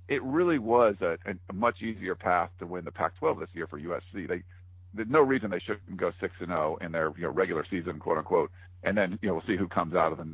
it 0.08 0.22
really 0.24 0.60
was 0.60 0.96
a, 1.02 1.18
a 1.50 1.54
much 1.54 1.82
easier 1.82 2.14
path 2.14 2.52
to 2.60 2.68
win 2.68 2.86
the 2.86 2.92
Pac-12 2.92 3.40
this 3.40 3.50
year 3.54 3.68
for 3.68 3.80
USC. 3.80 4.28
They 4.28 4.44
there's 4.94 5.10
no 5.10 5.22
reason 5.22 5.50
they 5.50 5.60
shouldn't 5.60 5.98
go 5.98 6.12
six 6.22 6.34
and 6.40 6.50
zero 6.50 6.78
oh 6.80 6.86
in 6.86 6.92
their 6.92 7.12
you 7.18 7.24
know 7.24 7.30
regular 7.30 7.66
season, 7.70 8.00
quote 8.00 8.18
unquote, 8.18 8.52
and 8.84 8.98
then 8.98 9.18
you 9.22 9.28
know 9.28 9.36
we'll 9.36 9.44
see 9.48 9.58
who 9.58 9.68
comes 9.68 9.96
out 9.96 10.12
of 10.12 10.20
the 10.20 10.28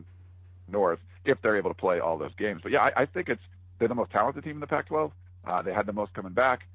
North 0.67 0.99
if 1.25 1.41
they're 1.41 1.57
able 1.57 1.69
to 1.69 1.75
play 1.75 1.99
all 1.99 2.17
those 2.17 2.33
games. 2.35 2.61
But 2.63 2.71
yeah, 2.71 2.81
I, 2.81 3.01
I 3.01 3.05
think 3.05 3.29
it's 3.29 3.41
they're 3.77 3.87
the 3.87 3.95
most 3.95 4.11
talented 4.11 4.43
team 4.43 4.55
in 4.55 4.59
the 4.59 4.67
Pac-12. 4.67 5.11
Uh, 5.45 5.61
they 5.61 5.73
had 5.73 5.85
the 5.85 5.93
most 5.93 6.13
coming 6.13 6.33
back. 6.33 6.67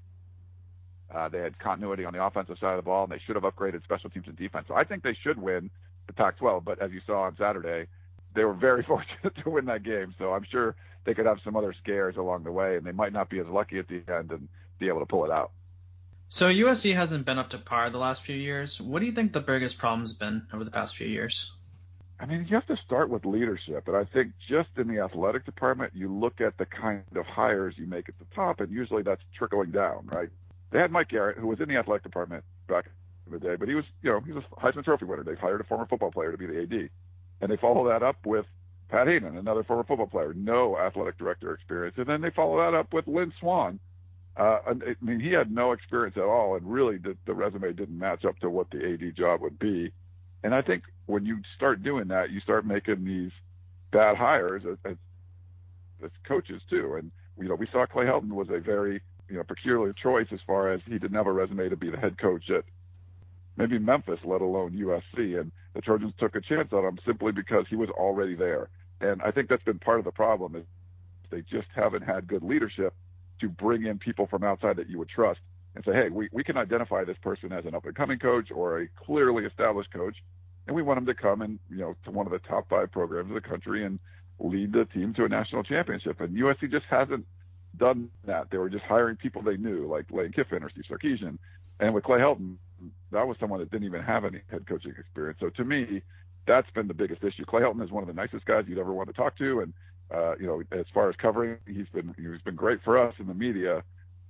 Uh, 1.14 1.28
they 1.28 1.38
had 1.38 1.58
continuity 1.58 2.04
on 2.04 2.12
the 2.12 2.24
offensive 2.24 2.58
side 2.58 2.72
of 2.72 2.76
the 2.78 2.82
ball, 2.82 3.04
and 3.04 3.12
they 3.12 3.20
should 3.24 3.36
have 3.36 3.44
upgraded 3.44 3.84
special 3.84 4.10
teams 4.10 4.26
and 4.26 4.36
defense. 4.36 4.66
So 4.68 4.74
I 4.74 4.84
think 4.84 5.02
they 5.02 5.16
should 5.22 5.40
win 5.40 5.70
the 6.06 6.12
Pac-12. 6.12 6.64
But 6.64 6.80
as 6.80 6.90
you 6.92 7.00
saw 7.06 7.22
on 7.22 7.36
Saturday, 7.36 7.88
they 8.34 8.44
were 8.44 8.54
very 8.54 8.82
fortunate 8.88 9.34
to 9.42 9.50
win 9.50 9.66
that 9.66 9.82
game. 9.82 10.14
So 10.18 10.32
I'm 10.32 10.44
sure 10.50 10.74
they 11.04 11.14
could 11.14 11.26
have 11.26 11.38
some 11.44 11.56
other 11.56 11.74
scares 11.74 12.16
along 12.16 12.44
the 12.44 12.52
way, 12.52 12.76
and 12.76 12.86
they 12.86 12.92
might 12.92 13.12
not 13.12 13.28
be 13.28 13.38
as 13.38 13.46
lucky 13.46 13.78
at 13.78 13.88
the 13.88 14.02
end 14.08 14.32
and 14.32 14.48
be 14.78 14.88
able 14.88 15.00
to 15.00 15.06
pull 15.06 15.24
it 15.24 15.30
out. 15.30 15.52
So 16.28 16.48
USC 16.48 16.94
hasn't 16.94 17.26
been 17.26 17.38
up 17.38 17.50
to 17.50 17.58
par 17.58 17.90
the 17.90 17.98
last 17.98 18.22
few 18.22 18.34
years. 18.34 18.80
What 18.80 19.00
do 19.00 19.06
you 19.06 19.12
think 19.12 19.32
the 19.32 19.40
biggest 19.40 19.78
problem's 19.78 20.14
been 20.14 20.46
over 20.52 20.64
the 20.64 20.70
past 20.70 20.96
few 20.96 21.06
years? 21.06 21.52
I 22.24 22.26
mean, 22.26 22.46
you 22.48 22.54
have 22.54 22.66
to 22.68 22.76
start 22.86 23.10
with 23.10 23.26
leadership. 23.26 23.86
And 23.86 23.94
I 23.94 24.04
think 24.04 24.32
just 24.48 24.70
in 24.78 24.88
the 24.88 24.98
athletic 25.00 25.44
department, 25.44 25.92
you 25.94 26.10
look 26.10 26.40
at 26.40 26.56
the 26.56 26.64
kind 26.64 27.02
of 27.16 27.26
hires 27.26 27.74
you 27.76 27.86
make 27.86 28.08
at 28.08 28.18
the 28.18 28.24
top, 28.34 28.60
and 28.60 28.72
usually 28.72 29.02
that's 29.02 29.20
trickling 29.36 29.72
down, 29.72 30.08
right? 30.14 30.30
They 30.70 30.78
had 30.78 30.90
Mike 30.90 31.10
Garrett, 31.10 31.36
who 31.36 31.48
was 31.48 31.60
in 31.60 31.68
the 31.68 31.76
athletic 31.76 32.02
department 32.02 32.42
back 32.66 32.86
in 33.26 33.32
the 33.34 33.38
day, 33.38 33.56
but 33.56 33.68
he 33.68 33.74
was, 33.74 33.84
you 34.00 34.10
know, 34.10 34.20
he's 34.20 34.36
a 34.36 34.56
Heisman 34.58 34.84
Trophy 34.84 35.04
winner. 35.04 35.22
They've 35.22 35.36
hired 35.36 35.60
a 35.60 35.64
former 35.64 35.84
football 35.84 36.10
player 36.10 36.32
to 36.32 36.38
be 36.38 36.46
the 36.46 36.62
AD. 36.62 36.88
And 37.42 37.52
they 37.52 37.58
follow 37.58 37.86
that 37.90 38.02
up 38.02 38.16
with 38.24 38.46
Pat 38.88 39.06
Hayden, 39.06 39.36
another 39.36 39.62
former 39.62 39.84
football 39.84 40.06
player, 40.06 40.32
no 40.32 40.78
athletic 40.78 41.18
director 41.18 41.52
experience. 41.52 41.96
And 41.98 42.06
then 42.06 42.22
they 42.22 42.30
follow 42.30 42.56
that 42.56 42.74
up 42.74 42.94
with 42.94 43.06
Lynn 43.06 43.34
Swann. 43.38 43.78
Uh, 44.38 44.60
I 44.66 44.94
mean, 45.02 45.20
he 45.20 45.32
had 45.32 45.52
no 45.52 45.72
experience 45.72 46.16
at 46.16 46.22
all, 46.22 46.56
and 46.56 46.72
really 46.72 46.96
the, 46.96 47.18
the 47.26 47.34
resume 47.34 47.74
didn't 47.74 47.98
match 47.98 48.24
up 48.24 48.38
to 48.38 48.48
what 48.48 48.70
the 48.70 48.94
AD 48.94 49.14
job 49.14 49.42
would 49.42 49.58
be. 49.58 49.92
And 50.44 50.54
I 50.54 50.60
think 50.60 50.84
when 51.06 51.24
you 51.24 51.40
start 51.56 51.82
doing 51.82 52.08
that, 52.08 52.30
you 52.30 52.38
start 52.40 52.66
making 52.66 53.04
these 53.04 53.32
bad 53.90 54.16
hires 54.16 54.62
as, 54.70 54.76
as, 54.84 54.96
as 56.04 56.10
coaches 56.28 56.60
too. 56.68 56.96
And 56.98 57.10
you 57.40 57.48
know, 57.48 57.54
we 57.54 57.66
saw 57.72 57.86
Clay 57.86 58.04
Helton 58.04 58.28
was 58.28 58.48
a 58.50 58.60
very 58.60 59.00
you 59.28 59.36
know 59.36 59.42
peculiar 59.42 59.94
choice 59.94 60.28
as 60.32 60.40
far 60.46 60.70
as 60.70 60.82
he 60.84 60.98
didn't 60.98 61.14
have 61.14 61.26
a 61.26 61.32
resume 61.32 61.70
to 61.70 61.76
be 61.76 61.90
the 61.90 61.96
head 61.96 62.18
coach 62.18 62.50
at 62.50 62.64
maybe 63.56 63.78
Memphis, 63.78 64.20
let 64.22 64.42
alone 64.42 64.72
USC. 64.72 65.40
And 65.40 65.50
the 65.72 65.80
Trojans 65.80 66.12
took 66.18 66.36
a 66.36 66.42
chance 66.42 66.72
on 66.72 66.84
him 66.84 66.98
simply 67.06 67.32
because 67.32 67.64
he 67.70 67.76
was 67.76 67.88
already 67.88 68.34
there. 68.34 68.68
And 69.00 69.22
I 69.22 69.30
think 69.30 69.48
that's 69.48 69.64
been 69.64 69.78
part 69.78 69.98
of 69.98 70.04
the 70.04 70.12
problem 70.12 70.56
is 70.56 70.64
they 71.30 71.40
just 71.40 71.68
haven't 71.74 72.02
had 72.02 72.28
good 72.28 72.42
leadership 72.42 72.92
to 73.40 73.48
bring 73.48 73.86
in 73.86 73.98
people 73.98 74.26
from 74.26 74.44
outside 74.44 74.76
that 74.76 74.90
you 74.90 74.98
would 74.98 75.08
trust 75.08 75.40
and 75.74 75.84
say, 75.84 75.92
hey, 75.92 76.08
we, 76.08 76.28
we 76.32 76.44
can 76.44 76.56
identify 76.56 77.04
this 77.04 77.16
person 77.22 77.52
as 77.52 77.64
an 77.64 77.74
up 77.74 77.84
and 77.84 77.94
coming 77.94 78.18
coach 78.18 78.50
or 78.50 78.80
a 78.80 78.88
clearly 79.04 79.44
established 79.44 79.92
coach, 79.92 80.16
and 80.66 80.74
we 80.74 80.82
want 80.82 80.98
him 80.98 81.06
to 81.06 81.14
come 81.14 81.42
and 81.42 81.58
you 81.70 81.78
know 81.78 81.94
to 82.04 82.10
one 82.10 82.26
of 82.26 82.32
the 82.32 82.38
top 82.40 82.68
five 82.68 82.90
programs 82.92 83.28
in 83.28 83.34
the 83.34 83.40
country 83.40 83.84
and 83.84 83.98
lead 84.38 84.72
the 84.72 84.84
team 84.86 85.12
to 85.14 85.24
a 85.24 85.28
national 85.28 85.62
championship. 85.62 86.20
And 86.20 86.36
USC 86.36 86.70
just 86.70 86.86
hasn't 86.88 87.26
done 87.76 88.10
that. 88.26 88.50
They 88.50 88.58
were 88.58 88.70
just 88.70 88.84
hiring 88.84 89.16
people 89.16 89.42
they 89.42 89.56
knew, 89.56 89.86
like 89.86 90.06
Lane 90.10 90.32
Kiffin 90.32 90.62
or 90.62 90.70
Steve 90.70 90.84
Sarkisian. 90.90 91.38
And 91.80 91.92
with 91.92 92.04
Clay 92.04 92.18
Helton, 92.18 92.56
that 93.10 93.26
was 93.26 93.36
someone 93.40 93.60
that 93.60 93.70
didn't 93.70 93.86
even 93.86 94.02
have 94.02 94.24
any 94.24 94.40
head 94.50 94.66
coaching 94.66 94.94
experience. 94.98 95.38
So 95.40 95.50
to 95.50 95.64
me, 95.64 96.02
that's 96.46 96.70
been 96.70 96.88
the 96.88 96.94
biggest 96.94 97.22
issue. 97.24 97.44
Clay 97.44 97.62
Helton 97.62 97.82
is 97.82 97.90
one 97.90 98.02
of 98.02 98.06
the 98.06 98.14
nicest 98.14 98.44
guys 98.44 98.64
you'd 98.68 98.78
ever 98.78 98.92
want 98.92 99.08
to 99.08 99.14
talk 99.14 99.36
to, 99.38 99.60
and 99.60 99.72
uh, 100.14 100.36
you 100.36 100.46
know, 100.46 100.62
as 100.78 100.86
far 100.92 101.08
as 101.08 101.16
covering, 101.16 101.56
he's 101.66 101.88
been 101.92 102.14
he's 102.16 102.42
been 102.44 102.54
great 102.54 102.80
for 102.84 102.98
us 102.98 103.14
in 103.18 103.26
the 103.26 103.34
media 103.34 103.82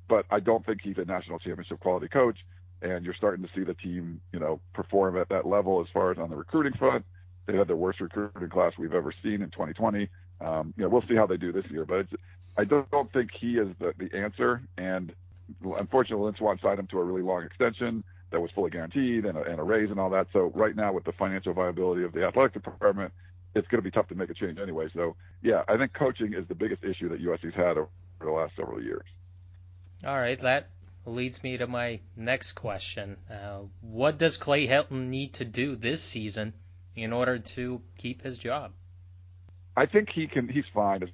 but 0.08 0.26
I 0.30 0.40
don't 0.40 0.64
think 0.64 0.80
he's 0.82 0.98
a 0.98 1.04
national 1.04 1.38
championship 1.38 1.80
quality 1.80 2.08
coach. 2.08 2.38
And 2.82 3.04
you're 3.04 3.14
starting 3.14 3.44
to 3.44 3.50
see 3.54 3.64
the 3.64 3.74
team, 3.74 4.20
you 4.32 4.38
know, 4.38 4.60
perform 4.74 5.16
at 5.16 5.28
that 5.30 5.46
level 5.46 5.80
as 5.80 5.86
far 5.92 6.10
as 6.10 6.18
on 6.18 6.28
the 6.28 6.36
recruiting 6.36 6.74
front. 6.78 7.04
They 7.46 7.56
had 7.56 7.68
the 7.68 7.76
worst 7.76 8.00
recruiting 8.00 8.50
class 8.50 8.72
we've 8.78 8.92
ever 8.92 9.12
seen 9.22 9.42
in 9.42 9.50
2020. 9.50 10.08
Um, 10.40 10.74
you 10.76 10.82
know, 10.82 10.88
we'll 10.90 11.04
see 11.08 11.14
how 11.14 11.26
they 11.26 11.36
do 11.36 11.52
this 11.52 11.64
year, 11.70 11.84
but 11.86 12.06
I 12.58 12.64
don't, 12.64 12.90
don't 12.90 13.10
think 13.12 13.30
he 13.38 13.56
is 13.56 13.68
the, 13.78 13.92
the 13.98 14.14
answer. 14.16 14.62
And 14.76 15.14
unfortunately, 15.62 16.24
Lynn 16.26 16.34
Swann 16.36 16.58
signed 16.62 16.78
him 16.78 16.86
to 16.88 16.98
a 16.98 17.04
really 17.04 17.22
long 17.22 17.44
extension 17.44 18.04
that 18.30 18.40
was 18.40 18.50
fully 18.54 18.70
guaranteed 18.70 19.24
and 19.24 19.38
a, 19.38 19.42
and 19.42 19.60
a 19.60 19.62
raise 19.62 19.90
and 19.90 20.00
all 20.00 20.10
that. 20.10 20.26
So 20.32 20.52
right 20.54 20.74
now, 20.74 20.92
with 20.92 21.04
the 21.04 21.12
financial 21.12 21.54
viability 21.54 22.04
of 22.04 22.12
the 22.12 22.24
athletic 22.24 22.52
department, 22.52 23.12
it's 23.54 23.68
going 23.68 23.78
to 23.78 23.82
be 23.82 23.90
tough 23.90 24.08
to 24.08 24.14
make 24.14 24.30
a 24.30 24.34
change 24.34 24.58
anyway. 24.58 24.88
So 24.94 25.16
yeah, 25.42 25.62
I 25.68 25.76
think 25.76 25.94
coaching 25.94 26.34
is 26.34 26.46
the 26.48 26.54
biggest 26.54 26.82
issue 26.82 27.08
that 27.10 27.22
USC's 27.22 27.54
had 27.54 27.78
over 27.78 27.88
the 28.20 28.30
last 28.30 28.52
several 28.56 28.82
years. 28.82 29.04
All 30.04 30.18
right, 30.18 30.38
that 30.40 30.70
leads 31.06 31.42
me 31.42 31.56
to 31.58 31.66
my 31.66 32.00
next 32.16 32.52
question. 32.54 33.16
Uh, 33.30 33.60
what 33.80 34.18
does 34.18 34.36
Clay 34.36 34.66
Helton 34.66 35.08
need 35.08 35.34
to 35.34 35.44
do 35.44 35.76
this 35.76 36.02
season 36.02 36.54
in 36.96 37.12
order 37.12 37.38
to 37.38 37.80
keep 37.98 38.22
his 38.22 38.38
job? 38.38 38.72
I 39.76 39.86
think 39.86 40.08
he 40.14 40.26
can. 40.26 40.48
He's 40.48 40.64
fine 40.72 41.02
as 41.02 41.08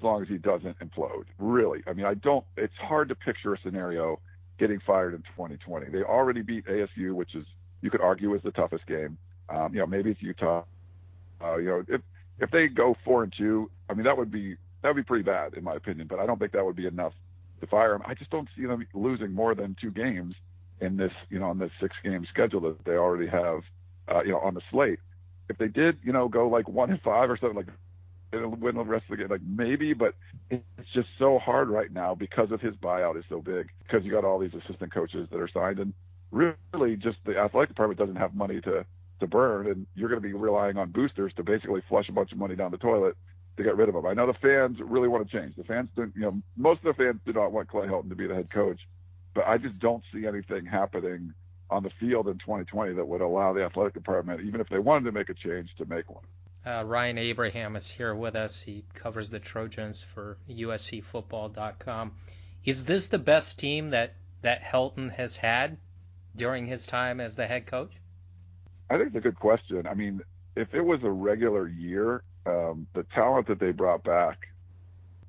long 0.00 0.22
as 0.22 0.28
he 0.28 0.38
doesn't 0.38 0.78
implode. 0.78 1.24
Really, 1.38 1.82
I 1.86 1.92
mean, 1.92 2.06
I 2.06 2.14
don't. 2.14 2.44
It's 2.56 2.76
hard 2.76 3.08
to 3.10 3.14
picture 3.14 3.54
a 3.54 3.58
scenario 3.62 4.20
getting 4.58 4.80
fired 4.80 5.14
in 5.14 5.20
2020. 5.36 5.90
They 5.90 6.02
already 6.02 6.42
beat 6.42 6.66
ASU, 6.66 7.12
which 7.12 7.34
is 7.34 7.44
you 7.82 7.90
could 7.90 8.00
argue 8.00 8.34
is 8.34 8.42
the 8.42 8.50
toughest 8.50 8.86
game. 8.86 9.18
Um, 9.48 9.74
you 9.74 9.80
know, 9.80 9.86
maybe 9.86 10.10
it's 10.10 10.22
Utah. 10.22 10.64
Uh, 11.42 11.56
you 11.56 11.66
know, 11.66 11.84
if 11.86 12.00
if 12.38 12.50
they 12.50 12.68
go 12.68 12.96
four 13.04 13.22
and 13.22 13.32
two, 13.36 13.70
I 13.88 13.94
mean, 13.94 14.04
that 14.04 14.16
would 14.16 14.30
be 14.30 14.56
that 14.82 14.88
would 14.88 14.96
be 14.96 15.02
pretty 15.02 15.24
bad 15.24 15.54
in 15.54 15.64
my 15.64 15.74
opinion. 15.74 16.06
But 16.08 16.18
I 16.18 16.26
don't 16.26 16.38
think 16.38 16.52
that 16.52 16.64
would 16.64 16.76
be 16.76 16.86
enough 16.86 17.12
fire 17.66 17.94
him. 17.94 18.02
I 18.06 18.14
just 18.14 18.30
don't 18.30 18.48
see 18.56 18.66
them 18.66 18.86
losing 18.94 19.32
more 19.32 19.54
than 19.54 19.76
two 19.80 19.90
games 19.90 20.34
in 20.80 20.96
this, 20.96 21.12
you 21.28 21.38
know, 21.38 21.46
on 21.46 21.58
this 21.58 21.70
six 21.80 21.94
game 22.04 22.26
schedule 22.32 22.60
that 22.60 22.84
they 22.84 22.92
already 22.92 23.26
have, 23.28 23.60
uh, 24.08 24.22
you 24.22 24.32
know, 24.32 24.38
on 24.38 24.54
the 24.54 24.62
slate. 24.70 25.00
If 25.48 25.58
they 25.58 25.68
did, 25.68 25.98
you 26.02 26.12
know, 26.12 26.28
go 26.28 26.48
like 26.48 26.68
one 26.68 26.90
and 26.90 27.00
five 27.00 27.30
or 27.30 27.36
something 27.36 27.56
like 27.56 27.68
win 28.32 28.76
the 28.76 28.84
rest 28.84 29.04
of 29.04 29.10
the 29.10 29.16
game, 29.16 29.28
like 29.28 29.40
maybe, 29.42 29.94
but 29.94 30.14
it's 30.50 30.62
just 30.92 31.08
so 31.18 31.38
hard 31.38 31.68
right 31.68 31.92
now 31.92 32.14
because 32.14 32.50
of 32.50 32.60
his 32.60 32.74
buyout 32.74 33.18
is 33.18 33.24
so 33.28 33.40
big 33.40 33.68
because 33.82 34.04
you 34.04 34.12
got 34.12 34.24
all 34.24 34.38
these 34.38 34.54
assistant 34.54 34.92
coaches 34.92 35.28
that 35.30 35.40
are 35.40 35.48
signed 35.48 35.78
and 35.78 35.92
really 36.30 36.96
just 36.96 37.16
the 37.24 37.36
athletic 37.38 37.70
department 37.70 37.98
doesn't 37.98 38.16
have 38.16 38.34
money 38.34 38.60
to 38.60 38.84
to 39.20 39.26
burn 39.26 39.66
and 39.66 39.86
you're 39.96 40.08
going 40.08 40.20
to 40.20 40.26
be 40.26 40.34
relying 40.34 40.76
on 40.76 40.90
boosters 40.90 41.32
to 41.34 41.42
basically 41.42 41.82
flush 41.88 42.08
a 42.08 42.12
bunch 42.12 42.30
of 42.30 42.38
money 42.38 42.54
down 42.54 42.70
the 42.70 42.76
toilet 42.76 43.16
to 43.58 43.64
get 43.64 43.76
rid 43.76 43.88
of 43.88 43.94
him. 43.94 44.06
I 44.06 44.14
know 44.14 44.26
the 44.26 44.38
fans 44.40 44.78
really 44.80 45.08
want 45.08 45.28
to 45.28 45.38
change. 45.38 45.54
The 45.56 45.64
fans, 45.64 45.88
do, 45.94 46.10
you 46.14 46.22
know, 46.22 46.40
most 46.56 46.78
of 46.78 46.96
the 46.96 47.04
fans 47.04 47.20
do 47.26 47.32
not 47.32 47.52
want 47.52 47.68
Clay 47.68 47.86
Helton 47.86 48.08
to 48.08 48.16
be 48.16 48.26
the 48.26 48.34
head 48.34 48.50
coach, 48.50 48.80
but 49.34 49.46
I 49.46 49.58
just 49.58 49.78
don't 49.78 50.02
see 50.12 50.26
anything 50.26 50.64
happening 50.64 51.34
on 51.70 51.82
the 51.82 51.90
field 52.00 52.28
in 52.28 52.38
2020 52.38 52.94
that 52.94 53.06
would 53.06 53.20
allow 53.20 53.52
the 53.52 53.62
athletic 53.62 53.94
department, 53.94 54.40
even 54.40 54.60
if 54.60 54.68
they 54.68 54.78
wanted 54.78 55.04
to 55.04 55.12
make 55.12 55.28
a 55.28 55.34
change, 55.34 55.68
to 55.76 55.84
make 55.84 56.08
one. 56.08 56.24
Uh, 56.64 56.82
Ryan 56.84 57.18
Abraham 57.18 57.76
is 57.76 57.88
here 57.88 58.14
with 58.14 58.36
us. 58.36 58.62
He 58.62 58.84
covers 58.94 59.28
the 59.28 59.38
Trojans 59.38 60.02
for 60.14 60.38
USCFootball.com. 60.48 62.12
Is 62.64 62.84
this 62.84 63.08
the 63.08 63.18
best 63.18 63.58
team 63.58 63.90
that 63.90 64.14
that 64.42 64.62
Helton 64.62 65.10
has 65.10 65.36
had 65.36 65.78
during 66.36 66.66
his 66.66 66.86
time 66.86 67.20
as 67.20 67.34
the 67.34 67.46
head 67.46 67.66
coach? 67.66 67.90
I 68.88 68.96
think 68.96 69.08
it's 69.08 69.16
a 69.16 69.20
good 69.20 69.38
question. 69.38 69.86
I 69.86 69.94
mean, 69.94 70.22
if 70.58 70.74
it 70.74 70.80
was 70.80 71.00
a 71.04 71.10
regular 71.10 71.68
year, 71.68 72.22
um, 72.44 72.86
the 72.94 73.04
talent 73.14 73.46
that 73.46 73.60
they 73.60 73.70
brought 73.70 74.02
back 74.02 74.38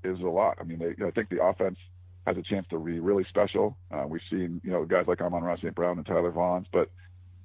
is 0.03 0.19
a 0.19 0.27
lot. 0.27 0.57
I 0.59 0.63
mean, 0.63 0.79
they, 0.79 1.05
I 1.05 1.11
think 1.11 1.29
the 1.29 1.43
offense 1.43 1.77
has 2.25 2.35
a 2.35 2.41
chance 2.41 2.65
to 2.71 2.79
be 2.79 2.99
really 2.99 3.25
special. 3.29 3.77
Uh, 3.91 4.05
we've 4.07 4.21
seen, 4.29 4.59
you 4.63 4.71
know, 4.71 4.85
guys 4.85 5.05
like 5.07 5.21
Amon-Ra 5.21 5.57
St. 5.57 5.75
Brown 5.75 5.97
and 5.97 6.05
Tyler 6.05 6.31
Vaughns, 6.31 6.65
but 6.71 6.89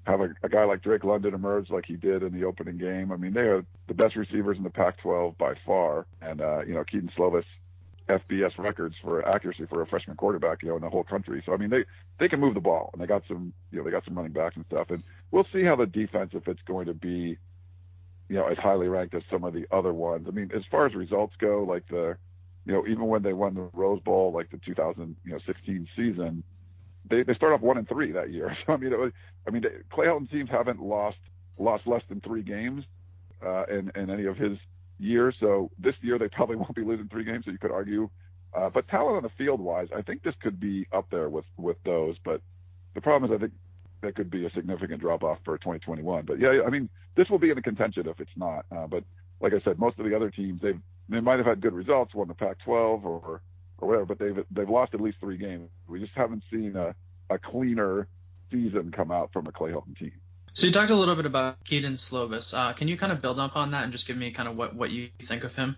have 0.07 0.20
a, 0.20 0.35
a 0.42 0.49
guy 0.49 0.64
like 0.64 0.83
Drake 0.83 1.04
London 1.04 1.35
emerge 1.35 1.69
like 1.69 1.85
he 1.87 1.96
did 1.96 2.23
in 2.23 2.33
the 2.33 2.44
opening 2.44 2.79
game. 2.79 3.13
I 3.13 3.17
mean, 3.17 3.35
they 3.35 3.40
are 3.40 3.65
the 3.88 3.94
best 3.94 4.17
receivers 4.17 4.56
in 4.56 4.63
the 4.63 4.71
Pac-12 4.71 5.37
by 5.37 5.54
far, 5.67 6.06
and 6.23 6.40
uh, 6.40 6.65
you 6.65 6.75
know, 6.75 6.85
Kedon 6.85 7.11
Slovis 7.17 7.44
FBS 8.09 8.56
records 8.59 8.94
for 9.02 9.27
accuracy 9.27 9.65
for 9.69 9.83
a 9.83 9.87
freshman 9.87 10.17
quarterback, 10.17 10.63
you 10.63 10.69
know, 10.69 10.77
in 10.77 10.83
the 10.83 10.90
whole 10.90 11.04
country. 11.04 11.42
So 11.46 11.54
I 11.54 11.56
mean, 11.56 11.71
they 11.71 11.85
they 12.19 12.29
can 12.29 12.40
move 12.40 12.54
the 12.54 12.61
ball, 12.61 12.90
and 12.92 13.00
they 13.00 13.06
got 13.06 13.23
some, 13.29 13.52
you 13.71 13.79
know, 13.79 13.85
they 13.85 13.90
got 13.90 14.04
some 14.04 14.15
running 14.15 14.33
backs 14.33 14.56
and 14.56 14.65
stuff. 14.67 14.88
And 14.90 15.02
we'll 15.31 15.46
see 15.52 15.65
how 15.65 15.77
the 15.77 15.87
defense, 15.87 16.31
if 16.35 16.46
it's 16.46 16.61
going 16.67 16.87
to 16.87 16.94
be 16.94 17.38
you 18.29 18.37
know, 18.37 18.46
as 18.46 18.58
highly 18.58 18.88
ranked 18.88 19.14
as 19.14 19.22
some 19.31 19.44
of 19.44 19.52
the 19.52 19.66
other 19.70 19.92
ones. 19.92 20.27
I 20.29 20.31
mean, 20.33 20.50
as 20.54 20.62
far 20.70 20.87
as 20.87 20.94
results 20.94 21.35
go, 21.38 21.64
like 21.68 21.87
the, 21.88 22.16
you 22.64 22.72
know, 22.72 22.87
even 22.87 23.06
when 23.06 23.22
they 23.22 23.33
won 23.35 23.54
the 23.54 23.68
Rose 23.72 24.00
Bowl, 24.02 24.33
like 24.33 24.50
the 24.50 24.58
2016 24.64 25.88
season, 25.96 26.42
they 27.10 27.22
they 27.22 27.35
start 27.35 27.52
off 27.52 27.60
one 27.60 27.77
and 27.79 27.88
three 27.88 28.12
that 28.12 28.33
year. 28.33 28.56
So 28.66 28.72
I 28.72 28.77
mean, 28.79 28.90
was, 28.92 29.12
I 29.46 29.50
mean, 29.50 29.64
Clay 29.90 30.06
Helton 30.06 30.31
teams 30.31 30.50
haven't 30.50 30.81
lost 30.81 31.18
lost 31.58 31.87
less 31.87 32.02
than 32.08 32.20
three 32.20 32.42
games 32.42 32.85
uh, 33.44 33.64
in 33.66 33.92
in 33.94 34.10
any 34.10 34.25
of 34.27 34.37
his 34.37 34.58
years. 34.98 35.35
So 35.40 35.70
this 35.79 35.94
year 36.02 36.18
they 36.18 36.29
probably 36.29 36.56
won't 36.62 36.75
be 36.75 36.83
losing 36.85 37.08
three 37.08 37.25
games. 37.25 37.44
So 37.44 37.50
you 37.50 37.58
could 37.58 37.72
argue 37.72 38.08
Uh, 38.54 38.70
but 38.70 38.87
talent 38.88 39.16
on 39.16 39.22
the 39.22 39.31
field 39.37 39.60
wise, 39.60 39.88
I 39.94 40.02
think 40.02 40.22
this 40.22 40.35
could 40.40 40.60
be 40.60 40.87
up 40.92 41.06
there 41.10 41.29
with 41.29 41.44
with 41.56 41.77
those. 41.85 42.16
But 42.25 42.40
the 42.94 43.00
problem 43.00 43.31
is, 43.31 43.37
I 43.37 43.40
think 43.40 43.52
that 44.05 44.15
could 44.15 44.31
be 44.31 44.46
a 44.46 44.50
significant 44.50 45.00
drop 45.00 45.23
off 45.23 45.38
for 45.44 45.59
2021. 45.59 46.25
But 46.25 46.40
yeah, 46.40 46.61
I 46.67 46.71
mean, 46.71 46.88
this 47.17 47.29
will 47.29 47.38
be 47.38 47.50
in 47.50 47.57
the 47.57 47.63
contention 47.63 48.09
if 48.09 48.21
it's 48.21 48.31
not. 48.37 48.67
Uh, 48.71 48.87
but 48.87 49.05
like 49.40 49.52
I 49.52 49.61
said, 49.65 49.79
most 49.79 49.98
of 49.98 50.05
the 50.05 50.15
other 50.15 50.31
teams 50.31 50.61
they've 50.63 50.81
they 51.09 51.21
might 51.21 51.37
have 51.37 51.46
had 51.46 51.61
good 51.61 51.75
results, 51.75 52.15
won 52.15 52.29
the 52.29 52.35
Pac-12 52.35 53.05
or 53.05 53.42
or 53.79 53.88
whatever, 53.88 54.07
but 54.07 54.19
they've 54.19 54.44
they've 54.50 54.69
lost 54.69 54.94
at 54.94 55.00
least 55.00 55.19
three 55.21 55.37
games. 55.37 55.69
We 55.87 56.00
just 56.00 56.13
haven't 56.15 56.42
seen 56.50 56.77
a 56.77 56.94
a 57.31 57.38
cleaner 57.38 58.07
season 58.50 58.92
come 58.92 59.11
out 59.11 59.33
from 59.33 59.46
a 59.46 59.52
Clay 59.52 59.71
Helton 59.71 59.98
team. 59.98 60.13
So 60.52 60.67
you 60.67 60.73
talked 60.73 60.90
a 60.90 60.94
little 60.94 61.17
bit 61.17 61.27
about 61.27 61.65
Kedon 61.65 61.94
Slovis. 61.94 62.57
Uh, 62.57 62.73
can 62.75 62.87
you 62.87 62.96
kind 62.96 63.11
of 63.11 63.21
build 63.21 63.40
up 63.40 63.57
on 63.57 63.73
that 63.73 63.83
and 63.83 63.92
just 63.92 64.07
give 64.07 64.17
me 64.17 64.31
kind 64.31 64.48
of 64.48 64.57
what 64.57 64.75
what 64.75 64.90
you 64.90 65.11
think 65.23 65.44
of 65.44 65.55
him? 65.55 65.77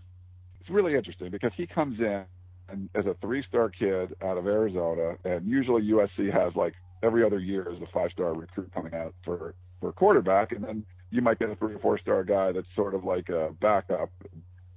It's 0.61 0.70
really 0.70 0.95
interesting 0.95 1.31
because 1.31 1.53
he 1.57 1.66
comes 1.66 1.99
in 1.99 2.24
and 2.68 2.91
as 2.95 3.07
a 3.07 3.14
three-star 3.20 3.70
kid 3.70 4.14
out 4.22 4.37
of 4.37 4.47
Arizona, 4.47 5.16
and 5.24 5.47
usually 5.47 5.83
USC 5.83 6.33
has 6.33 6.55
like 6.57 6.74
every 7.03 7.24
other 7.24 7.38
year 7.38 7.68
is 7.72 7.80
a 7.80 7.86
five-star 7.92 8.34
recruit 8.34 8.70
coming 8.72 8.94
out 8.94 9.14
for 9.24 9.55
for 9.80 9.92
quarterback, 9.92 10.53
and 10.53 10.64
then 10.64 10.84
you 11.11 11.22
might 11.22 11.38
get 11.38 11.51
a 11.51 11.57
three 11.57 11.74
or 11.74 11.78
four-star 11.78 12.24
guy 12.24 12.53
that's 12.53 12.66
sort 12.74 12.94
of 12.94 13.05
like 13.05 13.28
a 13.28 13.51
backup. 13.61 14.11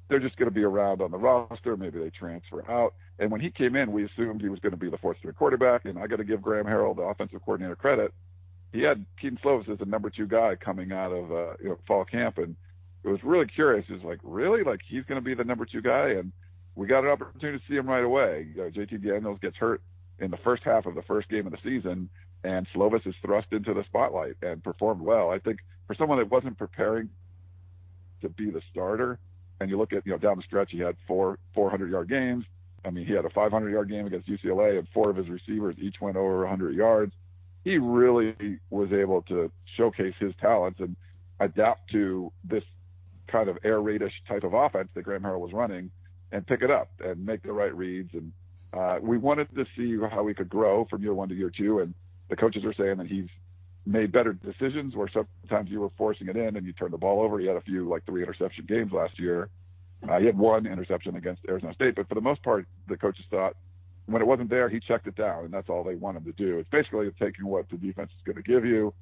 They're 0.10 0.20
just 0.20 0.38
going 0.38 0.50
to 0.50 0.54
be 0.54 0.64
around 0.64 1.02
on 1.02 1.12
the 1.12 1.18
roster. 1.18 1.78
Maybe 1.78 2.00
they 2.00 2.10
transfer 2.10 2.70
out. 2.70 2.96
And 3.20 3.32
when 3.32 3.42
he 3.42 3.52
came 3.52 3.76
in, 3.76 3.92
we 3.92 4.06
assumed 4.06 4.42
he 4.42 4.50
was 4.50 4.60
going 4.60 4.72
to 4.72 4.78
be 4.78 4.90
the 4.90 4.98
fourth-string 4.98 5.36
quarterback. 5.36 5.86
And 5.86 6.00
I 6.00 6.08
got 6.08 6.18
to 6.18 6.24
give 6.24 6.42
Graham 6.42 6.66
Harrell, 6.66 6.96
the 6.96 7.04
offensive 7.04 7.42
coordinator, 7.44 7.76
credit. 7.76 8.14
He 8.72 8.82
had 8.82 9.06
Kedon 9.20 9.40
Slovis 9.44 9.70
as 9.70 9.80
the 9.80 9.86
number 9.86 10.10
two 10.10 10.28
guy 10.28 10.56
coming 10.56 10.92
out 10.92 11.12
of 11.12 11.32
uh, 11.32 11.54
you 11.62 11.70
know 11.70 11.80
fall 11.88 12.06
camp, 12.06 12.38
and 12.38 12.56
it 13.04 13.10
was 13.10 13.20
really 13.24 13.48
curious. 13.48 13.86
He's 13.88 14.04
like, 14.04 14.20
really, 14.24 14.64
like 14.64 14.82
he's 14.88 15.04
going 15.06 15.20
to 15.20 15.26
be 15.26 15.34
the 15.34 15.44
number 15.44 15.66
two 15.66 15.82
guy, 15.82 16.10
and 16.10 16.32
we 16.76 16.86
got 16.86 17.04
an 17.04 17.10
opportunity 17.10 17.58
to 17.58 17.64
see 17.68 17.76
him 17.76 17.88
right 17.88 18.04
away. 18.04 18.48
You 18.54 18.64
know, 18.64 18.70
JT 18.70 19.04
Daniels 19.04 19.40
gets 19.42 19.58
hurt 19.58 19.82
in 20.20 20.32
the 20.32 20.38
first 20.38 20.64
half 20.64 20.86
of 20.86 20.96
the 20.96 21.02
first 21.04 21.30
game 21.30 21.46
of 21.46 21.52
the 21.52 21.60
season, 21.64 22.10
and 22.44 22.68
Slovis 22.74 23.06
is 23.06 23.16
thrust 23.22 23.48
into 23.52 23.74
the 23.74 23.84
spotlight 23.86 24.36
and 24.42 24.64
performed 24.64 25.02
well. 25.02 25.30
I 25.30 25.40
think 25.40 25.60
for 25.88 25.96
someone 25.96 26.20
that 26.20 26.32
wasn't 26.32 26.58
preparing 26.58 27.10
to 28.22 28.30
be 28.30 28.50
the 28.50 28.62
starter, 28.72 29.20
and 29.60 29.70
you 29.70 29.78
look 29.78 29.94
at 29.94 30.06
you 30.06 30.12
know 30.12 30.18
down 30.18 30.38
the 30.38 30.44
stretch, 30.44 30.72
he 30.72 30.80
had 30.80 30.96
four 31.08 31.38
400 31.54 31.92
yard 31.92 32.10
games. 32.10 32.46
I 32.86 32.92
mean, 32.92 33.06
he 33.06 33.14
had 33.14 33.26
a 33.26 33.30
500 33.30 33.70
yard 33.70 33.90
game 33.90 34.08
against 34.08 34.30
UCLA, 34.30 34.80
and 34.80 34.88
four 34.94 35.10
of 35.10 35.18
his 35.18 35.28
receivers 35.28 35.76
each 35.80 35.96
went 36.00 36.16
over 36.16 36.40
100 36.40 36.76
yards. 36.76 37.14
He 37.64 37.78
really 37.78 38.60
was 38.70 38.92
able 38.94 39.22
to 39.24 39.52
showcase 39.76 40.14
his 40.20 40.34
talents 40.40 40.80
and 40.80 40.96
adapt 41.42 41.92
to 41.92 42.32
this 42.44 42.64
kind 43.28 43.50
of 43.50 43.58
air 43.64 43.80
raidish 43.80 44.14
type 44.28 44.44
of 44.44 44.54
offense 44.54 44.90
that 44.94 45.04
Graham 45.04 45.24
Harrell 45.24 45.40
was 45.40 45.54
running 45.54 45.92
and 46.32 46.46
pick 46.46 46.62
it 46.62 46.72
up 46.72 46.90
and 47.04 47.26
make 47.26 47.44
the 47.44 47.52
right 47.52 47.76
reads. 47.76 48.14
And 48.14 48.32
uh, 48.74 48.98
we 49.02 49.18
wanted 49.18 49.48
to 49.56 49.66
see 49.76 49.98
how 50.12 50.28
he 50.28 50.34
could 50.34 50.50
grow 50.50 50.86
from 50.90 51.02
year 51.02 51.14
one 51.14 51.30
to 51.30 51.36
year 51.36 51.52
two. 51.56 51.80
And 51.80 51.94
the 52.30 52.36
coaches 52.36 52.64
are 52.66 52.74
saying 52.74 52.98
that 52.98 53.08
he's 53.08 53.28
made 53.86 54.12
better 54.12 54.34
decisions 54.34 54.96
where 54.96 55.10
sometimes 55.12 55.72
you 55.72 55.82
were 55.82 55.90
forcing 55.98 56.28
it 56.28 56.36
in 56.36 56.56
and 56.56 56.66
you 56.66 56.74
turned 56.74 56.94
the 56.94 56.98
ball 56.98 57.22
over. 57.22 57.40
He 57.40 57.48
had 57.48 57.56
a 57.56 57.62
few 57.62 57.90
like 57.90 58.06
three 58.06 58.22
interception 58.22 58.66
games 58.68 58.92
last 58.92 59.20
year. 59.20 59.50
Uh, 60.08 60.20
he 60.20 60.26
had 60.26 60.38
one 60.38 60.66
interception 60.66 61.16
against 61.16 61.42
Arizona 61.48 61.74
State, 61.74 61.96
but 61.96 62.08
for 62.08 62.16
the 62.16 62.22
most 62.22 62.42
part, 62.44 62.66
the 62.88 62.96
coaches 62.96 63.26
thought 63.30 63.56
when 64.06 64.22
it 64.22 64.26
wasn't 64.26 64.50
there, 64.50 64.70
he 64.70 64.80
checked 64.80 65.08
it 65.08 65.16
down, 65.16 65.46
and 65.46 65.54
that's 65.54 65.70
all 65.70 65.84
they 65.84 65.96
want 65.96 66.18
him 66.18 66.24
to 66.24 66.32
do. 66.32 66.58
It's 66.58 66.70
basically 66.70 67.10
taking 67.20 67.46
what 67.46 67.70
the 67.70 67.78
defense 67.78 68.10
is 68.18 68.24
going 68.26 68.38
to 68.38 68.42
give 68.42 68.66
you, 68.66 68.94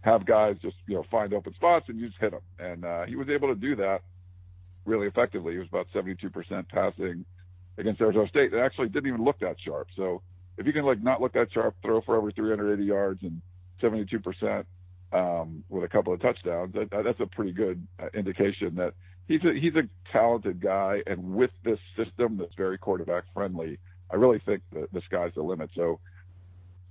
have 0.00 0.24
guys 0.24 0.56
just 0.62 0.76
you 0.86 0.94
know 0.94 1.04
find 1.10 1.34
open 1.34 1.54
spots 1.54 1.86
and 1.88 1.98
you 1.98 2.08
just 2.08 2.20
hit 2.20 2.30
them. 2.30 2.40
And 2.58 2.84
uh, 2.84 3.04
he 3.04 3.16
was 3.16 3.28
able 3.28 3.48
to 3.48 3.54
do 3.54 3.76
that 3.76 4.02
really 4.84 5.06
effectively. 5.06 5.52
He 5.52 5.58
was 5.58 5.68
about 5.68 5.86
72% 5.94 6.68
passing 6.68 7.24
against 7.78 8.00
Arizona 8.00 8.28
State. 8.28 8.52
It 8.52 8.58
actually 8.58 8.88
didn't 8.88 9.08
even 9.08 9.24
look 9.24 9.38
that 9.40 9.56
sharp. 9.64 9.88
So 9.96 10.22
if 10.56 10.66
you 10.66 10.72
can 10.72 10.84
like 10.84 11.02
not 11.02 11.20
look 11.20 11.32
that 11.34 11.48
sharp, 11.52 11.76
throw 11.82 12.00
for 12.02 12.16
over 12.16 12.30
380 12.30 12.84
yards 12.84 13.22
and 13.22 13.40
72% 13.80 14.64
um, 15.12 15.64
with 15.68 15.84
a 15.84 15.88
couple 15.88 16.12
of 16.12 16.20
touchdowns, 16.20 16.74
that, 16.74 16.90
that's 16.90 17.20
a 17.20 17.26
pretty 17.26 17.52
good 17.52 17.86
uh, 18.02 18.08
indication 18.14 18.74
that 18.74 18.94
he's 19.28 19.42
a, 19.44 19.52
he's 19.58 19.74
a 19.76 19.88
talented 20.12 20.60
guy. 20.60 21.02
And 21.06 21.34
with 21.34 21.50
this 21.64 21.78
system 21.96 22.36
that's 22.36 22.54
very 22.56 22.76
quarterback 22.76 23.24
friendly, 23.32 23.78
I 24.10 24.16
really 24.16 24.40
think 24.44 24.62
that 24.72 24.92
the 24.92 25.00
sky's 25.06 25.32
the 25.34 25.42
limit. 25.42 25.70
So 25.74 26.00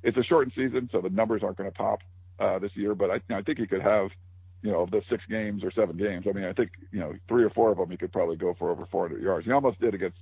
it's 0.04 0.18
a 0.18 0.24
shortened 0.24 0.54
season, 0.56 0.90
so 0.92 1.02
the 1.02 1.10
numbers 1.10 1.42
aren't 1.44 1.58
going 1.58 1.70
to 1.70 1.78
pop 1.78 2.00
uh, 2.40 2.60
this 2.60 2.72
year. 2.76 2.96
But 2.96 3.12
I, 3.12 3.16
I 3.34 3.42
think 3.42 3.60
he 3.60 3.68
could 3.68 3.82
have 3.82 4.10
you 4.62 4.72
know, 4.72 4.82
of 4.82 4.92
the 4.92 5.02
six 5.10 5.24
games 5.30 5.64
or 5.64 5.72
seven 5.72 5.98
games. 5.98 6.26
I 6.28 6.34
mean, 6.34 6.46
I 6.46 6.54
think, 6.54 6.72
you 6.92 7.00
know, 7.00 7.14
three 7.28 7.44
or 7.44 7.50
four 7.52 7.72
of 7.72 7.78
them 7.78 7.92
he 7.92 7.98
could 7.98 8.12
probably 8.12 8.38
go 8.38 8.56
for 8.58 8.72
over 8.72 8.86
400 8.92 9.22
yards. 9.22 9.46
He 9.46 9.52
almost 9.52 9.80
did 9.80 9.94
against 9.94 10.18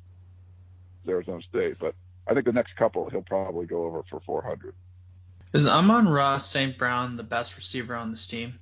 Arizona 1.10 1.42
State, 1.50 1.78
but 1.80 1.96
I 2.28 2.34
think 2.34 2.46
the 2.46 2.54
next 2.54 2.76
couple 2.76 3.10
he'll 3.10 3.22
probably 3.22 3.66
go 3.66 3.86
over 3.86 4.04
for 4.10 4.20
400. 4.26 4.74
Is 5.54 5.68
Amon-Ra 5.68 6.38
St. 6.38 6.78
Brown 6.78 7.16
the 7.16 7.24
best 7.24 7.56
receiver 7.56 7.96
on 7.96 8.12
this 8.12 8.28
team? 8.28 8.60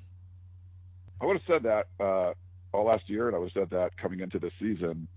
I 1.22 1.26
would 1.26 1.38
have 1.38 1.46
said 1.48 1.64
that 1.64 1.88
uh, 2.04 2.34
all 2.74 2.86
last 2.86 3.10
year, 3.10 3.28
and 3.28 3.36
I 3.36 3.40
would 3.40 3.52
have 3.52 3.64
said 3.64 3.78
that 3.78 3.98
coming 3.98 4.20
into 4.20 4.40
the 4.40 4.52
season. 4.60 5.08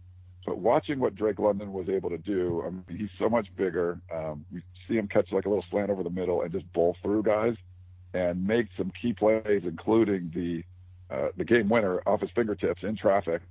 But 0.46 0.58
watching 0.58 1.00
what 1.00 1.16
Drake 1.16 1.40
London 1.40 1.72
was 1.72 1.88
able 1.88 2.08
to 2.10 2.18
do, 2.18 2.62
I 2.64 2.70
mean, 2.70 2.84
he's 2.96 3.10
so 3.18 3.28
much 3.28 3.48
bigger. 3.56 3.98
Um, 4.14 4.46
you 4.52 4.62
see 4.86 4.94
him 4.94 5.08
catch 5.08 5.32
like 5.32 5.44
a 5.44 5.48
little 5.48 5.64
slant 5.70 5.90
over 5.90 6.04
the 6.04 6.10
middle 6.10 6.42
and 6.42 6.52
just 6.52 6.72
bowl 6.72 6.96
through 7.02 7.24
guys 7.24 7.56
and 8.14 8.46
make 8.46 8.68
some 8.76 8.92
key 9.02 9.12
plays, 9.12 9.62
including 9.64 10.30
the 10.34 10.62
uh, 11.14 11.28
the 11.36 11.44
game 11.44 11.68
winner 11.68 12.00
off 12.06 12.20
his 12.20 12.30
fingertips 12.34 12.82
in 12.82 12.96
traffic 12.96 13.42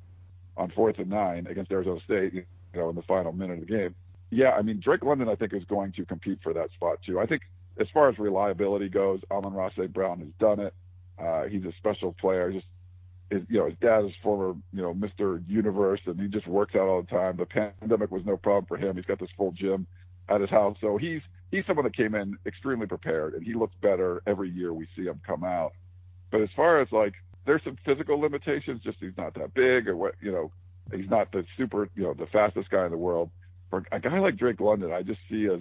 on 0.58 0.72
fourth 0.72 0.98
and 0.98 1.10
nine 1.10 1.48
against 1.48 1.72
Arizona 1.72 2.00
State, 2.06 2.46
you 2.76 2.82
know, 2.82 2.90
in 2.90 2.96
the 2.96 3.02
final 3.04 3.32
minute 3.32 3.60
of 3.62 3.68
the 3.68 3.74
game. 3.74 3.96
Yeah, 4.30 4.52
I 4.52 4.62
mean 4.62 4.82
Drake 4.84 5.04
London, 5.04 5.30
I 5.30 5.36
think 5.36 5.54
is 5.54 5.64
going 5.66 5.94
to 5.94 6.06
compete 6.06 6.40
for 6.44 6.54
that 6.54 6.72
spot 6.74 7.00
too. 7.06 7.20
I 7.20 7.26
think 7.26 7.44
as 7.80 7.88
far 7.94 8.10
as 8.10 8.18
reliability 8.18 8.90
goes, 8.90 9.22
Amon-Ra 9.32 9.70
Brown 9.90 10.20
has 10.20 10.30
done 10.40 10.60
it. 10.60 10.74
Uh, 11.18 11.44
he's 11.44 11.64
a 11.64 11.74
special 11.78 12.14
player. 12.14 12.52
Just 12.52 12.66
his, 13.30 13.42
you 13.50 13.60
know, 13.60 13.66
his 13.66 13.78
dad 13.82 14.06
is 14.06 14.12
former, 14.22 14.56
you 14.74 14.82
know, 14.82 14.94
Mr. 14.94 15.44
Universe, 15.48 16.02
and 16.06 16.20
he 16.20 16.28
just 16.28 16.48
works 16.48 16.76
out 16.76 16.88
all 16.88 17.02
the 17.02 17.08
time. 17.08 17.38
The 17.38 17.46
pandemic 17.46 18.12
was 18.12 18.24
no 18.26 18.38
problem 18.38 18.66
for 18.66 18.78
him. 18.78 18.96
He's 18.96 19.06
got 19.06 19.20
this 19.20 19.30
full 19.36 19.52
gym 19.52 19.88
at 20.30 20.42
his 20.42 20.50
house, 20.50 20.78
so 20.82 20.98
he's 20.98 21.22
he's 21.52 21.66
someone 21.68 21.86
that 21.86 21.96
came 21.96 22.16
in 22.16 22.38
extremely 22.46 22.88
prepared, 22.88 23.34
and 23.34 23.46
he 23.46 23.54
looks 23.54 23.76
better 23.82 24.22
every 24.26 24.50
year 24.50 24.74
we 24.74 24.88
see 24.96 25.04
him 25.04 25.22
come 25.26 25.44
out. 25.44 25.74
But 26.32 26.42
as 26.42 26.50
far 26.56 26.82
as 26.82 26.92
like, 26.92 27.14
there's 27.46 27.64
some 27.64 27.78
physical 27.86 28.20
limitations. 28.20 28.82
Just 28.84 28.98
he's 29.00 29.18
not 29.18 29.34
that 29.36 29.54
big, 29.54 29.88
or 29.88 29.96
what 29.96 30.16
you 30.22 30.32
know, 30.32 30.52
he's 30.94 31.10
not 31.10 31.32
the 31.32 31.46
super, 31.58 31.90
you 31.96 32.04
know, 32.04 32.14
the 32.14 32.28
fastest 32.28 32.70
guy 32.70 32.86
in 32.86 32.92
the 32.92 32.98
world. 32.98 33.30
For 33.70 33.84
a 33.92 34.00
guy 34.00 34.20
like 34.20 34.38
Drake 34.38 34.60
London, 34.60 34.92
I 34.92 35.02
just 35.02 35.20
see 35.30 35.48
as 35.48 35.60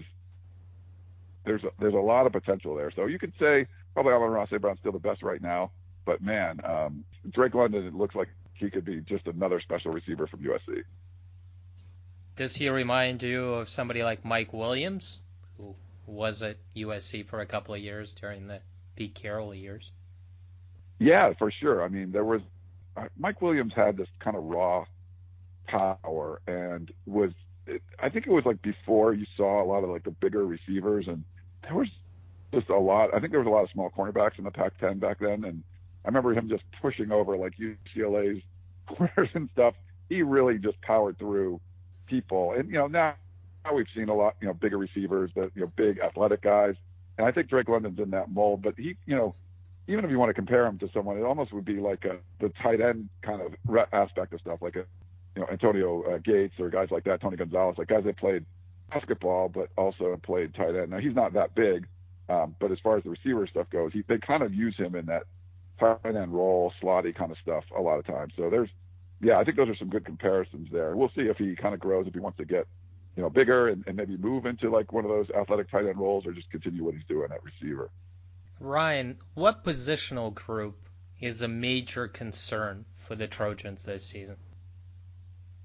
there's 1.45 1.65
a, 1.65 1.69
there's 1.79 1.95
a 1.95 1.99
lot 1.99 2.27
of 2.27 2.33
potential 2.33 2.75
there. 2.75 2.91
So 2.95 3.07
you 3.07 3.19
could 3.19 3.33
say 3.39 3.67
probably 3.95 4.13
Amon-Ra 4.13 4.47
St. 4.47 4.61
Brown's 4.61 4.79
still 4.81 4.93
the 4.93 4.99
best 4.99 5.23
right 5.23 5.41
now, 5.41 5.71
but 6.05 6.23
man, 6.23 6.61
um, 6.65 7.05
Drake 7.31 7.55
London, 7.55 7.87
it 7.87 7.95
looks 7.95 8.15
like 8.15 8.29
he 8.55 8.71
could 8.71 8.85
be 8.85 9.01
just 9.01 9.27
another 9.27 9.61
special 9.61 9.93
receiver 9.93 10.27
from 10.27 10.41
USC. 10.41 10.83
Does 12.37 12.55
he 12.55 12.69
remind 12.69 13.23
you 13.23 13.55
of 13.55 13.71
somebody 13.71 14.03
like 14.03 14.25
Mike 14.25 14.53
Williams? 14.53 15.21
who 15.57 15.75
was 16.07 16.43
at 16.43 16.57
USC 16.77 17.27
for 17.27 17.41
a 17.41 17.47
couple 17.47 17.75
of 17.75 17.81
years 17.81 18.15
during 18.15 18.47
the 18.47 18.61
Pete 18.97 19.15
Carroll 19.15 19.55
years. 19.55 19.91
Yeah, 20.99 21.33
for 21.39 21.51
sure. 21.51 21.83
I 21.83 21.89
mean, 21.89 22.13
there 22.13 22.25
was 22.25 22.41
uh, 22.97 23.07
Mike 23.19 23.43
Williams 23.43 23.73
had 23.75 23.97
this 23.97 24.09
kind 24.21 24.37
of 24.37 24.45
raw 24.45 24.85
power 25.67 26.41
and 26.47 26.93
was 27.07 27.31
it, 27.67 27.83
I 27.99 28.09
think 28.09 28.27
it 28.27 28.31
was 28.31 28.45
like 28.45 28.61
before 28.63 29.15
you 29.15 29.27
saw 29.37 29.63
a 29.63 29.67
lot 29.67 29.85
of 29.85 29.91
like 29.91 30.05
the 30.05 30.11
bigger 30.11 30.45
receivers 30.47 31.07
and 31.09 31.25
there 31.63 31.75
was 31.75 31.89
just 32.53 32.69
a 32.69 32.79
lot. 32.79 33.11
I 33.15 33.21
think 33.21 33.33
there 33.33 33.41
was 33.41 33.47
a 33.47 33.51
lot 33.51 33.65
of 33.65 33.71
small 33.71 33.91
cornerbacks 33.91 34.39
in 34.39 34.45
the 34.45 34.51
Pac-10 34.51 35.01
back 35.01 35.19
then, 35.19 35.45
and 35.45 35.63
I 36.05 36.09
remember 36.09 36.33
him 36.33 36.49
just 36.49 36.63
pushing 36.81 37.11
over 37.11 37.37
like 37.37 37.55
UCLA's 37.57 38.43
corners 38.87 39.31
and 39.35 39.49
stuff. 39.53 39.75
He 40.09 40.23
really 40.23 40.59
just 40.59 40.81
powered 40.83 41.19
through 41.19 41.61
people, 42.07 42.53
and 42.53 42.69
you 42.69 42.75
know 42.75 42.87
now 42.87 43.15
now 43.65 43.75
we've 43.75 43.87
seen 43.95 44.09
a 44.09 44.15
lot, 44.15 44.37
you 44.41 44.47
know, 44.47 44.55
bigger 44.55 44.79
receivers, 44.79 45.31
but 45.35 45.51
you 45.55 45.63
know, 45.63 45.73
big 45.77 45.99
athletic 45.99 46.43
guys. 46.43 46.75
And 47.17 47.27
I 47.27 47.33
think 47.33 47.49
Drake 47.49 47.69
London's 47.69 47.99
in 47.99 48.11
that 48.11 48.31
mold. 48.31 48.63
But 48.63 48.75
he, 48.77 48.97
you 49.07 49.17
know, 49.17 49.35
even 49.89 50.05
if 50.05 50.11
you 50.11 50.19
want 50.19 50.31
to 50.31 50.35
compare 50.35 50.67
him 50.67 50.79
to 50.79 50.89
someone, 50.93 51.17
it 51.17 51.23
almost 51.23 51.53
would 51.53 51.65
be 51.65 51.79
like 51.79 52.05
a 52.05 52.19
the 52.41 52.53
tight 52.63 52.81
end 52.81 53.09
kind 53.23 53.41
of 53.41 53.53
aspect 53.93 54.33
of 54.33 54.41
stuff, 54.41 54.59
like 54.61 54.77
a 54.77 54.85
you 55.35 55.43
know 55.43 55.49
Antonio 55.51 56.03
uh, 56.03 56.19
Gates 56.19 56.55
or 56.59 56.71
guys 56.71 56.89
like 56.91 57.05
that, 57.05 57.21
Tony 57.21 57.37
Gonzalez, 57.37 57.77
like 57.79 57.89
guys 57.89 58.05
that 58.05 58.17
played 58.17 58.45
basketball 58.91 59.49
but 59.49 59.69
also 59.77 60.19
played 60.23 60.55
tight 60.55 60.75
end. 60.75 60.91
Now 60.91 60.99
he's 60.99 61.15
not 61.15 61.33
that 61.35 61.55
big, 61.55 61.87
um, 62.29 62.55
but 62.61 62.71
as 62.71 62.79
far 62.83 62.97
as 62.97 63.05
the 63.05 63.11
receiver 63.11 63.47
stuff 63.47 63.69
goes, 63.71 63.93
he 63.93 64.03
they 64.07 64.19
kind 64.19 64.43
of 64.43 64.55
use 64.55 64.77
him 64.77 64.95
in 64.95 65.07
that 65.07 65.25
tight 65.79 65.99
end 66.05 66.33
role, 66.33 66.73
slotty 66.83 67.15
kind 67.15 67.31
of 67.31 67.39
stuff 67.39 67.65
a 67.77 67.81
lot 67.81 67.99
of 67.99 68.07
times. 68.07 68.33
So 68.37 68.51
there's, 68.51 68.71
yeah, 69.21 69.39
I 69.39 69.45
think 69.45 69.57
those 69.57 69.69
are 69.69 69.77
some 69.77 69.89
good 69.89 70.05
comparisons 70.05 70.69
there. 70.71 70.97
We'll 70.97 71.11
see 71.17 71.23
if 71.23 71.37
he 71.37 71.57
kind 71.57 71.75
of 71.75 71.81
grows 71.81 72.07
if 72.07 72.15
he 72.15 72.21
wants 72.21 72.39
to 72.39 72.45
get 72.45 72.67
you 73.17 73.23
know, 73.23 73.31
bigger 73.31 73.69
and, 73.69 73.85
and 73.87 73.97
maybe 73.97 74.17
move 74.17 74.47
into 74.47 74.71
like 74.71 74.93
one 74.93 75.05
of 75.05 75.11
those 75.11 75.31
athletic 75.31 75.71
tight 75.71 75.87
end 75.87 75.99
roles 75.99 76.27
or 76.27 76.33
just 76.33 76.51
continue 76.51 76.85
what 76.85 76.95
he's 76.95 77.05
doing 77.09 77.29
at 77.31 77.43
receiver. 77.45 77.91
Ryan, 78.61 79.19
what 79.35 79.65
positional 79.65 80.35
group 80.35 80.77
is 81.21 81.43
a 81.43 81.49
major 81.49 82.09
concern 82.09 82.85
for 82.99 83.15
the 83.15 83.27
Trojans 83.27 83.85
this 83.85 84.05
season? 84.05 84.37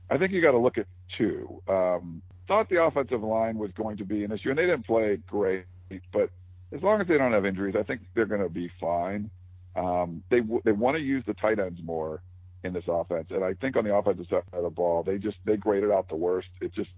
I 0.09 0.17
think 0.17 0.31
you 0.31 0.41
got 0.41 0.51
to 0.51 0.57
look 0.57 0.77
at 0.77 0.87
two. 1.17 1.61
Um, 1.67 2.21
thought 2.47 2.69
the 2.69 2.81
offensive 2.81 3.21
line 3.21 3.57
was 3.57 3.71
going 3.77 3.97
to 3.97 4.05
be 4.05 4.23
an 4.23 4.31
issue, 4.31 4.49
and 4.49 4.57
they 4.57 4.65
didn't 4.65 4.87
play 4.87 5.19
great, 5.27 5.65
but 6.11 6.29
as 6.71 6.81
long 6.81 7.01
as 7.01 7.07
they 7.07 7.17
don't 7.17 7.31
have 7.33 7.45
injuries, 7.45 7.75
I 7.77 7.83
think 7.83 8.01
they're 8.15 8.25
going 8.25 8.41
to 8.41 8.49
be 8.49 8.71
fine. 8.79 9.29
Um, 9.75 10.23
they 10.29 10.41
they 10.65 10.71
want 10.71 10.97
to 10.97 11.01
use 11.01 11.23
the 11.25 11.35
tight 11.35 11.59
ends 11.59 11.79
more 11.83 12.21
in 12.63 12.73
this 12.73 12.83
offense, 12.87 13.27
and 13.29 13.43
I 13.43 13.53
think 13.53 13.77
on 13.77 13.85
the 13.85 13.95
offensive 13.95 14.25
side 14.29 14.43
of 14.51 14.63
the 14.63 14.69
ball, 14.69 15.03
they 15.03 15.17
just 15.17 15.37
they 15.45 15.57
graded 15.57 15.91
out 15.91 16.09
the 16.09 16.15
worst. 16.15 16.49
It 16.59 16.73
just 16.73 16.89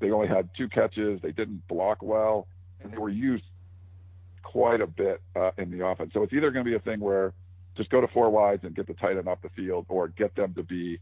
they 0.00 0.10
only 0.10 0.28
had 0.28 0.50
two 0.56 0.68
catches, 0.68 1.22
they 1.22 1.32
didn't 1.32 1.66
block 1.68 2.02
well, 2.02 2.46
and 2.82 2.92
they 2.92 2.98
were 2.98 3.08
used 3.08 3.44
quite 4.42 4.80
a 4.80 4.86
bit 4.86 5.22
uh, 5.34 5.50
in 5.56 5.70
the 5.70 5.84
offense. 5.86 6.10
So 6.12 6.22
it's 6.22 6.32
either 6.32 6.50
going 6.50 6.64
to 6.64 6.70
be 6.70 6.76
a 6.76 6.80
thing 6.80 7.00
where 7.00 7.32
just 7.76 7.90
go 7.90 8.00
to 8.00 8.08
four 8.08 8.30
wides 8.30 8.64
and 8.64 8.74
get 8.74 8.86
the 8.86 8.94
tight 8.94 9.16
end 9.16 9.28
off 9.28 9.38
the 9.42 9.50
field, 9.50 9.86
or 9.88 10.08
get 10.08 10.34
them 10.34 10.52
to 10.54 10.62
be 10.62 10.98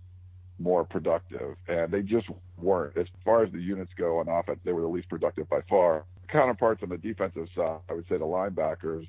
more 0.59 0.85
productive. 0.85 1.57
And 1.69 1.93
they 1.93 2.03
just 2.03 2.27
weren't. 2.59 2.97
As 2.97 3.07
far 3.25 3.45
as 3.45 3.53
the 3.53 3.61
units 3.61 3.93
go 3.97 4.19
on 4.19 4.29
offense, 4.29 4.61
they 4.65 4.73
were 4.73 4.83
the 4.83 4.89
least 4.89 5.09
productive 5.09 5.49
by 5.49 5.61
far. 5.69 6.05
Counterparts 6.29 6.83
on 6.83 6.89
the 6.89 6.97
defensive 6.97 7.49
side, 7.55 7.79
I 7.89 7.93
would 7.95 8.07
say 8.09 8.17
the 8.17 8.25
linebackers, 8.25 9.07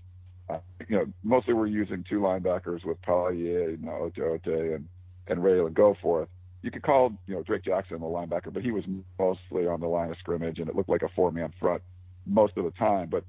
uh, 0.50 0.60
you 0.88 0.98
know, 0.98 1.06
mostly 1.24 1.54
we're 1.54 1.68
using 1.68 2.04
two 2.08 2.20
linebackers 2.20 2.86
with 2.86 3.02
Palaie, 3.02 3.78
Gaoteote, 3.78 4.76
and, 4.76 4.88
and 5.28 5.40
Raylan 5.40 5.74
Goforth. 5.74 6.28
You 6.62 6.72
could 6.72 6.84
call, 6.84 7.14
you 7.28 7.36
know, 7.36 7.44
Drake 7.44 7.64
Jackson 7.64 8.00
the 8.00 8.06
linebacker, 8.06 8.52
but 8.52 8.64
he 8.64 8.72
was 8.72 8.84
mostly 9.20 9.68
on 9.68 9.80
the 9.80 9.88
line 9.88 10.12
of 10.12 10.18
scrimmage 10.18 10.60
and 10.60 10.68
it 10.68 10.76
looked 10.76 10.90
like 10.90 11.04
a 11.04 11.10
four 11.16 11.32
man 11.32 11.54
front 11.60 11.82
most 12.26 12.58
of 12.58 12.66
the 12.66 12.72
time. 12.72 13.10
But 13.10 13.24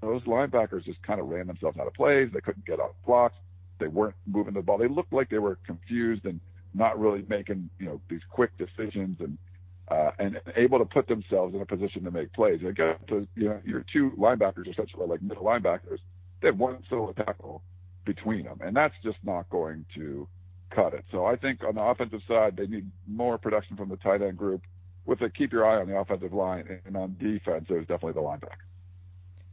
those 0.00 0.22
linebackers 0.24 0.84
just 0.84 1.02
kind 1.02 1.20
of 1.20 1.28
ran 1.28 1.46
themselves 1.46 1.78
out 1.78 1.86
of 1.86 1.94
plays. 1.94 2.28
They 2.32 2.40
couldn't 2.40 2.66
get 2.66 2.80
off 2.80 2.90
blocks. 3.06 3.34
They 3.78 3.88
weren't 3.88 4.14
moving 4.26 4.54
the 4.54 4.62
ball. 4.62 4.78
They 4.78 4.88
looked 4.88 5.12
like 5.12 5.30
they 5.30 5.38
were 5.38 5.58
confused 5.66 6.26
and 6.26 6.40
not 6.74 6.98
really 6.98 7.24
making 7.28 7.70
you 7.78 7.86
know 7.86 8.00
these 8.08 8.20
quick 8.30 8.50
decisions 8.58 9.18
and 9.20 9.38
uh, 9.88 10.10
and, 10.18 10.40
able 10.56 10.78
to 10.78 10.84
put 10.84 11.06
themselves 11.06 11.54
in 11.54 11.60
a 11.60 11.66
position 11.66 12.04
to 12.04 12.10
make 12.10 12.32
plays. 12.32 12.60
They 12.62 12.68
you 13.36 13.48
know 13.48 13.60
your 13.64 13.84
two 13.92 14.12
linebackers 14.18 14.68
are 14.68 14.74
such 14.74 14.92
like 14.96 15.22
middle 15.22 15.44
linebackers. 15.44 15.98
They 16.40 16.48
have 16.48 16.58
one 16.58 16.82
solo 16.88 17.12
tackle 17.12 17.62
between 18.04 18.44
them, 18.44 18.60
and 18.62 18.74
that's 18.76 18.94
just 19.02 19.18
not 19.24 19.48
going 19.50 19.84
to 19.94 20.26
cut 20.70 20.94
it. 20.94 21.04
So 21.10 21.26
I 21.26 21.36
think 21.36 21.62
on 21.62 21.74
the 21.74 21.82
offensive 21.82 22.20
side, 22.26 22.56
they 22.56 22.66
need 22.66 22.90
more 23.06 23.38
production 23.38 23.76
from 23.76 23.88
the 23.88 23.96
tight 23.96 24.22
end 24.22 24.36
group. 24.36 24.62
With 25.06 25.20
a 25.20 25.28
keep 25.28 25.52
your 25.52 25.66
eye 25.66 25.80
on 25.80 25.86
the 25.86 25.98
offensive 25.98 26.32
line, 26.32 26.80
and 26.86 26.96
on 26.96 27.16
defense, 27.20 27.66
there's 27.68 27.86
definitely 27.86 28.14
the 28.14 28.26
linebacker. 28.26 28.64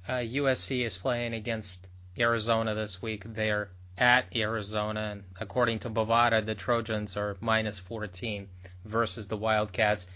Uh, 0.07 0.13
USC 0.13 0.85
is 0.85 0.97
playing 0.97 1.33
against 1.33 1.85
Arizona 2.17 2.73
this 2.73 3.01
week. 3.01 3.23
They're 3.25 3.69
at 4.01 4.35
Arizona, 4.35 5.11
and 5.11 5.23
according 5.39 5.77
to 5.77 5.89
Bovada, 5.89 6.43
the 6.43 6.55
Trojans 6.55 7.15
are 7.15 7.37
minus 7.39 7.77
14 7.77 8.49
versus 8.83 9.27
the 9.27 9.37
Wildcats. 9.37 10.07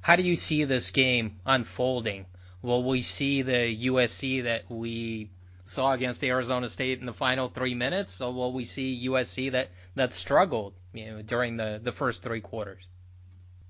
How 0.00 0.16
do 0.16 0.24
you 0.24 0.34
see 0.34 0.64
this 0.64 0.90
game 0.90 1.38
unfolding? 1.46 2.26
Will 2.62 2.82
we 2.82 3.00
see 3.00 3.42
the 3.42 3.86
USC 3.86 4.42
that 4.42 4.68
we 4.68 5.30
saw 5.64 5.92
against 5.92 6.24
Arizona 6.24 6.68
State 6.68 6.98
in 6.98 7.06
the 7.06 7.12
final 7.12 7.48
three 7.48 7.76
minutes, 7.76 8.20
or 8.20 8.34
will 8.34 8.52
we 8.52 8.64
see 8.64 9.06
USC 9.08 9.52
that 9.52 9.68
that 9.94 10.12
struggled 10.12 10.74
you 10.92 11.06
know, 11.06 11.22
during 11.22 11.56
the 11.56 11.80
the 11.80 11.92
first 11.92 12.24
three 12.24 12.40
quarters? 12.40 12.82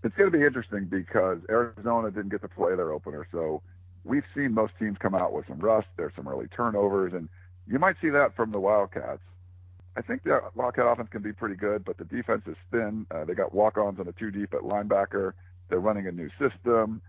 It's 0.03 0.17
going 0.17 0.33
to 0.33 0.39
be 0.39 0.47
interesting 0.47 0.87
because 0.87 1.41
Arizona 1.51 2.11
didn't 2.11 2.31
get 2.31 2.41
to 2.41 2.49
play 2.49 2.75
their 2.75 2.93
opener, 2.93 3.27
so 3.31 3.61
we've 4.03 4.25
seen 4.35 4.55
most 4.55 4.73
teams 4.79 4.97
come 4.99 5.15
out 5.15 5.35
with 5.35 5.47
some 5.47 5.59
rust. 5.59 5.89
There's 5.99 6.15
some 6.17 6.27
early 6.27 6.47
turnovers, 6.57 7.13
and 7.13 7.29
you 7.67 7.79
might 7.79 7.97
see 8.01 8.09
that 8.11 8.35
from 8.35 8.51
the 8.51 8.61
Wildcats. 8.61 9.21
I 9.99 10.03
think 10.03 10.23
the 10.23 10.41
Wildcat 10.55 10.87
offense 10.87 11.09
can 11.11 11.23
be 11.23 11.33
pretty 11.33 11.57
good, 11.57 11.85
but 11.85 11.99
the 11.99 12.05
defense 12.05 12.43
is 12.47 12.55
thin. 12.71 13.05
Uh, 13.11 13.25
they 13.25 13.35
got 13.35 13.53
walk-ons 13.53 13.99
on 13.99 14.07
the 14.07 14.13
two 14.13 14.31
deep 14.31 14.55
at 14.55 14.61
linebacker. 14.61 15.33
They're 15.69 15.81
running 15.81 16.07
a 16.07 16.13
new 16.13 16.31
system. 16.39 17.03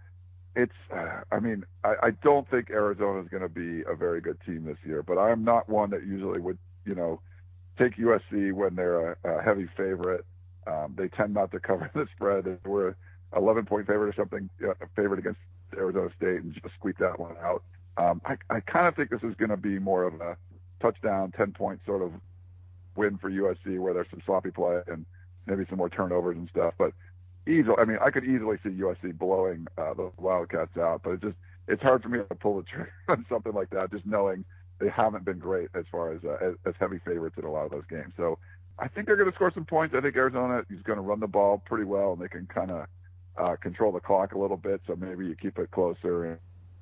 It's, 0.56 0.74
uh, 0.92 1.22
I 1.32 1.40
mean, 1.40 1.66
I, 1.84 1.94
I 2.02 2.10
don't 2.24 2.50
think 2.50 2.72
Arizona 2.72 3.22
is 3.22 3.28
going 3.28 3.44
to 3.44 3.50
be 3.50 3.84
a 3.88 3.96
very 3.96 4.22
good 4.22 4.40
team 4.44 4.66
this 4.66 4.78
year, 4.84 5.04
but 5.04 5.20
I'm 5.20 5.44
not 5.44 5.70
one 5.70 5.92
that 5.92 6.04
usually 6.04 6.40
would, 6.40 6.58
you 6.84 6.96
know, 6.96 7.22
take 7.78 7.96
USC 7.98 8.54
when 8.54 8.74
they're 8.74 9.12
a, 9.12 9.18
a 9.24 9.44
heavy 9.44 9.70
favorite. 9.78 10.26
Um, 10.66 10.96
they 10.98 11.10
tend 11.10 11.36
not 11.36 11.52
to 11.52 11.60
cover 11.68 11.92
the 11.94 12.08
spread. 12.16 12.46
They 12.46 12.58
were 12.68 12.96
11 13.38 13.68
point 13.68 13.86
favorite 13.86 14.10
or 14.10 14.16
something, 14.18 14.50
uh, 14.68 14.74
favorite 14.96 15.20
against 15.20 15.40
Arizona 15.78 16.10
State 16.18 16.42
and 16.42 16.54
just 16.54 16.74
squeak 16.74 16.98
that 16.98 17.20
one 17.20 17.36
out. 17.38 17.62
Um, 17.98 18.20
I, 18.26 18.38
I 18.50 18.62
kind 18.62 18.88
of 18.88 18.96
think 18.96 19.12
this 19.12 19.22
is 19.22 19.36
going 19.36 19.52
to 19.52 19.58
be 19.58 19.78
more 19.78 20.06
of 20.06 20.20
a 20.22 20.38
touchdown, 20.82 21.32
10 21.38 21.52
point 21.52 21.82
sort 21.86 22.02
of 22.02 22.14
win 23.00 23.18
for 23.18 23.32
USC 23.32 23.80
where 23.80 23.94
there's 23.94 24.10
some 24.12 24.22
sloppy 24.26 24.52
play 24.52 24.82
and 24.88 25.06
maybe 25.48 25.66
some 25.70 25.78
more 25.78 25.90
turnovers 25.90 26.38
and 26.38 26.50
stuff. 26.50 26.74
But 26.78 26.94
easily, 27.48 27.76
I 27.80 27.86
mean, 27.86 27.98
I 28.04 28.12
could 28.12 28.26
easily 28.26 28.58
see 28.62 28.70
USC 28.70 29.18
blowing 29.18 29.66
uh, 29.78 29.94
the 29.94 30.12
Wildcats 30.18 30.78
out, 30.78 31.02
but 31.04 31.12
it 31.12 31.22
just 31.22 31.38
it's 31.68 31.82
hard 31.82 32.04
for 32.04 32.10
me 32.10 32.20
to 32.20 32.36
pull 32.36 32.58
the 32.58 32.64
trigger 32.64 32.92
on 33.08 33.26
something 33.30 33.54
like 33.54 33.70
that, 33.70 33.92
just 33.92 34.06
knowing 34.06 34.44
they 34.80 34.90
haven't 34.90 35.24
been 35.24 35.40
great 35.40 35.70
as 35.76 35.86
far 35.92 36.14
as, 36.14 36.22
uh, 36.24 36.38
as 36.46 36.54
as 36.66 36.74
heavy 36.80 37.00
favorites 37.06 37.36
in 37.38 37.46
a 37.46 37.52
lot 37.52 37.66
of 37.66 37.72
those 37.72 37.86
games. 37.90 38.14
So 38.18 38.38
I 38.78 38.88
think 38.88 39.08
they're 39.08 39.18
going 39.18 39.30
to 39.30 39.36
score 39.36 39.52
some 39.54 39.66
points. 39.66 39.96
I 39.98 40.02
think 40.02 40.16
Arizona 40.16 40.64
is 40.70 40.82
going 40.84 40.98
to 40.98 41.04
run 41.04 41.20
the 41.20 41.28
ball 41.28 41.62
pretty 41.66 41.86
well, 41.86 42.14
and 42.14 42.22
they 42.22 42.28
can 42.28 42.48
kind 42.48 42.72
of 42.72 42.86
uh, 43.38 43.56
control 43.56 43.92
the 43.92 44.00
clock 44.00 44.34
a 44.34 44.38
little 44.38 44.58
bit. 44.58 44.82
So 44.88 44.96
maybe 44.96 45.26
you 45.26 45.36
keep 45.36 45.58
it 45.58 45.72
closer 45.72 46.26
and 46.26 46.40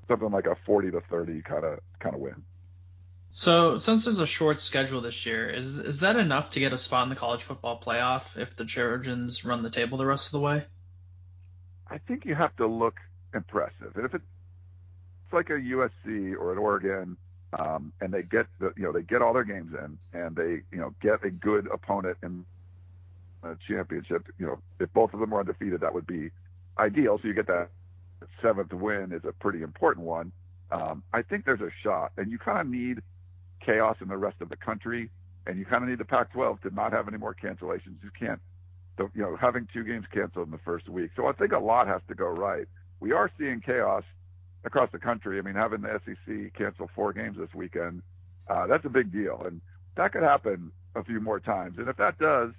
something 0.08 0.32
like 0.32 0.46
a 0.46 0.56
40 0.66 0.92
to 0.92 1.02
30 1.10 1.42
kind 1.42 1.66
of 1.66 1.80
kind 2.00 2.16
of 2.16 2.22
win. 2.22 2.44
So, 3.40 3.78
since 3.78 4.06
there's 4.06 4.20
a 4.20 4.26
short 4.26 4.60
schedule 4.60 5.00
this 5.00 5.28
year, 5.28 5.48
is 5.48 5.78
is 5.78 6.00
that 6.00 6.16
enough 6.16 6.50
to 6.50 6.60
get 6.60 6.74
a 6.74 6.78
spot 6.78 7.04
in 7.04 7.10
the 7.10 7.16
college 7.16 7.44
football 7.44 7.80
playoff 7.80 8.36
if 8.36 8.56
the 8.56 8.66
Trojans 8.66 9.46
run 9.46 9.62
the 9.62 9.70
table 9.70 10.00
the 10.00 10.08
rest 10.08 10.30
of 10.30 10.32
the 10.32 10.40
way? 10.40 10.66
I 11.88 12.00
think 12.00 12.26
you 12.26 12.34
have 12.34 12.56
to 12.56 12.66
look 12.66 12.96
impressive. 13.36 13.96
And 13.96 14.06
if 14.06 14.16
it's 14.16 14.26
like 15.32 15.52
a 15.52 15.54
USC 15.54 16.34
or 16.34 16.52
an 16.52 16.58
Oregon, 16.58 17.16
um, 17.54 17.94
and 18.02 18.12
they 18.12 18.24
get 18.24 18.48
the, 18.58 18.74
you 18.76 18.82
know, 18.82 18.92
they 18.92 19.04
get 19.04 19.22
all 19.22 19.34
their 19.34 19.44
games 19.44 19.72
in, 19.72 20.00
and 20.20 20.36
they, 20.36 20.64
you 20.72 20.80
know, 20.82 20.96
get 21.00 21.24
a 21.24 21.30
good 21.30 21.68
opponent 21.72 22.18
in 22.24 22.44
a 23.44 23.56
championship. 23.68 24.26
You 24.40 24.48
know, 24.48 24.60
if 24.80 24.92
both 24.94 25.14
of 25.14 25.20
them 25.20 25.30
were 25.30 25.42
undefeated, 25.42 25.82
that 25.82 25.94
would 25.94 26.08
be 26.08 26.32
ideal. 26.80 27.20
So 27.22 27.28
you 27.28 27.36
get 27.36 27.46
that 27.46 27.70
seventh 28.42 28.74
win 28.74 29.12
is 29.12 29.26
a 29.26 29.32
pretty 29.32 29.62
important 29.62 30.08
one. 30.08 30.32
Um, 30.72 31.04
I 31.14 31.22
think 31.22 31.46
there's 31.46 31.62
a 31.62 31.70
shot, 31.84 32.14
and 32.18 32.32
you 32.32 32.40
kind 32.40 32.60
of 32.60 32.66
need 32.66 33.04
chaos 33.68 33.98
in 34.02 34.08
the 34.08 34.18
rest 34.18 34.38
of 34.42 34.50
the 34.50 34.56
country, 34.56 35.10
and 35.46 35.60
you 35.60 35.66
kind 35.66 35.84
of 35.84 35.90
need 35.90 36.00
the 36.00 36.06
Pac-12 36.06 36.62
to 36.62 36.74
not 36.74 36.94
have 36.94 37.08
any 37.08 37.18
more 37.18 37.36
cancellations. 37.36 38.02
You 38.02 38.12
can't, 38.18 38.40
you 38.98 39.22
know, 39.22 39.36
having 39.36 39.68
two 39.74 39.84
games 39.84 40.06
canceled 40.12 40.48
in 40.48 40.52
the 40.52 40.60
first 40.66 40.90
week. 40.90 41.12
So 41.16 41.28
I 41.28 41.34
think 41.34 41.52
a 41.52 41.60
lot 41.60 41.88
has 41.88 42.02
to 42.08 42.16
go 42.16 42.28
right. 42.28 42.66
We 43.00 43.12
are 43.12 43.30
seeing 43.38 43.62
chaos 43.64 44.04
across 44.64 44.90
the 44.92 45.00
country. 45.00 45.38
I 45.38 45.42
mean, 45.42 45.56
having 45.56 45.82
the 45.82 46.00
SEC 46.06 46.54
cancel 46.58 46.90
four 46.96 47.14
games 47.14 47.38
this 47.38 47.54
weekend, 47.54 48.02
uh, 48.50 48.66
that's 48.68 48.86
a 48.86 48.90
big 48.90 49.12
deal, 49.12 49.42
and 49.46 49.62
that 49.98 50.14
could 50.14 50.24
happen 50.24 50.72
a 50.96 51.04
few 51.04 51.20
more 51.20 51.40
times. 51.40 51.76
And 51.78 51.88
if 51.90 51.98
that 51.98 52.18
does, 52.18 52.52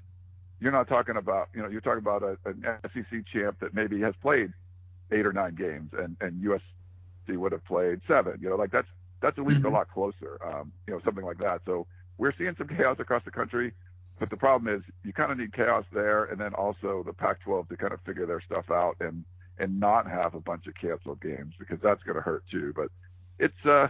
you're 0.61 0.72
not 0.72 0.88
talking 0.88 1.16
about, 1.16 1.48
you 1.54 1.62
know, 1.62 1.68
you're 1.68 1.80
talking 1.80 2.02
about 2.02 2.22
a, 2.22 2.36
an 2.44 2.62
SEC 2.92 3.24
champ 3.32 3.56
that 3.61 3.74
maybe 3.74 4.00
has 4.00 4.14
played 4.20 4.52
eight 5.11 5.24
or 5.24 5.32
nine 5.32 5.54
games, 5.54 5.90
and 5.96 6.16
and 6.20 6.44
USC 6.44 7.36
would 7.36 7.52
have 7.52 7.64
played 7.64 8.00
seven. 8.06 8.38
You 8.40 8.50
know, 8.50 8.56
like 8.56 8.72
that's 8.72 8.88
that's 9.20 9.38
at 9.38 9.44
least 9.44 9.60
mm-hmm. 9.60 9.74
a 9.74 9.78
lot 9.78 9.90
closer, 9.90 10.38
um, 10.44 10.72
you 10.86 10.94
know, 10.94 11.00
something 11.04 11.24
like 11.24 11.38
that. 11.38 11.60
So 11.66 11.86
we're 12.16 12.32
seeing 12.36 12.54
some 12.56 12.68
chaos 12.68 12.96
across 12.98 13.24
the 13.24 13.30
country, 13.30 13.72
but 14.18 14.30
the 14.30 14.36
problem 14.36 14.74
is 14.74 14.82
you 15.04 15.12
kind 15.12 15.32
of 15.32 15.38
need 15.38 15.52
chaos 15.52 15.84
there, 15.92 16.24
and 16.24 16.40
then 16.40 16.54
also 16.54 17.02
the 17.06 17.12
Pac-12 17.12 17.68
to 17.68 17.76
kind 17.76 17.92
of 17.92 18.00
figure 18.02 18.26
their 18.26 18.40
stuff 18.40 18.70
out 18.70 18.96
and 19.00 19.24
and 19.58 19.80
not 19.80 20.08
have 20.08 20.34
a 20.34 20.40
bunch 20.40 20.66
of 20.66 20.74
canceled 20.80 21.20
games 21.20 21.54
because 21.58 21.78
that's 21.82 22.02
going 22.04 22.14
to 22.14 22.22
hurt 22.22 22.44
too. 22.50 22.72
But 22.74 22.90
it's, 23.38 23.66
uh, 23.66 23.88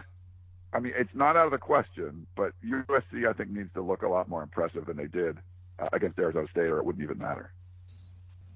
I 0.73 0.79
mean, 0.79 0.93
it's 0.97 1.13
not 1.13 1.37
out 1.37 1.45
of 1.45 1.51
the 1.51 1.57
question, 1.57 2.25
but 2.35 2.53
USC 2.65 3.27
I 3.27 3.33
think 3.33 3.51
needs 3.51 3.71
to 3.75 3.81
look 3.81 4.01
a 4.01 4.07
lot 4.07 4.27
more 4.27 4.43
impressive 4.43 4.85
than 4.85 4.97
they 4.97 5.07
did 5.07 5.37
uh, 5.79 5.89
against 5.93 6.17
Arizona 6.19 6.47
State, 6.51 6.69
or 6.69 6.79
it 6.79 6.85
wouldn't 6.85 7.03
even 7.03 7.17
matter. 7.17 7.51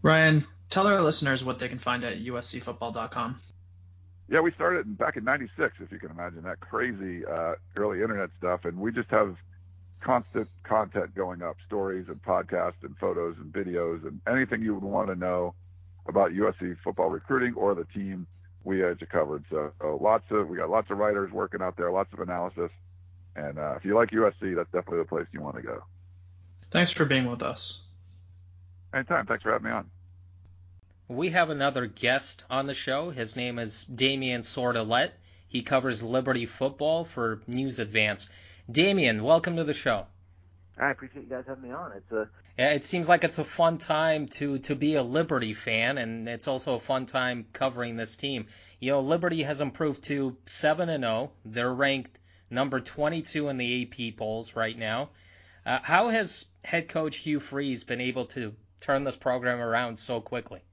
Ryan, 0.01 0.45
tell 0.69 0.87
our 0.87 1.01
listeners 1.01 1.43
what 1.43 1.59
they 1.59 1.69
can 1.69 1.79
find 1.79 2.03
at 2.03 2.19
uscfootball.com. 2.19 3.39
Yeah, 4.29 4.39
we 4.39 4.51
started 4.53 4.97
back 4.97 5.17
in 5.17 5.23
'96, 5.23 5.75
if 5.79 5.91
you 5.91 5.99
can 5.99 6.11
imagine 6.11 6.43
that 6.43 6.59
crazy 6.59 7.25
uh, 7.25 7.55
early 7.75 8.01
internet 8.01 8.29
stuff, 8.37 8.65
and 8.65 8.77
we 8.77 8.91
just 8.91 9.09
have 9.09 9.35
constant 10.01 10.49
content 10.63 11.15
going 11.15 11.41
up, 11.41 11.57
stories 11.65 12.05
and 12.07 12.21
podcasts 12.23 12.83
and 12.83 12.97
photos 12.97 13.35
and 13.37 13.53
videos 13.53 14.05
and 14.05 14.19
anything 14.27 14.61
you 14.61 14.73
would 14.73 14.83
want 14.83 15.07
to 15.07 15.15
know 15.15 15.53
about 16.07 16.31
USC 16.31 16.75
football 16.83 17.09
recruiting 17.09 17.53
or 17.55 17.73
the 17.73 17.85
team 17.85 18.27
we 18.63 18.79
you 18.79 18.95
covered. 19.09 19.43
So, 19.49 19.71
so 19.79 19.97
lots 20.01 20.25
of 20.29 20.47
we 20.47 20.57
got 20.57 20.69
lots 20.69 20.89
of 20.91 20.97
writers 20.97 21.31
working 21.31 21.61
out 21.61 21.77
there, 21.77 21.91
lots 21.91 22.11
of 22.13 22.19
analysis, 22.19 22.71
and 23.35 23.57
uh, 23.57 23.75
if 23.75 23.85
you 23.85 23.95
like 23.95 24.11
USC, 24.11 24.55
that's 24.55 24.71
definitely 24.71 24.99
the 24.99 25.05
place 25.05 25.25
you 25.31 25.41
want 25.41 25.55
to 25.55 25.61
go. 25.61 25.83
Thanks 26.71 26.91
for 26.91 27.05
being 27.05 27.29
with 27.29 27.43
us. 27.43 27.81
Anytime. 28.93 29.25
Thanks 29.25 29.43
for 29.43 29.51
having 29.51 29.65
me 29.65 29.71
on. 29.71 29.89
We 31.09 31.31
have 31.31 31.49
another 31.49 31.85
guest 31.85 32.45
on 32.49 32.65
the 32.65 32.73
show. 32.73 33.09
His 33.09 33.35
name 33.35 33.59
is 33.59 33.83
Damien 33.83 34.41
Sordelett. 34.41 35.11
He 35.49 35.61
covers 35.61 36.01
Liberty 36.01 36.45
football 36.45 37.03
for 37.03 37.41
News 37.45 37.79
Advance. 37.79 38.29
Damian, 38.71 39.21
welcome 39.21 39.57
to 39.57 39.65
the 39.65 39.73
show. 39.73 40.05
I 40.77 40.91
appreciate 40.91 41.23
you 41.23 41.29
guys 41.29 41.43
having 41.45 41.63
me 41.63 41.71
on. 41.71 41.91
It's 41.91 42.11
a 42.13 42.29
It 42.57 42.85
seems 42.85 43.09
like 43.09 43.25
it's 43.25 43.37
a 43.37 43.43
fun 43.43 43.79
time 43.79 44.29
to 44.39 44.59
to 44.59 44.75
be 44.75 44.95
a 44.95 45.03
Liberty 45.03 45.51
fan, 45.51 45.97
and 45.97 46.29
it's 46.29 46.47
also 46.47 46.75
a 46.75 46.79
fun 46.79 47.05
time 47.05 47.47
covering 47.51 47.97
this 47.97 48.15
team. 48.15 48.47
You 48.79 48.93
know, 48.93 49.01
Liberty 49.01 49.43
has 49.43 49.59
improved 49.59 50.03
to 50.05 50.37
seven 50.45 50.87
and 50.87 51.03
zero. 51.03 51.13
Oh. 51.13 51.31
They're 51.43 51.73
ranked 51.73 52.17
number 52.49 52.79
22 52.79 53.49
in 53.49 53.57
the 53.57 53.83
AP 53.83 54.15
polls 54.15 54.55
right 54.55 54.77
now. 54.77 55.09
Uh, 55.65 55.79
how 55.83 56.07
has 56.07 56.47
head 56.63 56.87
coach 56.87 57.17
Hugh 57.17 57.41
Freeze 57.41 57.83
been 57.83 57.99
able 57.99 58.27
to 58.27 58.55
turn 58.79 59.03
this 59.03 59.17
program 59.17 59.59
around 59.59 59.99
so 59.99 60.21
quickly? 60.21 60.63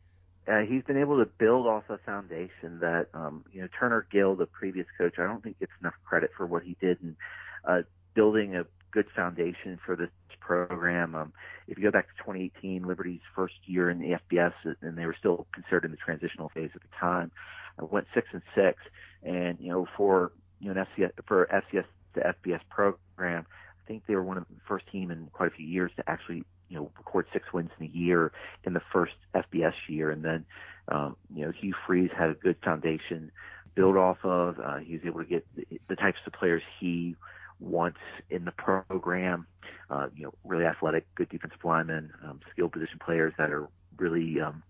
Uh, 0.49 0.61
he's 0.61 0.83
been 0.83 0.97
able 0.97 1.19
to 1.19 1.27
build 1.39 1.67
off 1.67 1.85
a 1.91 1.99
foundation 1.99 2.81
that, 2.81 3.07
um, 3.15 3.45
you 3.53 3.61
know, 3.61 3.69
Turner 3.79 4.07
Gill, 4.11 4.35
the 4.35 4.47
previous 4.47 4.87
coach, 4.99 5.15
I 5.19 5.25
don't 5.25 5.43
think 5.43 5.59
gets 5.59 5.73
enough 5.81 5.95
credit 6.05 6.31
for 6.37 6.47
what 6.47 6.63
he 6.63 6.77
did 6.81 6.99
in 7.03 7.17
uh, 7.65 7.83
building 8.15 8.57
a 8.57 8.65
good 8.91 9.07
foundation 9.15 9.79
for 9.85 9.97
this 9.97 10.11
program. 10.41 11.15
Um, 11.15 11.33
if 11.69 11.79
you 11.79 11.85
go 11.85 11.91
back 11.91 12.09
to 12.09 12.23
2018, 12.25 12.87
Liberty's 12.87 13.21
first 13.37 13.55
year 13.67 13.91
in 13.91 13.99
the 14.01 14.19
FBS, 14.31 14.53
and 14.81 14.99
they 14.99 15.07
were 15.07 15.15
still 15.17 15.47
considered 15.53 15.85
in 15.85 15.91
the 15.91 15.97
transitional 15.97 16.49
phase 16.49 16.71
at 16.75 16.81
the 16.83 16.89
time, 16.99 17.31
I 17.79 17.85
went 17.85 18.07
six 18.15 18.29
and 18.33 18.43
six, 18.55 18.79
and 19.23 19.59
you 19.61 19.71
know 19.71 19.87
for 19.97 20.33
you 20.59 20.73
know 20.73 20.81
an 20.81 20.87
FCS 20.87 21.13
for 21.27 21.47
FCS 21.47 21.85
to 22.15 22.35
FBS 22.45 22.61
program, 22.69 23.47
I 23.49 23.89
think 23.89 24.03
they 24.07 24.15
were 24.15 24.23
one 24.23 24.37
of 24.37 24.45
the 24.49 24.57
first 24.67 24.87
team 24.91 25.11
in 25.11 25.29
quite 25.33 25.53
a 25.53 25.55
few 25.55 25.67
years 25.67 25.91
to 25.97 26.09
actually 26.09 26.45
you 26.71 26.77
know 26.77 26.91
record 26.97 27.27
six 27.33 27.53
wins 27.53 27.71
in 27.79 27.87
a 27.87 27.91
year 27.91 28.33
in 28.65 28.73
the 28.73 28.81
first 28.93 29.13
FBS 29.35 29.75
year, 29.89 30.11
and 30.11 30.25
then 30.25 30.47
um, 30.89 31.17
you 31.35 31.45
know 31.45 31.53
Hugh 31.53 31.75
Freeze 31.87 32.11
had 32.17 32.31
a 32.31 32.35
good 32.35 32.57
foundation 32.65 33.31
build 33.75 33.97
off 33.97 34.19
of. 34.25 34.59
Uh, 34.59 34.79
he 34.79 34.95
was 34.95 35.03
able 35.05 35.21
to 35.21 35.27
get 35.27 35.47
the, 35.55 35.67
the 35.89 35.97
types 35.97 36.19
of 36.27 36.33
players 36.33 36.63
he 36.79 37.17
wants 37.59 37.99
in 38.31 38.45
the 38.45 38.53
program. 38.53 39.47
Uh, 39.91 40.09
you 40.15 40.25
know, 40.25 40.33
really 40.45 40.65
athletic, 40.65 41.07
good 41.17 41.29
defensive 41.29 41.59
linemen, 41.65 42.13
um, 42.25 42.41
skilled 42.53 42.73
position 42.73 42.99
players 43.05 43.33
that 43.39 43.51
are 43.51 43.69
really 43.99 44.41
um, 44.41 44.63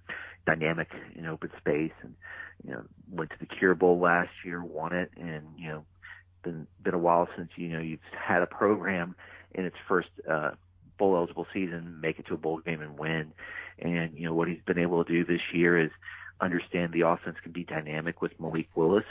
dynamic 0.46 0.88
in 1.14 1.26
open 1.26 1.50
space. 1.58 1.92
And 2.02 2.14
you 2.64 2.72
know, 2.72 2.82
went 3.10 3.30
to 3.30 3.36
the 3.38 3.46
Cure 3.46 3.74
Bowl 3.74 3.98
last 3.98 4.30
year, 4.44 4.64
won 4.64 4.94
it, 4.94 5.10
and 5.16 5.44
you 5.56 5.68
know, 5.68 5.84
been 6.42 6.66
been 6.82 6.94
a 6.94 6.98
while 6.98 7.28
since 7.36 7.50
you 7.56 7.68
know 7.68 7.80
you've 7.80 8.00
had 8.12 8.42
a 8.42 8.46
program 8.46 9.14
in 9.54 9.64
its 9.64 9.76
first 9.86 10.08
uh, 10.30 10.52
bowl 11.00 11.16
eligible 11.16 11.46
season 11.52 12.00
make 12.00 12.18
it 12.18 12.26
to 12.26 12.34
a 12.34 12.36
bowl 12.36 12.58
game 12.58 12.80
and 12.80 12.98
win. 12.98 13.32
And 13.78 14.16
you 14.16 14.26
know 14.26 14.34
what 14.34 14.48
he's 14.48 14.62
been 14.66 14.78
able 14.78 15.02
to 15.04 15.10
do 15.10 15.24
this 15.24 15.40
year 15.52 15.82
is 15.82 15.90
understand 16.40 16.92
the 16.92 17.02
offense 17.02 17.36
can 17.42 17.52
be 17.52 17.64
dynamic 17.64 18.22
with 18.22 18.38
Malik 18.38 18.68
Willis 18.74 19.04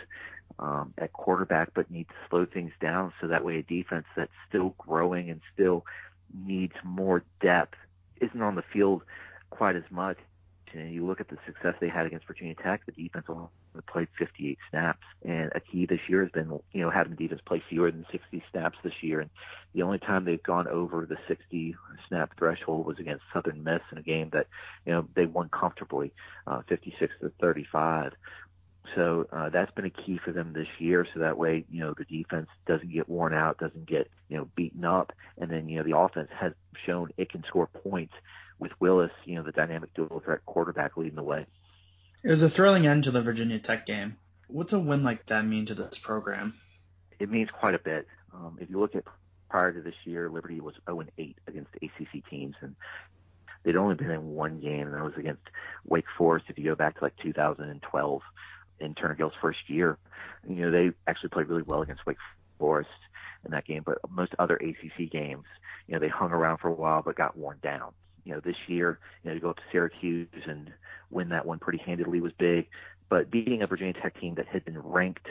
um, 0.60 0.94
at 0.98 1.14
quarterback, 1.14 1.74
but 1.74 1.92
need 1.92 2.08
to 2.08 2.16
slow 2.30 2.46
things 2.46 2.72
down 2.80 3.12
so 3.20 3.28
that 3.28 3.44
way 3.44 3.58
a 3.58 3.64
defense 3.64 4.06
that's 4.16 4.32
still 4.48 4.76
growing 4.78 5.30
and 5.30 5.42
still 5.54 5.86
needs 6.46 6.76
more 6.84 7.24
depth 7.42 7.76
isn't 8.22 8.42
on 8.42 8.56
the 8.56 8.64
field 8.74 9.04
quite 9.50 9.76
as 9.76 9.84
much. 9.90 10.18
And 10.74 10.94
you 10.94 11.06
look 11.06 11.20
at 11.20 11.30
the 11.30 11.38
success 11.46 11.76
they 11.80 11.90
had 11.90 12.06
against 12.06 12.28
Virginia 12.28 12.56
Tech, 12.56 12.86
the 12.86 12.92
defense 12.92 13.26
only 13.30 13.48
played 13.88 14.08
58 14.18 14.58
snaps, 14.70 15.06
and 15.24 15.52
a 15.56 15.60
key 15.60 15.86
this 15.86 16.00
year 16.08 16.22
has 16.22 16.32
been 16.32 16.60
you 16.74 16.82
know 16.82 16.90
having 16.90 17.16
the 17.16 17.18
defense 17.18 17.42
play 17.46 17.62
fewer 17.70 17.92
than 17.92 18.06
60 18.12 18.44
snaps 18.52 18.78
this 18.84 18.94
year. 19.02 19.22
And 19.22 19.30
the 19.74 19.84
only 19.84 20.00
time 20.00 20.26
they've 20.26 20.42
gone 20.42 20.68
over 20.68 21.06
the 21.06 21.18
60 21.28 21.76
snap 22.08 22.32
threshold 22.38 22.86
was 22.86 23.00
against 23.00 23.24
Southern 23.34 23.64
Miss 23.64 23.82
in 23.92 23.98
a 23.98 24.04
game 24.04 24.30
that 24.34 24.48
you 24.86 24.94
know 24.94 25.08
they 25.16 25.26
won 25.26 25.50
comfortably, 25.50 26.12
uh, 26.48 26.62
56 26.68 27.14
to 27.22 27.32
35. 27.40 28.14
So 28.96 29.28
uh, 29.32 29.50
that's 29.50 29.72
been 29.72 29.86
a 29.86 29.90
key 29.90 30.20
for 30.24 30.32
them 30.32 30.54
this 30.54 30.68
year. 30.80 31.06
So 31.14 31.20
that 31.20 31.38
way, 31.38 31.66
you 31.70 31.82
know, 31.82 31.94
the 31.96 32.06
defense 32.06 32.48
doesn't 32.66 32.92
get 32.92 33.08
worn 33.08 33.34
out, 33.34 33.60
doesn't 33.60 33.86
get 33.86 34.10
you 34.30 34.38
know 34.38 34.50
beaten 34.56 34.86
up, 34.86 35.12
and 35.38 35.50
then 35.50 35.70
you 35.70 35.78
know 35.78 35.84
the 35.84 35.98
offense 35.98 36.30
has 36.40 36.54
shown 36.86 37.10
it 37.18 37.30
can 37.30 37.44
score 37.48 37.68
points 37.68 38.14
with 38.60 38.72
Willis, 38.80 39.12
you 39.26 39.36
know, 39.36 39.44
the 39.44 39.52
dynamic 39.52 39.94
dual 39.94 40.22
threat 40.24 40.46
quarterback 40.46 40.98
leading 40.98 41.16
the 41.16 41.24
way. 41.24 41.46
It 42.24 42.30
was 42.30 42.44
a 42.44 42.50
thrilling 42.50 42.86
end 42.86 43.06
to 43.06 43.12
the 43.12 43.22
Virginia 43.22 43.60
Tech 43.60 43.86
game. 43.86 44.18
What's 44.48 44.74
a 44.74 44.80
win 44.80 45.04
like 45.04 45.26
that 45.28 45.46
mean 45.46 45.66
to 45.68 45.74
this 45.74 45.98
program? 45.98 46.54
It 47.20 47.30
means 47.30 47.50
quite 47.52 47.76
a 47.76 47.80
bit. 47.80 48.08
Um, 48.34 48.58
if 48.60 48.70
you 48.70 48.80
look 48.80 48.96
at 48.96 49.06
prior 49.50 49.72
to 49.72 49.82
this 49.82 49.96
year, 50.06 50.30
Liberty 50.30 50.60
was 50.60 50.76
0 50.86 51.06
8 51.18 51.38
against 51.48 51.70
ACC 51.82 52.30
teams, 52.30 52.56
and 52.62 52.76
they'd 53.64 53.76
only 53.76 53.96
been 53.96 54.12
in 54.12 54.30
one 54.30 54.60
game, 54.60 54.88
and 54.88 54.94
that 54.94 55.04
was 55.04 55.16
against 55.18 55.44
Wake 55.86 56.06
Forest. 56.18 56.46
If 56.50 56.58
you 56.58 56.66
go 56.66 56.76
back 56.76 56.98
to 56.98 57.06
like 57.06 57.16
2012, 57.18 58.22
in 58.82 58.96
Turner 58.96 59.16
Gill's 59.16 59.34
first 59.42 59.60
year, 59.68 59.98
you 60.48 60.56
know 60.56 60.72
they 60.72 60.92
actually 61.08 61.30
played 61.30 61.48
really 61.48 61.64
well 61.64 61.82
against 61.82 62.06
Wake 62.06 62.18
Forest 62.58 62.90
in 63.46 63.52
that 63.52 63.66
game. 63.66 63.84
But 63.86 64.00
most 64.10 64.34
other 64.40 64.56
ACC 64.56 65.10
games, 65.12 65.46
you 65.88 65.94
know, 65.94 66.00
they 66.00 66.08
hung 66.08 66.32
around 66.32 66.60
for 66.60 66.70
a 66.70 66.74
while 66.74 67.02
but 67.02 67.16
got 67.16 67.38
worn 67.38 67.60
down 67.62 67.94
you 68.30 68.36
know, 68.36 68.42
this 68.42 68.56
year, 68.68 69.00
you 69.24 69.30
know, 69.30 69.34
to 69.34 69.42
go 69.42 69.50
up 69.50 69.58
to 69.58 69.64
Syracuse 69.72 70.28
and 70.48 70.72
win 71.10 71.30
that 71.30 71.48
one 71.48 71.58
pretty 71.58 71.80
handedly 71.84 72.22
was 72.22 72.32
big. 72.38 72.68
But 73.10 73.32
beating 73.32 73.64
a 73.64 73.68
Virginia 73.68 73.94
Tech 73.94 74.20
team 74.22 74.36
that 74.36 74.46
had 74.46 74.64
been 74.66 74.78
ranked 74.78 75.28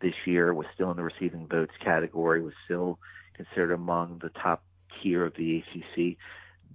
this 0.00 0.14
year 0.24 0.54
was 0.54 0.66
still 0.74 0.90
in 0.90 0.96
the 0.96 1.02
receiving 1.02 1.46
votes 1.46 1.74
category, 1.84 2.40
was 2.40 2.54
still 2.64 2.98
considered 3.34 3.72
among 3.72 4.20
the 4.22 4.30
top 4.30 4.62
tier 5.02 5.26
of 5.26 5.34
the 5.34 5.58
ACC. 5.58 6.16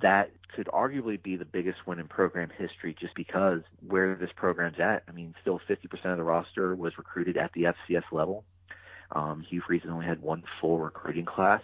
That 0.04 0.30
could 0.56 0.68
arguably 0.68 1.22
be 1.22 1.38
the 1.38 1.46
biggest 1.46 1.88
win 1.88 1.98
in 1.98 2.08
program 2.08 2.52
history 2.56 2.96
just 3.00 3.16
because 3.16 3.62
where 3.88 4.14
this 4.14 4.30
program's 4.36 4.80
at. 4.80 5.02
I 5.08 5.12
mean, 5.12 5.34
still 5.42 5.60
50% 5.68 6.06
of 6.06 6.18
the 6.18 6.24
roster 6.24 6.76
was 6.76 7.00
recruited 7.00 7.36
at 7.36 7.52
the 7.54 7.64
FCS 7.64 8.04
level. 8.12 8.44
Um, 9.14 9.46
Hugh 9.48 9.62
Freeze 9.66 9.84
has 9.84 9.92
only 9.92 10.06
had 10.06 10.22
one 10.22 10.44
full 10.60 10.80
recruiting 10.80 11.26
class, 11.26 11.62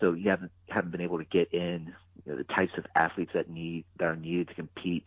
so 0.00 0.12
you 0.12 0.30
haven't 0.30 0.52
haven't 0.68 0.92
been 0.92 1.00
able 1.00 1.18
to 1.18 1.24
get 1.24 1.52
in 1.52 1.94
you 2.24 2.32
know, 2.32 2.38
the 2.38 2.44
types 2.44 2.72
of 2.78 2.86
athletes 2.94 3.32
that 3.34 3.50
need 3.50 3.84
that 3.98 4.04
are 4.06 4.16
needed 4.16 4.48
to 4.48 4.54
compete 4.54 5.06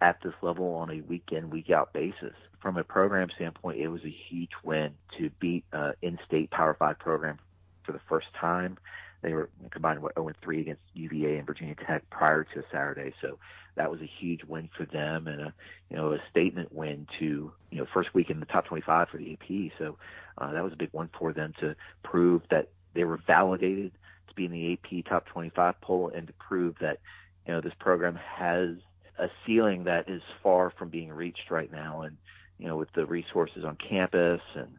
at 0.00 0.18
this 0.22 0.34
level 0.42 0.74
on 0.74 0.90
a 0.90 1.00
week 1.02 1.28
in 1.32 1.50
week 1.50 1.70
out 1.70 1.92
basis. 1.92 2.34
From 2.60 2.76
a 2.76 2.84
program 2.84 3.28
standpoint, 3.34 3.78
it 3.78 3.88
was 3.88 4.02
a 4.04 4.14
huge 4.28 4.50
win 4.64 4.92
to 5.18 5.30
beat 5.40 5.64
uh, 5.72 5.92
in-state 6.02 6.50
Power 6.50 6.74
Five 6.78 6.98
program 6.98 7.38
for 7.84 7.92
the 7.92 8.00
first 8.08 8.26
time. 8.38 8.78
They 9.22 9.32
were 9.32 9.48
combined 9.70 10.02
with 10.02 10.14
0 10.14 10.32
3 10.42 10.60
against 10.60 10.82
UVA 10.94 11.36
and 11.38 11.46
Virginia 11.46 11.74
Tech 11.74 12.08
prior 12.10 12.44
to 12.44 12.62
Saturday, 12.70 13.12
so 13.20 13.38
that 13.76 13.90
was 13.90 14.00
a 14.00 14.10
huge 14.18 14.42
win 14.44 14.68
for 14.76 14.84
them 14.86 15.26
and 15.28 15.40
a 15.40 15.54
you 15.90 15.96
know 15.96 16.12
a 16.12 16.18
statement 16.30 16.72
win 16.72 17.06
to 17.18 17.52
you 17.70 17.78
know 17.78 17.86
first 17.92 18.12
week 18.14 18.30
in 18.30 18.40
the 18.40 18.46
top 18.46 18.66
25 18.66 19.08
for 19.08 19.18
the 19.18 19.32
AP. 19.32 19.72
So 19.78 19.96
uh, 20.38 20.52
that 20.52 20.64
was 20.64 20.72
a 20.72 20.76
big 20.76 20.90
one 20.92 21.10
for 21.18 21.32
them 21.32 21.54
to 21.60 21.76
prove 22.02 22.42
that 22.50 22.68
they 22.94 23.04
were 23.04 23.20
validated 23.26 23.92
to 24.28 24.34
be 24.34 24.46
in 24.46 24.52
the 24.52 24.72
AP 24.72 25.04
top 25.04 25.26
25 25.26 25.80
poll 25.80 26.10
and 26.14 26.26
to 26.26 26.32
prove 26.34 26.76
that 26.80 26.98
you 27.46 27.52
know 27.52 27.60
this 27.60 27.74
program 27.78 28.16
has 28.16 28.76
a 29.18 29.28
ceiling 29.46 29.84
that 29.84 30.08
is 30.08 30.22
far 30.42 30.70
from 30.70 30.88
being 30.88 31.12
reached 31.12 31.50
right 31.50 31.70
now. 31.70 32.02
And 32.02 32.16
you 32.58 32.66
know 32.66 32.76
with 32.76 32.92
the 32.94 33.06
resources 33.06 33.64
on 33.64 33.76
campus 33.76 34.40
and 34.54 34.76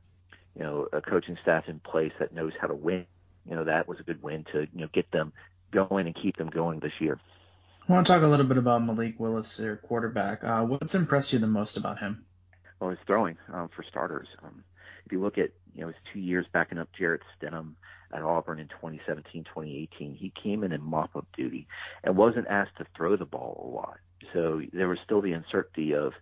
you 0.55 0.63
know 0.63 0.87
a 0.91 1.01
coaching 1.01 1.37
staff 1.41 1.65
in 1.67 1.79
place 1.79 2.13
that 2.19 2.33
knows 2.33 2.53
how 2.59 2.67
to 2.67 2.75
win, 2.75 3.05
you 3.49 3.55
know 3.55 3.63
that 3.63 3.87
was 3.87 3.99
a 3.99 4.03
good 4.03 4.21
win 4.21 4.45
to 4.51 4.61
you 4.73 4.81
know 4.81 4.89
get 4.93 5.11
them 5.11 5.33
going 5.71 6.05
and 6.07 6.15
keep 6.15 6.37
them 6.37 6.49
going 6.49 6.79
this 6.79 6.93
year. 6.99 7.19
I 7.87 7.93
want 7.93 8.05
to 8.05 8.13
talk 8.13 8.23
a 8.23 8.27
little 8.27 8.45
bit 8.45 8.57
about 8.57 8.83
Malik 8.83 9.19
Willis, 9.19 9.57
their 9.57 9.77
quarterback. 9.77 10.43
Uh, 10.43 10.63
what's 10.63 10.95
impressed 10.95 11.31
you 11.31 11.39
the 11.39 11.47
most 11.47 11.77
about 11.77 11.99
him? 11.99 12.25
Well, 12.79 12.89
his 12.89 12.99
throwing, 13.07 13.37
um, 13.51 13.69
for 13.75 13.83
starters. 13.83 14.27
Um, 14.43 14.63
if 15.05 15.11
you 15.11 15.21
look 15.21 15.37
at 15.37 15.51
you 15.73 15.81
know 15.81 15.87
his 15.87 15.95
two 16.11 16.19
years 16.19 16.45
backing 16.51 16.77
up 16.77 16.89
Jarrett 16.97 17.21
Stidham 17.39 17.73
at 18.13 18.21
Auburn 18.21 18.59
in 18.59 18.67
2017, 18.67 19.43
2018, 19.45 20.15
he 20.15 20.31
came 20.41 20.63
in 20.63 20.71
in 20.71 20.81
mop-up 20.81 21.27
duty 21.35 21.67
and 22.03 22.15
wasn't 22.15 22.47
asked 22.47 22.77
to 22.77 22.85
throw 22.95 23.15
the 23.15 23.25
ball 23.25 23.63
a 23.65 23.75
lot. 23.75 23.97
So 24.33 24.61
there 24.73 24.87
was 24.87 24.99
still 25.03 25.21
the 25.21 25.33
uncertainty 25.33 25.93
of 25.93 26.13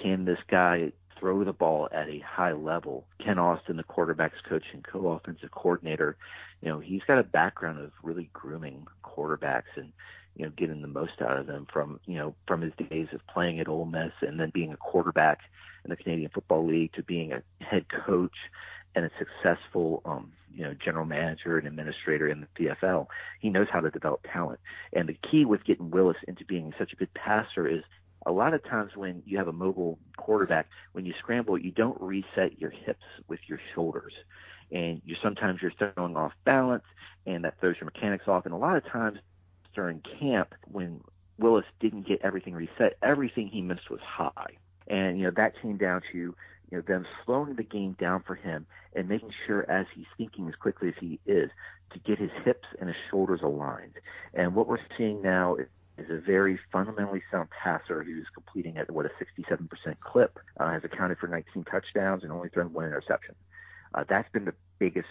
can 0.00 0.24
this 0.24 0.38
guy 0.48 0.92
throw 1.18 1.44
the 1.44 1.52
ball 1.52 1.88
at 1.92 2.08
a 2.08 2.20
high 2.20 2.52
level? 2.52 3.06
Kent 3.22 3.38
Austin, 3.38 3.76
the 3.76 3.84
quarterbacks 3.84 4.42
coach 4.48 4.64
and 4.72 4.84
co-offensive 4.84 5.50
coordinator, 5.50 6.16
you 6.60 6.68
know, 6.68 6.78
he's 6.78 7.02
got 7.06 7.18
a 7.18 7.24
background 7.24 7.78
of 7.80 7.92
really 8.02 8.30
grooming 8.32 8.86
quarterbacks 9.04 9.76
and 9.76 9.92
you 10.38 10.44
know, 10.44 10.52
getting 10.56 10.80
the 10.80 10.88
most 10.88 11.20
out 11.20 11.36
of 11.36 11.46
them 11.46 11.66
from, 11.72 11.98
you 12.06 12.16
know, 12.16 12.34
from 12.46 12.60
his 12.60 12.72
days 12.88 13.08
of 13.12 13.20
playing 13.26 13.58
at 13.58 13.68
Ole 13.68 13.84
Miss 13.84 14.12
and 14.22 14.38
then 14.38 14.50
being 14.54 14.72
a 14.72 14.76
quarterback 14.76 15.40
in 15.84 15.90
the 15.90 15.96
Canadian 15.96 16.30
Football 16.32 16.66
League 16.66 16.92
to 16.92 17.02
being 17.02 17.32
a 17.32 17.42
head 17.62 17.86
coach 18.06 18.36
and 18.94 19.04
a 19.04 19.10
successful, 19.18 20.00
um, 20.04 20.32
you 20.54 20.62
know, 20.62 20.74
general 20.74 21.04
manager 21.04 21.58
and 21.58 21.66
administrator 21.66 22.28
in 22.28 22.40
the 22.40 22.46
CFL. 22.56 23.08
He 23.40 23.50
knows 23.50 23.66
how 23.70 23.80
to 23.80 23.90
develop 23.90 24.24
talent. 24.32 24.60
And 24.92 25.08
the 25.08 25.18
key 25.28 25.44
with 25.44 25.64
getting 25.64 25.90
Willis 25.90 26.16
into 26.28 26.44
being 26.44 26.72
such 26.78 26.92
a 26.92 26.96
good 26.96 27.12
passer 27.14 27.66
is 27.66 27.82
a 28.28 28.32
lot 28.32 28.52
of 28.52 28.62
times 28.62 28.92
when 28.94 29.22
you 29.24 29.38
have 29.38 29.48
a 29.48 29.52
mobile 29.52 29.98
quarterback, 30.18 30.68
when 30.92 31.06
you 31.06 31.14
scramble, 31.18 31.58
you 31.58 31.70
don't 31.70 32.00
reset 32.00 32.60
your 32.60 32.70
hips 32.70 33.04
with 33.26 33.40
your 33.46 33.58
shoulders. 33.74 34.12
And 34.70 35.00
you 35.04 35.16
sometimes 35.22 35.60
you're 35.62 35.72
throwing 35.94 36.14
off 36.14 36.32
balance 36.44 36.84
and 37.26 37.44
that 37.44 37.58
throws 37.58 37.76
your 37.80 37.86
mechanics 37.86 38.28
off. 38.28 38.44
And 38.44 38.52
a 38.52 38.58
lot 38.58 38.76
of 38.76 38.84
times 38.84 39.18
during 39.74 40.02
camp 40.20 40.54
when 40.70 41.00
Willis 41.38 41.64
didn't 41.80 42.06
get 42.06 42.20
everything 42.22 42.54
reset, 42.54 42.98
everything 43.02 43.48
he 43.48 43.62
missed 43.62 43.90
was 43.90 44.00
high. 44.00 44.56
And, 44.88 45.18
you 45.18 45.24
know, 45.24 45.32
that 45.36 45.54
came 45.62 45.78
down 45.78 46.02
to, 46.12 46.18
you 46.18 46.36
know, 46.70 46.82
them 46.82 47.06
slowing 47.24 47.54
the 47.54 47.62
game 47.62 47.96
down 47.98 48.22
for 48.26 48.34
him 48.34 48.66
and 48.94 49.08
making 49.08 49.30
sure 49.46 49.70
as 49.70 49.86
he's 49.94 50.06
thinking 50.18 50.48
as 50.48 50.54
quickly 50.54 50.88
as 50.88 50.94
he 51.00 51.18
is 51.24 51.50
to 51.92 51.98
get 52.00 52.18
his 52.18 52.30
hips 52.44 52.66
and 52.78 52.88
his 52.88 52.96
shoulders 53.10 53.40
aligned. 53.42 53.94
And 54.34 54.54
what 54.54 54.66
we're 54.66 54.78
seeing 54.98 55.22
now 55.22 55.54
is 55.56 55.68
is 55.98 56.10
a 56.10 56.20
very 56.20 56.58
fundamentally 56.72 57.22
sound 57.30 57.48
passer 57.50 58.02
who's 58.02 58.26
completing 58.32 58.76
at 58.76 58.90
what 58.90 59.06
a 59.06 59.10
67% 59.10 59.68
clip, 60.00 60.38
uh, 60.58 60.70
has 60.70 60.84
accounted 60.84 61.18
for 61.18 61.26
19 61.26 61.64
touchdowns 61.64 62.22
and 62.22 62.32
only 62.32 62.48
thrown 62.48 62.72
one 62.72 62.84
interception. 62.84 63.34
Uh, 63.94 64.04
that's 64.08 64.30
been 64.32 64.44
the 64.44 64.54
biggest 64.78 65.08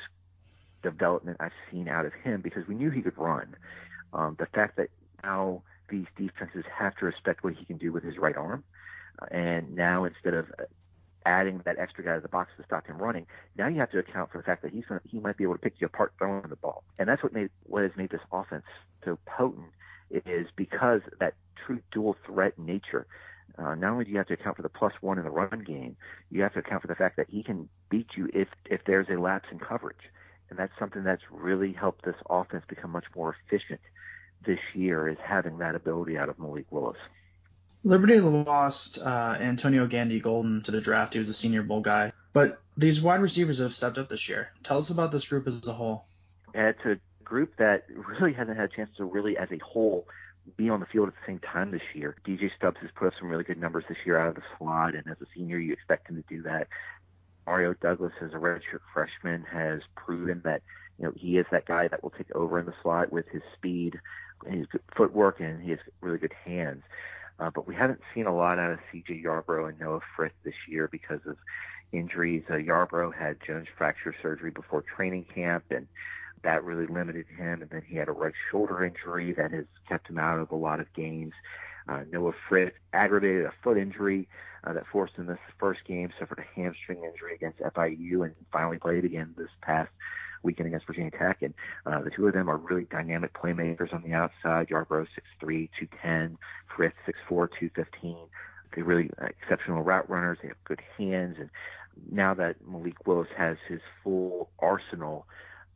development 0.84 1.38
I've 1.40 1.52
seen 1.72 1.88
out 1.88 2.06
of 2.06 2.14
him 2.14 2.42
because 2.42 2.68
we 2.68 2.76
knew 2.76 2.90
he 2.90 3.02
could 3.02 3.18
run. 3.18 3.56
Um, 4.14 4.36
the 4.40 4.46
fact 4.46 4.78
that 4.78 4.90
now 5.24 5.64
these 5.90 6.06
defenses 6.18 6.64
have 6.78 6.96
to 6.98 7.06
respect 7.06 7.44
what 7.44 7.54
he 7.54 7.66
can 7.66 7.78
do 7.78 7.92
with 7.92 8.04
his 8.04 8.18
right 8.18 8.36
arm, 8.36 8.64
uh, 9.22 9.26
and 9.32 9.76
now 9.76 10.06
instead 10.06 10.34
of 10.34 10.48
adding 11.26 11.62
that 11.66 11.78
extra 11.78 12.04
guy 12.04 12.16
to 12.16 12.22
the 12.22 12.30
box 12.30 12.52
to 12.58 12.64
stop 12.64 12.88
him 12.88 12.98
running, 12.98 13.26
now 13.58 13.68
you 13.68 13.80
have 13.80 13.92
to 13.92 14.00
account 14.00 14.32
for 14.32 14.38
the 14.38 14.44
fact 14.44 14.62
that 14.62 14.72
he's 14.72 14.86
gonna, 14.86 15.02
he 15.04 15.20
might 15.20 15.36
be 15.36 15.44
able 15.44 15.56
to 15.56 15.60
pick 15.60 15.74
you 15.80 15.88
apart 15.88 16.14
throwing 16.18 16.48
the 16.48 16.56
ball, 16.56 16.84
and 16.98 17.10
that's 17.10 17.24
what 17.24 17.34
made 17.34 17.50
what 17.64 17.84
has 17.84 17.92
made 17.98 18.10
this 18.10 18.22
offense 18.32 18.64
so 19.04 19.18
potent 19.26 19.68
is 20.10 20.48
because 20.56 21.02
that 21.20 21.34
true 21.66 21.80
dual 21.92 22.16
threat 22.26 22.58
nature. 22.58 23.08
Uh, 23.58 23.74
not 23.76 23.92
only 23.92 24.06
do 24.06 24.12
you 24.12 24.18
have 24.18 24.28
to 24.28 24.34
account 24.34 24.56
for 24.56 24.62
the 24.62 24.70
plus 24.70 24.94
one 25.02 25.18
in 25.18 25.24
the 25.24 25.32
run 25.32 25.64
game, 25.66 25.98
you 26.30 26.44
have 26.44 26.54
to 26.54 26.60
account 26.60 26.82
for 26.82 26.88
the 26.88 26.96
fact 26.96 27.18
that 27.18 27.28
he 27.30 27.42
can 27.44 27.68
beat 27.90 28.08
you 28.16 28.30
if 28.34 28.48
if 28.66 28.82
there's 28.86 29.08
a 29.10 29.20
lapse 29.20 29.48
in 29.52 29.58
coverage, 29.60 30.12
and 30.50 30.60
that's 30.60 30.74
something 30.78 31.04
that's 31.04 31.24
really 31.32 31.74
helped 31.74 32.06
this 32.06 32.16
offense 32.30 32.64
become 32.68 32.92
much 32.92 33.06
more 33.16 33.36
efficient 33.46 33.82
this 34.46 34.60
year. 34.76 35.08
Is 35.08 35.18
having 35.24 35.58
that 35.58 35.76
ability 35.76 36.18
out 36.18 36.30
of 36.30 36.38
Malik 36.38 36.68
Willis. 36.70 36.98
Liberty 37.84 38.20
lost 38.20 39.00
uh, 39.00 39.38
Antonio 39.40 39.88
Gandy 39.88 40.20
Golden 40.20 40.62
to 40.64 40.72
the 40.72 40.82
draft. 40.82 41.14
He 41.14 41.20
was 41.20 41.30
a 41.30 41.34
Senior 41.34 41.64
Bowl 41.64 41.82
guy, 41.82 42.12
but 42.34 42.62
these 42.76 43.02
wide 43.02 43.22
receivers 43.22 43.60
have 43.60 43.74
stepped 43.74 43.98
up 43.98 44.10
this 44.10 44.30
year. 44.30 44.50
Tell 44.64 44.78
us 44.78 44.90
about 44.90 45.12
this 45.12 45.28
group 45.28 45.48
as 45.48 45.66
a 45.68 45.74
whole. 45.74 46.06
It's 46.54 46.84
a 46.86 47.00
group 47.28 47.58
that 47.58 47.86
really 48.20 48.34
hasn't 48.34 48.58
had 48.58 48.72
a 48.72 48.76
chance 48.76 48.90
to 48.98 49.06
really, 49.06 49.38
as 49.38 49.50
a 49.52 49.60
whole, 49.60 50.08
be 50.56 50.70
on 50.70 50.80
the 50.80 50.86
field 50.86 51.10
at 51.10 51.14
the 51.14 51.32
same 51.32 51.40
time 51.40 51.72
this 51.72 51.82
year. 51.94 52.16
DJ 52.26 52.50
Stubbs 52.56 52.78
has 52.82 52.90
put 52.96 53.08
up 53.08 53.14
some 53.20 53.30
really 53.30 53.44
good 53.44 53.60
numbers 53.60 53.84
this 53.90 53.98
year 54.06 54.18
out 54.18 54.30
of 54.30 54.36
the 54.36 54.42
slot, 54.58 54.96
and 54.96 55.06
as 55.08 55.18
a 55.22 55.26
senior, 55.36 55.58
you 55.58 55.74
expect 55.74 56.10
him 56.10 56.16
to 56.16 56.24
do 56.34 56.42
that. 56.44 56.68
Mario 57.46 57.74
Douglas, 57.82 58.14
as 58.22 58.32
a 58.32 58.38
redshirt 58.38 58.82
freshman, 58.94 59.44
has 59.44 59.82
proven 59.96 60.42
that 60.44 60.62
you 60.98 61.06
know 61.06 61.14
he 61.16 61.38
is 61.38 61.46
that 61.52 61.66
guy 61.66 61.88
that 61.88 62.04
will 62.04 62.12
take 62.12 62.34
over 62.36 62.60
in 62.60 62.66
the 62.66 62.74
slot 62.82 63.12
with 63.12 63.28
his 63.30 63.42
speed, 63.56 64.00
his 64.46 64.66
good 64.68 64.82
footwork, 64.96 65.40
and 65.40 65.62
he 65.62 65.72
has 65.72 65.80
really 66.02 66.18
good 66.18 66.34
hands. 66.46 66.84
Uh, 67.40 67.50
but 67.54 67.68
we 67.68 67.76
haven't 67.76 68.02
seen 68.16 68.26
a 68.26 68.36
lot 68.36 68.58
out 68.58 68.72
of 68.72 68.80
C.J. 68.92 69.22
Yarbrough 69.24 69.70
and 69.70 69.80
Noah 69.80 70.00
Frith 70.16 70.34
this 70.44 70.56
year 70.68 70.90
because 70.92 71.20
of 71.28 71.38
injuries. 71.92 72.44
Uh, 72.50 72.54
Yarbrough 72.54 73.14
had 73.16 73.38
Jones 73.46 73.68
fracture 73.78 74.16
surgery 74.22 74.52
before 74.52 74.82
training 74.82 75.26
camp, 75.34 75.66
and 75.70 75.88
that 76.44 76.64
really 76.64 76.88
limited 76.88 77.26
him. 77.38 77.62
And 77.62 77.70
then 77.70 77.84
he 77.88 77.96
had 77.98 78.08
a 78.08 78.14
right 78.14 78.34
shoulder 78.52 78.84
injury 78.84 79.34
that 79.34 79.52
has 79.52 79.66
kept 79.88 80.10
him 80.10 80.20
out 80.20 80.40
of 80.40 80.52
a 80.52 80.56
lot 80.56 80.80
of 80.80 80.92
games. 80.94 81.34
Uh, 81.88 82.02
Noah 82.12 82.34
Frith 82.50 82.74
aggravated 82.94 83.46
a 83.46 83.54
foot 83.64 83.78
injury 83.78 84.28
uh, 84.66 84.74
that 84.74 84.84
forced 84.92 85.16
him 85.16 85.28
this 85.28 85.38
first 85.60 85.82
game, 85.86 86.10
suffered 86.20 86.40
a 86.40 86.60
hamstring 86.60 87.04
injury 87.04 87.36
against 87.36 87.60
FIU, 87.60 88.26
and 88.26 88.34
finally 88.52 88.78
played 88.78 89.06
again 89.06 89.34
this 89.38 89.50
past 89.62 89.90
weekend 90.44 90.68
against 90.68 90.86
Virginia 90.86 91.12
Tech. 91.12 91.42
And 91.42 91.54
uh, 91.86 92.02
the 92.02 92.10
two 92.10 92.28
of 92.28 92.34
them 92.34 92.50
are 92.50 92.58
really 92.58 92.86
dynamic 92.86 93.34
playmakers 93.34 93.94
on 93.94 94.04
the 94.04 94.14
outside. 94.14 94.68
Yarbrough 94.68 95.08
6'3", 95.42 95.70
210, 95.80 96.38
Frith 96.76 96.94
6'4", 97.08 97.48
215. 97.60 98.18
They're 98.76 98.84
really 98.84 99.10
exceptional 99.20 99.82
route 99.82 100.10
runners. 100.10 100.40
They 100.42 100.50
have 100.50 100.64
good 100.66 100.82
hands. 100.98 101.38
And 101.40 101.50
now 102.12 102.34
that 102.34 102.56
Malik 102.68 103.08
Willis 103.08 103.30
has 103.38 103.58
his 103.68 103.80
full 104.04 104.50
arsenal 104.60 105.26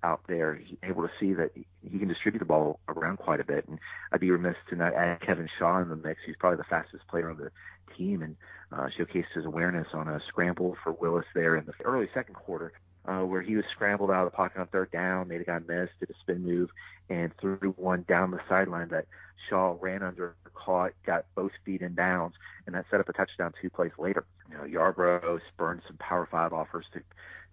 out 0.04 0.22
there, 0.28 0.60
able 0.84 1.04
to 1.04 1.12
see 1.20 1.34
that 1.34 1.52
he 1.56 2.00
can 2.00 2.08
distribute 2.08 2.40
the 2.40 2.46
ball 2.46 2.80
around 2.88 3.18
quite 3.18 3.40
a 3.40 3.44
bit. 3.44 3.68
And 3.68 3.80
I'd 4.12 4.20
be 4.20 4.32
remiss 4.32 4.56
to 4.70 4.76
not 4.76 4.94
add 4.94 5.22
Kevin 5.22 5.48
Shaw 5.60 5.82
in 5.82 5.90
the 5.90 5.96
mix. 5.96 6.22
He's 6.26 6.36
probably 6.40 6.58
the 6.58 6.64
fastest 6.64 7.08
player 7.08 7.30
on 7.30 7.38
the 7.38 7.52
team 7.98 8.22
and 8.22 8.36
uh, 8.72 8.88
showcased 8.98 9.34
his 9.36 9.46
awareness 9.46 9.88
on 9.94 10.08
a 10.08 10.20
scramble 10.28 10.76
for 10.84 10.94
Willis 10.94 11.26
there 11.36 11.56
in 11.56 11.66
the 11.66 11.74
early 11.84 12.10
second 12.14 12.36
quarter 12.36 12.74
uh, 13.06 13.22
where 13.22 13.42
he 13.42 13.56
was 13.56 13.66
scrambled 13.74 14.12
out 14.12 14.26
of 14.26 14.32
the 14.32 14.36
pocket 14.36 14.60
on 14.60 14.68
third 14.68 14.92
down, 14.92 15.28
made 15.28 15.42
a 15.42 15.44
guy 15.44 15.60
miss, 15.60 15.90
did 16.00 16.10
a 16.10 16.14
spin 16.22 16.44
move, 16.44 16.70
and 17.10 17.32
threw 17.40 17.74
one 17.78 18.06
down 18.08 18.32
the 18.32 18.40
sideline 18.48 18.90
that 18.90 19.06
Shaw 19.50 19.76
ran 19.80 20.04
under, 20.04 20.36
caught, 20.54 20.92
got 21.06 21.26
both 21.36 21.52
feet 21.66 21.82
in 21.82 21.96
bounds, 21.96 22.36
and 22.66 22.76
that 22.76 22.86
set 22.92 23.00
up 23.00 23.10
a 23.10 23.14
touchdown 23.14 23.54
two 23.60 23.70
plays 23.70 23.92
later. 23.98 24.24
You 24.50 24.58
know, 24.58 24.80
Yarbrough 24.80 25.40
spurned 25.54 25.82
some 25.88 25.98
Power 25.98 26.28
Five 26.30 26.54
offers 26.54 26.86
to 26.94 27.02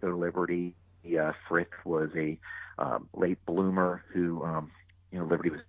go 0.01 0.11
to 0.11 0.17
Liberty. 0.17 0.75
Uh, 1.05 1.33
Frith 1.49 1.69
was 1.85 2.11
a 2.17 2.39
um, 2.79 3.09
late 3.15 3.45
bloomer 3.47 4.05
who, 4.13 4.43
um, 4.45 4.71
you 5.11 5.19
know, 5.19 5.25
Liberty 5.25 5.51
was 5.51 5.61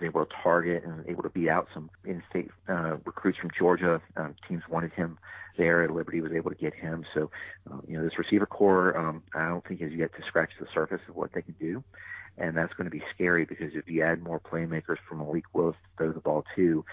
able 0.00 0.24
to 0.24 0.32
target 0.42 0.84
and 0.84 1.06
able 1.08 1.22
to 1.22 1.30
beat 1.30 1.48
out 1.48 1.68
some 1.72 1.90
in-state 2.04 2.50
uh, 2.68 2.96
recruits 3.04 3.38
from 3.38 3.50
Georgia. 3.56 4.00
Um, 4.16 4.34
teams 4.48 4.62
wanted 4.68 4.92
him 4.92 5.18
there, 5.56 5.88
Liberty 5.88 6.20
was 6.20 6.32
able 6.32 6.50
to 6.50 6.56
get 6.56 6.74
him. 6.74 7.04
So, 7.14 7.30
uh, 7.70 7.78
you 7.88 7.96
know, 7.96 8.04
this 8.04 8.18
receiver 8.18 8.46
core, 8.46 8.96
um, 8.96 9.22
I 9.34 9.48
don't 9.48 9.66
think 9.66 9.80
has 9.80 9.92
yet 9.92 10.14
to 10.16 10.22
scratch 10.26 10.50
the 10.60 10.66
surface 10.72 11.00
of 11.08 11.16
what 11.16 11.32
they 11.32 11.42
can 11.42 11.54
do, 11.58 11.82
and 12.36 12.56
that's 12.56 12.74
going 12.74 12.84
to 12.84 12.90
be 12.90 13.02
scary 13.14 13.44
because 13.44 13.72
if 13.74 13.88
you 13.88 14.02
add 14.02 14.22
more 14.22 14.40
playmakers 14.40 14.98
from 15.08 15.18
Malik 15.18 15.44
Willis 15.54 15.76
to 15.76 15.96
throw 15.96 16.12
the 16.12 16.20
ball 16.20 16.44
to, 16.56 16.84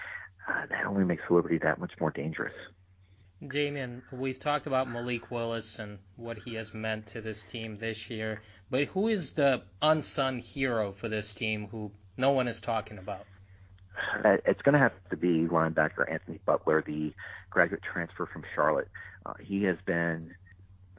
uh, 0.50 0.66
that 0.70 0.86
only 0.86 1.04
makes 1.04 1.24
Liberty 1.30 1.58
that 1.60 1.80
much 1.80 1.92
more 2.00 2.12
dangerous. 2.12 2.54
Damien, 3.48 4.04
we've 4.12 4.40
talked 4.40 4.68
about 4.68 4.90
Malik 4.90 5.30
Willis 5.30 5.80
and 5.80 6.00
what 6.16 6.38
he 6.38 6.56
has 6.56 6.74
meant 6.74 7.08
to 7.08 7.22
this 7.22 7.46
team 7.46 7.78
this 7.78 8.10
year, 8.10 8.42
but 8.70 8.86
who 8.86 9.08
is 9.08 9.34
the 9.34 9.64
unsung 9.82 10.40
hero 10.40 10.92
for 10.92 11.10
this 11.10 11.34
team 11.34 11.68
who 11.68 11.92
no 12.18 12.32
one 12.32 12.48
is 12.48 12.62
talking 12.62 12.98
about? 12.98 13.26
Uh, 14.24 14.38
it's 14.46 14.62
going 14.62 14.74
to 14.74 14.80
have 14.80 14.94
to 15.10 15.18
be 15.18 15.46
linebacker 15.48 16.10
Anthony 16.10 16.40
Butler, 16.46 16.84
the 16.86 17.14
graduate 17.50 17.82
transfer 17.84 18.26
from 18.26 18.44
Charlotte. 18.56 18.90
Uh, 19.26 19.34
he 19.40 19.64
has 19.64 19.78
been 19.86 20.34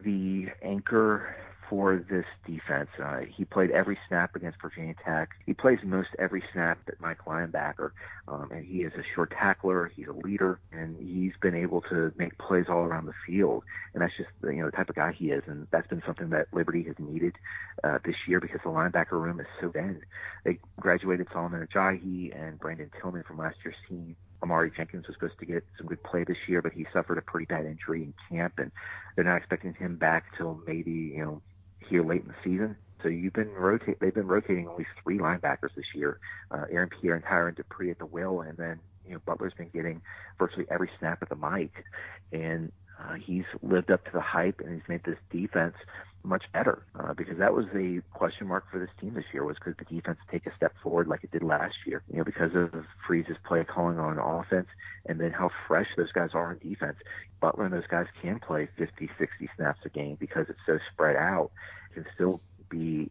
the 0.02 0.46
anchor 0.62 1.36
for 1.74 2.06
this 2.08 2.24
defense. 2.46 2.88
Uh, 3.02 3.22
he 3.36 3.44
played 3.44 3.72
every 3.72 3.98
snap 4.06 4.36
against 4.36 4.62
Virginia 4.62 4.94
Tech. 5.04 5.30
He 5.44 5.54
plays 5.54 5.80
most 5.82 6.10
every 6.20 6.40
snap 6.52 6.78
at 6.86 7.00
Mike 7.00 7.24
linebacker, 7.26 7.90
um, 8.28 8.48
and 8.52 8.64
he 8.64 8.82
is 8.82 8.92
a 8.94 9.02
short 9.16 9.32
tackler. 9.32 9.90
He's 9.96 10.06
a 10.06 10.12
leader, 10.12 10.60
and 10.70 10.96
he's 10.96 11.32
been 11.42 11.56
able 11.56 11.80
to 11.90 12.12
make 12.16 12.38
plays 12.38 12.66
all 12.68 12.84
around 12.84 13.06
the 13.06 13.14
field. 13.26 13.64
And 13.92 14.02
that's 14.02 14.16
just 14.16 14.28
you 14.44 14.60
know 14.60 14.66
the 14.66 14.76
type 14.76 14.88
of 14.88 14.94
guy 14.94 15.10
he 15.18 15.32
is, 15.32 15.42
and 15.48 15.66
that's 15.72 15.88
been 15.88 16.02
something 16.06 16.30
that 16.30 16.46
Liberty 16.52 16.84
has 16.84 16.94
needed 16.96 17.34
uh, 17.82 17.98
this 18.04 18.14
year 18.28 18.38
because 18.38 18.60
the 18.62 18.70
linebacker 18.70 19.12
room 19.12 19.40
is 19.40 19.46
so 19.60 19.72
thin. 19.72 20.00
They 20.44 20.60
graduated 20.78 21.26
Solomon 21.32 21.66
Ajayi 21.66 22.40
and 22.40 22.60
Brandon 22.60 22.90
Tillman 23.00 23.24
from 23.26 23.38
last 23.38 23.56
year's 23.64 23.76
team. 23.88 24.14
Amari 24.44 24.70
Jenkins 24.76 25.08
was 25.08 25.16
supposed 25.16 25.40
to 25.40 25.46
get 25.46 25.64
some 25.76 25.88
good 25.88 26.02
play 26.04 26.22
this 26.22 26.36
year, 26.46 26.62
but 26.62 26.72
he 26.72 26.86
suffered 26.92 27.18
a 27.18 27.22
pretty 27.22 27.46
bad 27.46 27.64
injury 27.64 28.02
in 28.04 28.14
camp, 28.30 28.54
and 28.58 28.70
they're 29.16 29.24
not 29.24 29.38
expecting 29.38 29.74
him 29.74 29.96
back 29.96 30.24
till 30.36 30.60
maybe 30.66 30.92
you 30.92 31.24
know 31.24 31.42
here 31.88 32.04
late 32.04 32.22
in 32.22 32.28
the 32.28 32.34
season. 32.42 32.76
So 33.02 33.08
you've 33.08 33.34
been 33.34 33.52
rotate. 33.52 34.00
They've 34.00 34.14
been 34.14 34.26
rotating 34.26 34.66
only 34.66 34.86
three 35.02 35.18
linebackers 35.18 35.74
this 35.76 35.84
year: 35.94 36.18
uh, 36.50 36.64
Aaron 36.70 36.88
Pierre 36.88 37.14
and 37.14 37.24
Tyron 37.24 37.54
Dupree 37.54 37.90
at 37.90 37.98
the 37.98 38.06
will, 38.06 38.40
and 38.40 38.56
then 38.56 38.80
you 39.06 39.12
know 39.12 39.20
Butler's 39.26 39.52
been 39.52 39.68
getting 39.68 40.00
virtually 40.38 40.66
every 40.70 40.90
snap 40.98 41.22
at 41.22 41.28
the 41.28 41.36
Mike, 41.36 41.84
and 42.32 42.72
uh, 42.98 43.14
he's 43.14 43.44
lived 43.62 43.90
up 43.90 44.04
to 44.04 44.10
the 44.12 44.20
hype, 44.20 44.60
and 44.60 44.74
he's 44.74 44.88
made 44.88 45.04
this 45.04 45.18
defense 45.30 45.74
much 46.22 46.44
better 46.52 46.82
uh, 46.98 47.12
because 47.12 47.36
that 47.38 47.52
was 47.52 47.66
the 47.74 48.00
question 48.14 48.46
mark 48.46 48.64
for 48.70 48.78
this 48.78 48.88
team 48.98 49.12
this 49.12 49.24
year 49.34 49.44
was 49.44 49.58
could 49.58 49.76
the 49.78 49.84
defense 49.84 50.18
take 50.30 50.46
a 50.46 50.56
step 50.56 50.72
forward 50.82 51.06
like 51.06 51.22
it 51.22 51.30
did 51.30 51.42
last 51.42 51.74
year 51.86 52.02
you 52.10 52.16
know 52.16 52.24
because 52.24 52.54
of 52.54 52.72
Freeze's 53.06 53.36
play 53.46 53.62
calling 53.62 53.98
on 53.98 54.18
offense 54.18 54.68
and 55.04 55.20
then 55.20 55.32
how 55.32 55.50
fresh 55.68 55.88
those 55.98 56.12
guys 56.12 56.30
are 56.32 56.48
on 56.48 56.58
defense 56.66 56.96
Butler 57.40 57.66
and 57.66 57.74
those 57.74 57.86
guys 57.90 58.06
can 58.22 58.40
play 58.40 58.66
50 58.78 59.10
60 59.18 59.50
snaps 59.54 59.80
a 59.84 59.90
game 59.90 60.16
because 60.18 60.46
it's 60.48 60.58
so 60.64 60.78
spread 60.94 61.16
out 61.16 61.50
can 61.92 62.06
still 62.14 62.40
be 62.70 63.10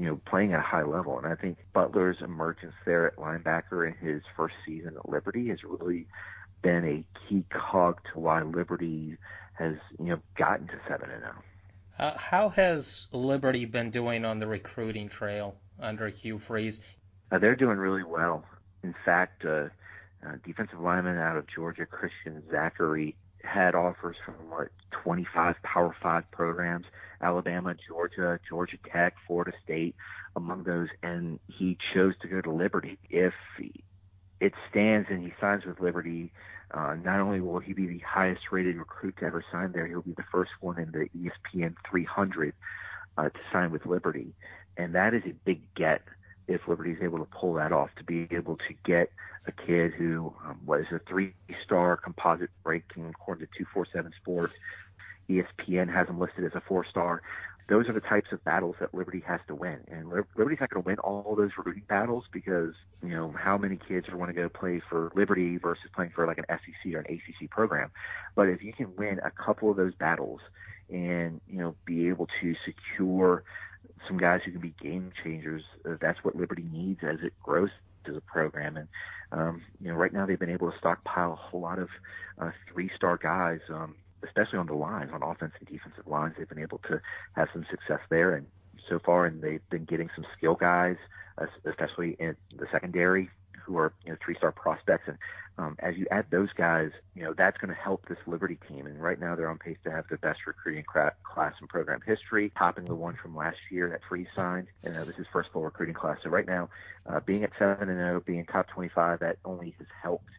you 0.00 0.06
know, 0.06 0.18
playing 0.24 0.54
at 0.54 0.60
a 0.60 0.62
high 0.62 0.82
level. 0.82 1.18
And 1.18 1.26
I 1.26 1.34
think 1.34 1.58
Butler's 1.74 2.22
emergence 2.22 2.72
there 2.86 3.06
at 3.06 3.16
linebacker 3.16 3.86
in 3.86 3.94
his 3.94 4.22
first 4.34 4.54
season 4.64 4.96
at 4.96 5.06
Liberty 5.06 5.48
has 5.48 5.62
really 5.62 6.06
been 6.62 6.84
a 6.84 7.28
key 7.28 7.44
cog 7.50 8.00
to 8.12 8.20
why 8.20 8.42
Liberty 8.42 9.16
has, 9.54 9.76
you 9.98 10.06
know, 10.06 10.20
gotten 10.36 10.66
to 10.68 10.74
seven 10.88 11.10
and 11.10 11.20
zero. 11.20 11.34
Oh. 11.36 11.44
Uh, 12.00 12.16
how 12.16 12.48
has 12.48 13.08
Liberty 13.12 13.66
been 13.66 13.90
doing 13.90 14.24
on 14.24 14.38
the 14.38 14.46
recruiting 14.46 15.08
trail 15.08 15.54
under 15.78 16.08
Hugh 16.08 16.38
Freeze? 16.38 16.80
Uh, 17.30 17.38
they're 17.38 17.54
doing 17.54 17.76
really 17.76 18.02
well. 18.02 18.42
In 18.82 18.94
fact, 19.04 19.44
uh, 19.44 19.68
uh, 20.26 20.32
defensive 20.44 20.80
lineman 20.80 21.18
out 21.18 21.36
of 21.36 21.46
Georgia, 21.46 21.84
Christian 21.84 22.42
Zachary, 22.50 23.16
had 23.44 23.74
offers 23.74 24.16
from 24.24 24.34
what 24.48 24.68
25 25.02 25.56
Power 25.62 25.94
Five 26.02 26.30
programs: 26.30 26.86
Alabama, 27.20 27.74
Georgia, 27.86 28.40
Georgia 28.48 28.78
Tech, 28.90 29.14
Florida 29.26 29.52
State, 29.62 29.94
among 30.36 30.64
those, 30.64 30.88
and 31.02 31.38
he 31.46 31.76
chose 31.92 32.14
to 32.22 32.28
go 32.28 32.40
to 32.40 32.50
Liberty. 32.50 32.98
If 33.10 33.34
it 34.40 34.54
stands 34.70 35.08
and 35.10 35.22
he 35.22 35.32
signs 35.40 35.64
with 35.64 35.80
Liberty, 35.80 36.32
uh, 36.72 36.94
not 37.02 37.20
only 37.20 37.40
will 37.40 37.58
he 37.58 37.72
be 37.72 37.86
the 37.86 37.98
highest 37.98 38.42
rated 38.50 38.76
recruit 38.76 39.16
to 39.18 39.26
ever 39.26 39.44
sign 39.52 39.72
there, 39.72 39.86
he'll 39.86 40.02
be 40.02 40.12
the 40.12 40.24
first 40.32 40.52
one 40.60 40.78
in 40.78 40.90
the 40.92 41.08
ESPN 41.18 41.74
300 41.88 42.54
uh, 43.18 43.24
to 43.24 43.38
sign 43.52 43.70
with 43.70 43.86
Liberty. 43.86 44.32
And 44.76 44.94
that 44.94 45.14
is 45.14 45.22
a 45.26 45.34
big 45.44 45.62
get 45.74 46.02
if 46.48 46.66
Liberty 46.66 46.92
is 46.92 46.98
able 47.02 47.18
to 47.18 47.26
pull 47.26 47.54
that 47.54 47.72
off, 47.72 47.90
to 47.96 48.04
be 48.04 48.26
able 48.30 48.56
to 48.56 48.74
get 48.84 49.10
a 49.46 49.52
kid 49.52 49.92
who 49.92 50.34
um, 50.44 50.60
was 50.66 50.84
a 50.92 51.00
three-star 51.08 51.96
composite 51.96 52.50
ranking 52.64 53.06
according 53.06 53.46
to 53.46 53.52
247 53.58 54.12
Sports. 54.20 54.52
ESPN 55.28 55.92
has 55.92 56.08
him 56.08 56.18
listed 56.18 56.44
as 56.44 56.52
a 56.54 56.60
four-star. 56.60 57.22
Those 57.70 57.88
are 57.88 57.92
the 57.92 58.00
types 58.00 58.32
of 58.32 58.44
battles 58.44 58.74
that 58.80 58.92
Liberty 58.92 59.22
has 59.26 59.40
to 59.46 59.54
win, 59.54 59.78
and 59.90 60.08
Liberty's 60.36 60.58
not 60.60 60.70
going 60.70 60.82
to 60.82 60.86
win 60.86 60.98
all 60.98 61.34
those 61.36 61.50
recruiting 61.56 61.84
battles 61.88 62.24
because 62.32 62.74
you 63.02 63.10
know 63.10 63.32
how 63.38 63.56
many 63.56 63.78
kids 63.88 64.08
are 64.08 64.16
going 64.16 64.26
to 64.26 64.34
go 64.34 64.48
play 64.48 64.82
for 64.90 65.10
Liberty 65.14 65.56
versus 65.56 65.84
playing 65.94 66.10
for 66.14 66.26
like 66.26 66.38
an 66.38 66.44
SEC 66.48 66.92
or 66.92 66.98
an 66.98 67.06
ACC 67.06 67.48
program. 67.48 67.90
But 68.34 68.48
if 68.48 68.62
you 68.62 68.72
can 68.72 68.94
win 68.96 69.20
a 69.24 69.30
couple 69.30 69.70
of 69.70 69.76
those 69.76 69.94
battles 69.94 70.40
and 70.90 71.40
you 71.48 71.58
know 71.58 71.76
be 71.86 72.08
able 72.08 72.26
to 72.42 72.54
secure 72.66 73.44
some 74.06 74.18
guys 74.18 74.40
who 74.44 74.52
can 74.52 74.60
be 74.60 74.74
game 74.82 75.12
changers. 75.22 75.62
Uh, 75.88 75.94
that's 76.00 76.18
what 76.22 76.36
Liberty 76.36 76.64
needs 76.70 77.00
as 77.02 77.18
it 77.22 77.32
grows 77.42 77.70
as 78.08 78.16
a 78.16 78.20
program. 78.20 78.76
And 78.76 78.88
um, 79.32 79.62
you 79.80 79.88
know, 79.88 79.94
right 79.94 80.12
now 80.12 80.26
they've 80.26 80.38
been 80.38 80.50
able 80.50 80.70
to 80.70 80.78
stockpile 80.78 81.32
a 81.32 81.36
whole 81.36 81.60
lot 81.60 81.78
of 81.78 81.88
uh, 82.40 82.50
three-star 82.72 83.18
guys, 83.18 83.60
um, 83.68 83.94
especially 84.24 84.58
on 84.58 84.66
the 84.66 84.74
lines, 84.74 85.10
on 85.12 85.22
offense 85.22 85.52
and 85.58 85.68
defensive 85.68 86.06
lines. 86.06 86.34
They've 86.36 86.48
been 86.48 86.60
able 86.60 86.78
to 86.88 87.00
have 87.34 87.48
some 87.52 87.66
success 87.70 88.00
there, 88.10 88.34
and 88.34 88.46
so 88.88 88.98
far, 88.98 89.26
and 89.26 89.42
they've 89.42 89.68
been 89.70 89.84
getting 89.84 90.10
some 90.14 90.24
skill 90.36 90.54
guys, 90.54 90.96
especially 91.64 92.16
in 92.18 92.36
the 92.56 92.66
secondary 92.70 93.30
who 93.70 93.78
are 93.78 93.92
you 94.04 94.10
know 94.10 94.18
three 94.24 94.34
star 94.34 94.52
prospects. 94.52 95.04
And 95.06 95.16
um, 95.58 95.76
as 95.80 95.96
you 95.96 96.06
add 96.10 96.26
those 96.30 96.48
guys 96.56 96.90
you 97.14 97.22
know 97.22 97.34
that's 97.36 97.58
going 97.58 97.68
to 97.68 97.80
help 97.80 98.06
this 98.08 98.18
liberty 98.26 98.58
team. 98.68 98.86
And 98.86 99.00
right 99.00 99.18
now 99.18 99.36
they're 99.36 99.48
on 99.50 99.58
pace 99.58 99.76
to 99.84 99.90
have 99.90 100.06
the 100.10 100.18
best 100.18 100.40
recruiting 100.46 100.84
class 100.84 101.54
in 101.60 101.66
program 101.68 102.00
history 102.04 102.52
topping 102.58 102.86
the 102.86 102.94
one 102.94 103.16
from 103.20 103.36
last 103.36 103.58
year 103.70 103.88
that 103.90 104.00
free 104.08 104.26
signed. 104.34 104.68
And 104.82 104.96
uh, 104.96 105.04
this 105.04 105.16
is 105.18 105.26
first 105.32 105.50
full 105.52 105.62
recruiting 105.62 105.94
class. 105.94 106.18
So 106.22 106.30
right 106.30 106.46
now 106.46 106.68
uh, 107.06 107.20
being 107.20 107.44
at 107.44 107.52
7 107.58 107.88
and 107.88 107.98
0 107.98 108.22
being 108.26 108.44
top 108.46 108.68
25 108.68 109.20
that 109.20 109.36
only 109.44 109.74
has 109.78 109.86
helped 110.02 110.30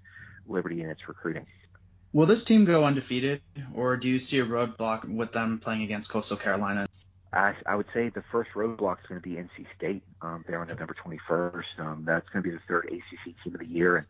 liberty 0.47 0.81
in 0.81 0.89
its 0.89 1.07
recruiting 1.07 1.45
Will 2.13 2.25
this 2.25 2.43
team 2.43 2.65
go 2.65 2.83
undefeated, 2.83 3.41
or 3.73 3.95
do 3.97 4.09
you 4.09 4.19
see 4.19 4.39
a 4.39 4.45
roadblock 4.45 5.05
with 5.07 5.31
them 5.31 5.59
playing 5.59 5.83
against 5.83 6.09
Coastal 6.09 6.37
Carolina 6.37 6.87
I, 7.33 7.53
I 7.65 7.75
would 7.75 7.85
say 7.93 8.09
the 8.09 8.23
first 8.31 8.51
roadblock 8.55 8.99
is 9.01 9.07
going 9.07 9.21
to 9.21 9.27
be 9.27 9.35
NC 9.35 9.65
State 9.77 10.03
um, 10.21 10.43
there 10.47 10.59
on 10.59 10.67
November 10.67 10.95
21st. 11.05 11.79
Um, 11.79 12.03
that's 12.05 12.27
going 12.29 12.43
to 12.43 12.49
be 12.49 12.55
the 12.55 12.61
third 12.67 12.91
ACC 12.91 13.35
team 13.43 13.53
of 13.53 13.59
the 13.59 13.65
year, 13.65 13.97
and 13.97 14.05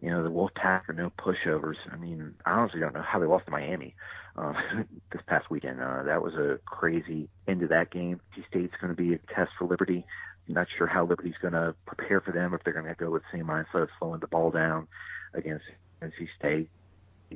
you 0.00 0.10
know 0.10 0.22
the 0.22 0.30
Wolfpack 0.30 0.88
are 0.88 0.94
no 0.94 1.10
pushovers. 1.10 1.76
I 1.90 1.96
mean, 1.96 2.34
I 2.46 2.52
honestly 2.52 2.80
don't 2.80 2.94
know 2.94 3.02
how 3.02 3.18
they 3.18 3.26
lost 3.26 3.44
to 3.46 3.50
Miami 3.50 3.94
uh, 4.36 4.54
this 5.12 5.20
past 5.26 5.50
weekend. 5.50 5.80
Uh, 5.80 6.04
that 6.04 6.22
was 6.22 6.34
a 6.34 6.58
crazy 6.64 7.28
end 7.46 7.62
of 7.62 7.68
that 7.68 7.90
game. 7.90 8.20
NC 8.36 8.48
State's 8.48 8.74
going 8.80 8.94
to 8.94 9.00
be 9.00 9.14
a 9.14 9.18
test 9.34 9.50
for 9.58 9.66
Liberty. 9.66 10.06
I'm 10.48 10.54
not 10.54 10.66
sure 10.76 10.86
how 10.86 11.04
Liberty's 11.04 11.34
going 11.42 11.54
to 11.54 11.74
prepare 11.84 12.20
for 12.22 12.32
them 12.32 12.54
if 12.54 12.64
they're 12.64 12.72
going 12.72 12.86
to 12.86 12.94
go 12.94 13.10
with 13.10 13.22
the 13.22 13.38
same 13.38 13.46
mindset 13.46 13.82
of 13.82 13.90
slowing 13.98 14.20
the 14.20 14.26
ball 14.26 14.50
down 14.50 14.88
against 15.34 15.64
NC 16.00 16.28
State 16.38 16.70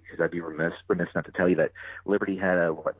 because 0.05 0.23
I'd 0.23 0.31
be 0.31 0.41
remiss 0.41 0.73
remiss 0.89 1.09
not 1.15 1.25
to 1.27 1.33
tell 1.33 1.49
you 1.49 1.57
that 1.57 1.73
Liberty 2.05 2.37
had 2.37 2.59
a 2.59 2.73
what 2.73 2.97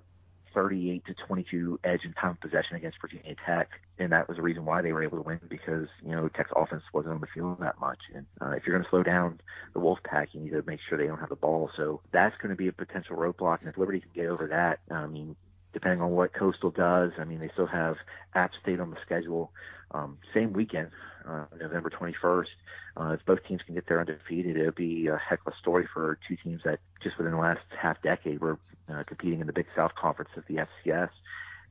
38 0.57 1.05
to 1.05 1.15
22 1.27 1.81
edge 1.85 2.01
in 2.05 2.15
time 2.15 2.39
possession 2.41 2.77
against 2.77 2.97
Virginia 2.99 3.35
Tech, 3.45 3.69
and 3.99 4.11
that 4.11 4.27
was 4.27 4.39
the 4.39 4.43
reason 4.43 4.65
why 4.65 4.81
they 4.81 4.91
were 4.91 5.03
able 5.03 5.19
to 5.19 5.23
win 5.23 5.39
because 5.49 5.87
you 6.03 6.13
know 6.13 6.29
Tech's 6.29 6.51
offense 6.57 6.83
wasn't 6.95 7.15
on 7.15 7.21
the 7.21 7.27
field 7.27 7.59
that 7.61 7.79
much. 7.79 7.99
And 8.15 8.25
uh, 8.41 8.53
if 8.53 8.67
you're 8.67 8.75
going 8.75 8.85
to 8.85 8.91
slow 8.91 9.03
down 9.03 9.39
the 9.75 9.81
Wolfpack, 9.81 10.29
you 10.33 10.41
need 10.41 10.51
to 10.51 10.65
make 10.67 10.81
sure 10.89 10.97
they 10.97 11.07
don't 11.07 11.21
have 11.21 11.29
the 11.29 11.37
ball. 11.37 11.71
So 11.77 12.01
that's 12.11 12.35
going 12.39 12.51
to 12.51 12.57
be 12.57 12.69
a 12.69 12.73
potential 12.73 13.17
roadblock, 13.17 13.61
and 13.61 13.69
if 13.69 13.77
Liberty 13.77 14.01
can 14.01 14.11
get 14.15 14.27
over 14.27 14.47
that, 14.49 14.79
I 14.91 15.07
mean, 15.07 15.37
depending 15.77 16.01
on 16.01 16.13
what 16.13 16.33
Coastal 16.33 16.71
does. 16.71 17.13
I 17.19 17.25
mean, 17.25 17.39
they 17.39 17.51
still 17.53 17.67
have 17.67 17.97
App 18.35 18.53
State 18.63 18.81
on 18.81 18.89
the 18.89 18.97
schedule, 19.05 19.53
um, 19.91 20.17
same 20.33 20.55
weekend, 20.55 20.89
uh, 21.29 21.45
November 21.61 21.91
21st. 21.91 22.47
Uh, 22.97 23.11
if 23.13 23.21
both 23.27 23.41
teams 23.47 23.61
can 23.67 23.75
get 23.75 23.85
there 23.87 24.01
undefeated, 24.01 24.57
it'll 24.57 24.73
be 24.73 25.07
a 25.09 25.19
heck 25.19 25.41
of 25.47 25.53
a 25.53 25.57
story 25.59 25.87
for 25.93 26.19
two 26.27 26.35
teams 26.43 26.63
that 26.65 26.79
just 27.03 27.19
within 27.19 27.35
the 27.35 27.39
last 27.39 27.61
half 27.79 28.01
decade 28.01 28.41
were 28.41 28.59
uh, 28.91 29.03
competing 29.07 29.41
in 29.41 29.47
the 29.47 29.53
Big 29.53 29.67
South 29.77 29.95
Conference 29.97 30.31
of 30.35 30.45
the 30.49 30.67
FCS, 30.87 31.11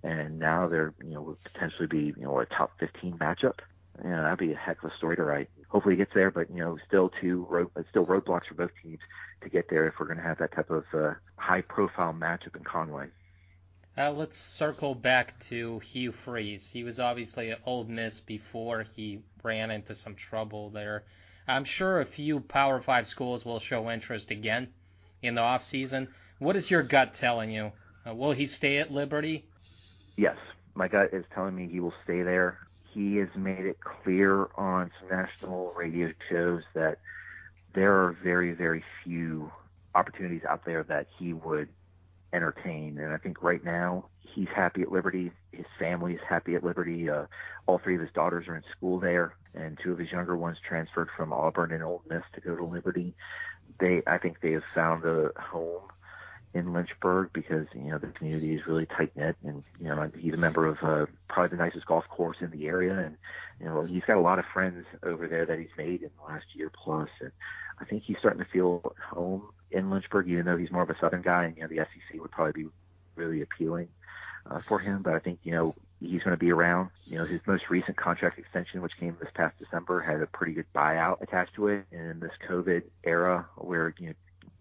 and 0.04 0.38
now 0.38 0.68
they're 0.68 0.94
you 1.04 1.16
know 1.16 1.24
would 1.24 1.44
potentially 1.44 1.88
be 1.88 2.14
you 2.16 2.26
know 2.26 2.40
a 2.40 2.46
top 2.46 2.74
15 2.80 3.18
matchup. 3.18 3.58
You 4.04 4.12
know, 4.12 4.22
that'd 4.22 4.38
be 4.38 4.52
a 4.52 4.56
heck 4.56 4.84
of 4.84 4.92
a 4.92 4.96
story 4.98 5.16
to 5.16 5.24
write. 5.24 5.50
Hopefully, 5.70 5.96
he 5.96 5.98
gets 5.98 6.14
there, 6.14 6.30
but 6.30 6.52
you 6.52 6.58
know, 6.58 6.78
still 6.88 7.10
two 7.20 7.48
road, 7.50 7.72
still 7.90 8.06
roadblocks 8.06 8.46
for 8.46 8.54
both 8.54 8.72
teams 8.84 9.00
to 9.42 9.50
get 9.50 9.72
there 9.72 9.88
if 9.88 9.96
we're 10.00 10.06
going 10.06 10.20
to 10.20 10.24
have 10.24 10.38
that 10.38 10.52
type 10.52 10.70
of 10.70 10.84
uh, 10.94 11.14
high-profile 11.38 12.14
matchup 12.14 12.56
in 12.56 12.64
Conway. 12.64 13.08
Uh, 13.98 14.12
let's 14.12 14.36
circle 14.36 14.94
back 14.94 15.40
to 15.40 15.80
Hugh 15.80 16.12
Freeze. 16.12 16.70
He 16.70 16.84
was 16.84 17.00
obviously 17.00 17.52
at 17.52 17.62
Ole 17.66 17.86
Miss 17.86 18.20
before 18.20 18.84
he 18.84 19.20
ran 19.42 19.72
into 19.72 19.96
some 19.96 20.16
trouble 20.16 20.70
there. 20.70 21.06
I'm 21.48 21.64
sure 21.64 22.02
a 22.02 22.06
few 22.06 22.42
Power 22.42 22.82
Five 22.82 23.08
schools 23.08 23.46
will 23.46 23.60
show 23.60 23.90
interest 23.90 24.32
again 24.32 24.74
in 25.22 25.36
the 25.36 25.42
off 25.42 25.64
season. 25.64 26.10
What 26.40 26.58
is 26.58 26.70
your 26.70 26.84
gut 26.84 27.14
telling 27.14 27.52
you? 27.52 27.72
Uh, 28.06 28.14
will 28.14 28.34
he 28.34 28.48
stay 28.48 28.80
at 28.80 28.92
Liberty? 28.92 29.46
Yes, 30.18 30.36
my 30.74 30.90
gut 30.90 31.14
is 31.14 31.24
telling 31.34 31.56
me 31.56 31.70
he 31.72 31.80
will 31.80 31.94
stay 32.04 32.22
there. 32.22 32.60
He 32.94 33.16
has 33.18 33.30
made 33.36 33.66
it 33.66 33.80
clear 33.80 34.50
on 34.56 34.92
some 35.00 35.18
national 35.18 35.74
radio 35.74 36.12
shows 36.30 36.64
that 36.74 37.00
there 37.74 37.94
are 37.94 38.12
very, 38.24 38.52
very 38.52 38.84
few 39.06 39.52
opportunities 39.94 40.44
out 40.44 40.66
there 40.66 40.84
that 40.84 41.08
he 41.18 41.32
would 41.32 41.70
entertain. 42.36 42.98
And 43.00 43.14
I 43.14 43.18
think 43.18 43.42
right 43.42 43.64
now 43.64 44.06
he's 44.20 44.48
happy 44.54 44.82
at 44.82 44.92
Liberty. 44.92 45.32
His 45.52 45.66
family 45.80 46.14
is 46.14 46.20
happy 46.28 46.56
at 46.56 46.64
Liberty. 46.64 47.10
Uh, 47.10 47.26
all 47.66 47.80
three 47.80 47.96
of 47.96 48.02
his 48.02 48.12
daughters 48.14 48.48
are 48.48 48.56
in 48.56 48.64
school 48.76 49.00
there, 49.00 49.36
and 49.54 49.78
two 49.82 49.94
of 49.94 49.98
his 49.98 50.12
younger 50.12 50.36
ones 50.36 50.58
transferred 50.68 51.10
from 51.16 51.32
Auburn 51.32 51.72
and 51.72 51.84
Ole 51.84 52.02
Miss 52.10 52.24
to 52.34 52.42
go 52.42 52.56
to 52.56 52.66
Liberty. 52.66 53.16
They, 53.80 54.02
I 54.06 54.18
think, 54.18 54.42
they 54.42 54.52
have 54.52 54.64
found 54.74 55.06
a 55.06 55.32
home 55.40 55.82
in 56.56 56.72
Lynchburg 56.72 57.32
because 57.34 57.68
you 57.74 57.92
know 57.92 57.98
the 57.98 58.08
community 58.08 58.56
is 58.56 58.66
really 58.66 58.86
tight 58.86 59.12
knit, 59.16 59.36
and 59.44 59.62
you 59.80 59.88
know 59.88 60.10
he's 60.18 60.34
a 60.34 60.38
member 60.38 60.66
of 60.66 60.78
uh, 60.82 61.06
probably 61.28 61.56
the 61.56 61.64
nicest 61.64 61.86
golf 61.86 62.06
course 62.10 62.38
in 62.40 62.50
the 62.50 62.66
area, 62.66 62.98
and 62.98 63.18
you 63.60 63.66
know 63.66 63.84
he's 63.84 64.04
got 64.08 64.18
a 64.18 64.22
lot 64.22 64.40
of 64.40 64.46
friends 64.54 64.86
over 65.04 65.28
there 65.28 65.46
that 65.46 65.60
he's 65.60 65.68
made 65.78 66.02
in 66.02 66.10
the 66.18 66.34
last 66.34 66.46
year 66.54 66.72
plus, 66.74 67.10
and 67.20 67.32
I 67.80 67.86
think 67.86 68.04
he's 68.04 68.18
starting 68.20 68.40
to 68.40 68.50
feel 68.50 68.96
home 69.12 69.50
in 69.70 69.92
Lynchburg, 69.92 70.30
even 70.30 70.46
though 70.46 70.56
he's 70.56 70.72
more 70.72 70.84
of 70.84 70.90
a 70.90 70.96
Southern 71.00 71.22
guy, 71.22 71.44
and 71.44 71.58
you 71.58 71.64
know 71.64 71.68
the 71.68 71.78
SEC 71.78 72.22
would 72.22 72.32
probably 72.32 72.64
be 72.64 72.70
really 73.18 73.42
appealing 73.42 73.90
uh, 74.50 74.62
for 74.66 74.80
him. 74.80 75.02
But 75.04 75.14
I 75.14 75.20
think 75.20 75.40
you 75.44 75.52
know 75.52 75.76
he's 76.00 76.24
going 76.24 76.38
to 76.38 76.38
be 76.38 76.54
around. 76.54 76.90
You 77.04 77.18
know 77.18 77.26
his 77.26 77.42
most 77.46 77.64
recent 77.70 77.98
contract 77.98 78.40
extension, 78.40 78.82
which 78.82 78.94
came 78.98 79.18
this 79.20 79.30
past 79.36 79.60
December, 79.60 80.00
had 80.00 80.22
a 80.22 80.28
pretty 80.28 80.54
good 80.54 80.72
buyout 80.74 81.22
attached 81.22 81.56
to 81.56 81.68
it. 81.68 81.86
And 81.92 82.12
in 82.12 82.20
this 82.22 82.32
COVID 82.50 82.84
era, 83.04 83.46
where 83.58 83.94
you 84.00 84.08
know 84.08 84.14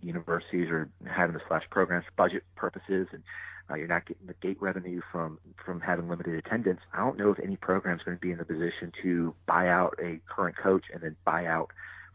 universities 0.05 0.69
are 0.71 0.89
having 1.07 1.35
to 1.35 1.43
slash 1.49 1.65
programs 1.71 2.05
for 2.05 2.13
budget 2.17 2.45
purposes 2.57 3.09
and 3.13 3.23
uh, 3.71 3.75
you're 3.75 3.89
not 3.89 4.07
getting 4.07 4.27
the 4.27 4.35
gate 4.35 4.61
revenue 4.61 5.01
from 5.11 5.39
from 5.65 5.81
having 5.81 6.09
limited 6.09 6.35
attendance. 6.35 6.81
I 6.93 6.99
don't 6.99 7.17
know 7.17 7.31
if 7.31 7.41
any 7.41 7.57
program 7.57 7.97
is 7.97 8.03
going 8.05 8.17
to 8.17 8.21
be 8.21 8.31
in 8.31 8.39
the 8.39 8.45
position 8.45 8.93
to 9.03 9.35
buy 9.47 9.69
out 9.69 9.99
a 10.03 10.21
current 10.29 10.57
coach 10.57 10.85
and 10.93 11.03
then 11.03 11.17
buy 11.25 11.47
out 11.47 11.71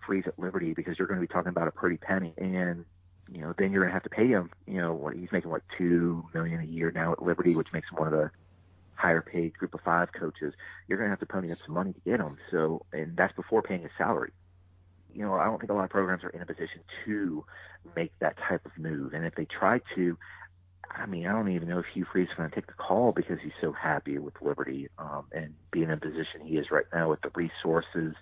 Freeze 0.05 0.25
at 0.27 0.37
Liberty 0.37 0.73
because 0.73 0.97
you're 0.99 1.07
going 1.07 1.19
to 1.19 1.25
be 1.25 1.31
talking 1.31 1.49
about 1.49 1.67
a 1.67 1.71
pretty 1.71 1.97
penny, 1.97 2.33
and 2.37 2.85
you 3.31 3.41
know 3.41 3.53
then 3.57 3.71
you're 3.71 3.81
going 3.81 3.89
to 3.89 3.93
have 3.93 4.03
to 4.03 4.09
pay 4.09 4.27
him. 4.27 4.51
You 4.67 4.79
know 4.79 4.93
what 4.93 5.15
he's 5.15 5.31
making 5.31 5.49
what 5.49 5.63
two 5.77 6.23
million 6.33 6.59
a 6.59 6.65
year 6.65 6.91
now 6.91 7.13
at 7.13 7.23
Liberty, 7.23 7.55
which 7.55 7.73
makes 7.73 7.89
him 7.89 7.97
one 7.97 8.07
of 8.07 8.13
the 8.13 8.29
higher 8.93 9.21
paid 9.21 9.57
group 9.57 9.73
of 9.73 9.81
five 9.81 10.09
coaches. 10.13 10.53
You're 10.87 10.97
going 10.97 11.07
to 11.07 11.11
have 11.11 11.19
to 11.21 11.25
pony 11.25 11.51
up 11.51 11.57
some 11.65 11.73
money 11.73 11.93
to 11.93 11.99
get 12.01 12.19
him. 12.19 12.37
So, 12.51 12.85
and 12.91 13.15
that's 13.15 13.33
before 13.33 13.61
paying 13.61 13.81
his 13.81 13.91
salary. 13.97 14.31
You 15.13 15.23
know, 15.23 15.35
I 15.35 15.45
don't 15.45 15.59
think 15.59 15.71
a 15.71 15.73
lot 15.73 15.83
of 15.83 15.89
programs 15.89 16.23
are 16.23 16.29
in 16.29 16.41
a 16.41 16.45
position 16.45 16.81
to 17.05 17.45
make 17.95 18.11
that 18.19 18.37
type 18.47 18.65
of 18.65 18.71
move. 18.77 19.13
And 19.13 19.25
if 19.25 19.35
they 19.35 19.45
try 19.45 19.81
to, 19.95 20.17
I 20.91 21.05
mean, 21.05 21.27
I 21.27 21.31
don't 21.31 21.49
even 21.49 21.67
know 21.67 21.79
if 21.79 21.85
Hugh 21.93 22.05
Freeze 22.11 22.29
is 22.29 22.35
going 22.35 22.49
to 22.49 22.55
take 22.55 22.67
the 22.67 22.73
call 22.73 23.11
because 23.11 23.39
he's 23.41 23.53
so 23.61 23.71
happy 23.71 24.17
with 24.17 24.35
Liberty 24.41 24.89
um, 24.97 25.25
and 25.31 25.53
being 25.71 25.85
in 25.85 25.91
a 25.91 25.97
position 25.97 26.41
he 26.45 26.57
is 26.57 26.71
right 26.71 26.85
now 26.93 27.09
with 27.09 27.21
the 27.21 27.31
resources 27.35 28.15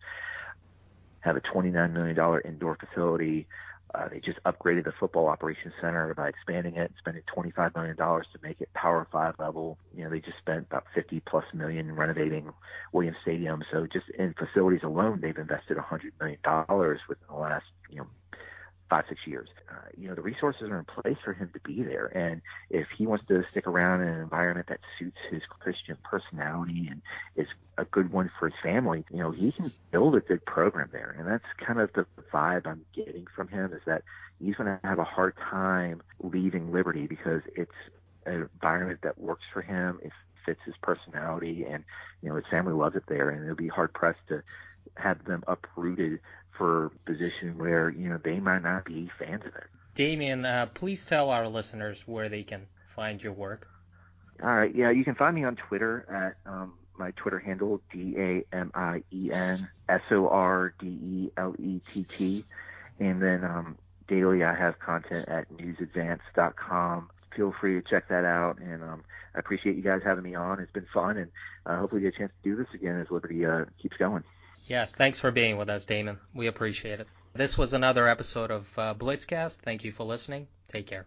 have 1.21 1.35
a 1.35 1.41
$29 1.41 1.93
million 1.93 2.41
indoor 2.45 2.77
facility. 2.77 3.47
Uh, 3.95 4.09
they 4.09 4.19
just 4.19 4.39
upgraded 4.45 4.83
the 4.83 4.93
football 4.99 5.27
operations 5.27 5.73
center 5.79 6.13
by 6.13 6.27
expanding 6.27 6.75
it, 6.75 6.91
spending 6.99 7.23
$25 7.35 7.75
million 7.75 7.95
to 7.95 8.23
make 8.43 8.59
it 8.59 8.69
Power 8.73 9.07
Five 9.11 9.35
level. 9.39 9.77
You 9.95 10.03
know, 10.03 10.09
they 10.09 10.19
just 10.19 10.37
spent 10.37 10.67
about 10.69 10.85
50 10.93 11.21
plus 11.21 11.45
million 11.53 11.95
renovating 11.95 12.51
Williams 12.91 13.17
Stadium. 13.21 13.63
So 13.71 13.87
just 13.87 14.09
in 14.17 14.33
facilities 14.33 14.83
alone, 14.83 15.19
they've 15.21 15.37
invested 15.37 15.77
$100 15.77 16.11
million 16.19 16.39
within 17.07 17.27
the 17.29 17.35
last, 17.35 17.65
you 17.89 17.99
know, 17.99 18.07
five, 18.89 19.05
six 19.09 19.21
years. 19.25 19.49
Uh, 19.69 19.89
you 19.97 20.07
know, 20.07 20.15
the 20.15 20.21
resources 20.21 20.63
are 20.69 20.79
in 20.79 20.85
place 20.85 21.17
for 21.23 21.33
him 21.33 21.49
to 21.53 21.59
be 21.59 21.83
there. 21.83 22.05
And 22.05 22.41
if 22.69 22.87
he 22.97 23.05
wants 23.05 23.25
to 23.27 23.43
stick 23.51 23.67
around 23.67 24.01
in 24.01 24.07
an 24.07 24.21
environment 24.21 24.67
that 24.67 24.79
suits 24.97 25.17
his 25.29 25.41
Christian 25.59 25.97
personality 26.03 26.87
and 26.89 27.01
is 27.35 27.47
a 27.77 27.85
good 27.85 28.11
one 28.11 28.31
for 28.39 28.49
his 28.49 28.59
family, 28.63 29.03
you 29.11 29.17
know, 29.17 29.31
he 29.31 29.51
can 29.51 29.71
build 29.91 30.15
a 30.15 30.21
good 30.21 30.45
program 30.45 30.89
there. 30.91 31.15
And 31.17 31.27
that's 31.27 31.45
kind 31.65 31.79
of 31.79 31.91
the 31.93 32.05
vibe 32.31 32.65
I'm 32.65 32.85
getting 32.95 33.27
from 33.35 33.47
him 33.47 33.73
is 33.73 33.81
that 33.85 34.03
he's 34.39 34.55
going 34.55 34.67
to 34.67 34.87
have 34.87 34.99
a 34.99 35.03
hard 35.03 35.35
time 35.37 36.01
leaving 36.21 36.71
Liberty 36.71 37.07
because 37.07 37.41
it's 37.55 37.71
an 38.25 38.49
environment 38.53 38.99
that 39.03 39.19
works 39.19 39.43
for 39.51 39.61
him. 39.61 39.99
It 40.03 40.11
fits 40.45 40.59
his 40.65 40.75
personality, 40.81 41.65
and 41.69 41.83
you 42.21 42.29
know 42.29 42.35
his 42.35 42.45
family 42.49 42.73
loves 42.73 42.95
it 42.95 43.03
there, 43.07 43.29
and 43.29 43.43
it'll 43.43 43.55
be 43.55 43.67
hard 43.67 43.93
pressed 43.93 44.19
to 44.29 44.41
have 44.95 45.23
them 45.25 45.43
uprooted 45.47 46.19
for 46.57 46.85
a 46.85 46.89
position 47.05 47.57
where 47.57 47.89
you 47.89 48.09
know 48.09 48.19
they 48.23 48.39
might 48.39 48.63
not 48.63 48.85
be 48.85 49.09
fans 49.19 49.43
of 49.45 49.55
it. 49.55 49.67
Damien, 49.95 50.45
uh, 50.45 50.67
please 50.73 51.05
tell 51.05 51.29
our 51.29 51.47
listeners 51.47 52.07
where 52.07 52.29
they 52.29 52.43
can 52.43 52.67
find 52.87 53.21
your 53.21 53.33
work. 53.33 53.67
All 54.43 54.55
right, 54.55 54.73
yeah, 54.73 54.91
you 54.91 55.03
can 55.03 55.15
find 55.15 55.35
me 55.35 55.43
on 55.43 55.55
Twitter 55.55 56.05
at 56.45 56.51
um, 56.51 56.73
my 56.97 57.11
Twitter 57.11 57.39
handle 57.39 57.81
D 57.91 58.15
A 58.17 58.43
M 58.55 58.71
I 58.75 59.03
E 59.11 59.31
N 59.31 59.67
S 59.89 60.01
O 60.11 60.27
R 60.27 60.73
D 60.79 60.87
E 60.87 61.31
L 61.37 61.55
E 61.59 61.81
T 61.93 62.05
T, 62.17 62.45
and 62.99 63.21
then 63.21 63.43
um, 63.43 63.77
daily 64.07 64.43
I 64.43 64.53
have 64.53 64.79
content 64.79 65.27
at 65.27 65.51
newsadvance.com. 65.51 67.09
Feel 67.35 67.53
free 67.59 67.81
to 67.81 67.87
check 67.87 68.07
that 68.09 68.25
out, 68.25 68.59
and 68.59 68.83
um, 68.83 69.03
I 69.35 69.39
appreciate 69.39 69.75
you 69.75 69.83
guys 69.83 70.01
having 70.03 70.23
me 70.23 70.35
on. 70.35 70.59
It's 70.59 70.71
been 70.71 70.87
fun, 70.93 71.17
and 71.17 71.31
uh, 71.65 71.77
hopefully 71.79 72.01
get 72.01 72.15
a 72.15 72.17
chance 72.17 72.31
to 72.43 72.49
do 72.49 72.55
this 72.55 72.67
again 72.73 72.99
as 72.99 73.11
Liberty 73.11 73.45
uh, 73.45 73.65
keeps 73.81 73.97
going. 73.97 74.23
Yeah, 74.67 74.85
thanks 74.97 75.19
for 75.19 75.31
being 75.31 75.57
with 75.57 75.69
us, 75.69 75.85
Damien. 75.85 76.19
We 76.33 76.47
appreciate 76.47 76.99
it. 76.99 77.07
This 77.33 77.57
was 77.57 77.73
another 77.73 78.07
episode 78.07 78.51
of 78.51 78.67
uh, 78.77 78.93
Blitzcast. 78.95 79.57
Thank 79.57 79.83
you 79.83 79.91
for 79.91 80.03
listening. 80.03 80.47
Take 80.67 80.87
care. 80.87 81.05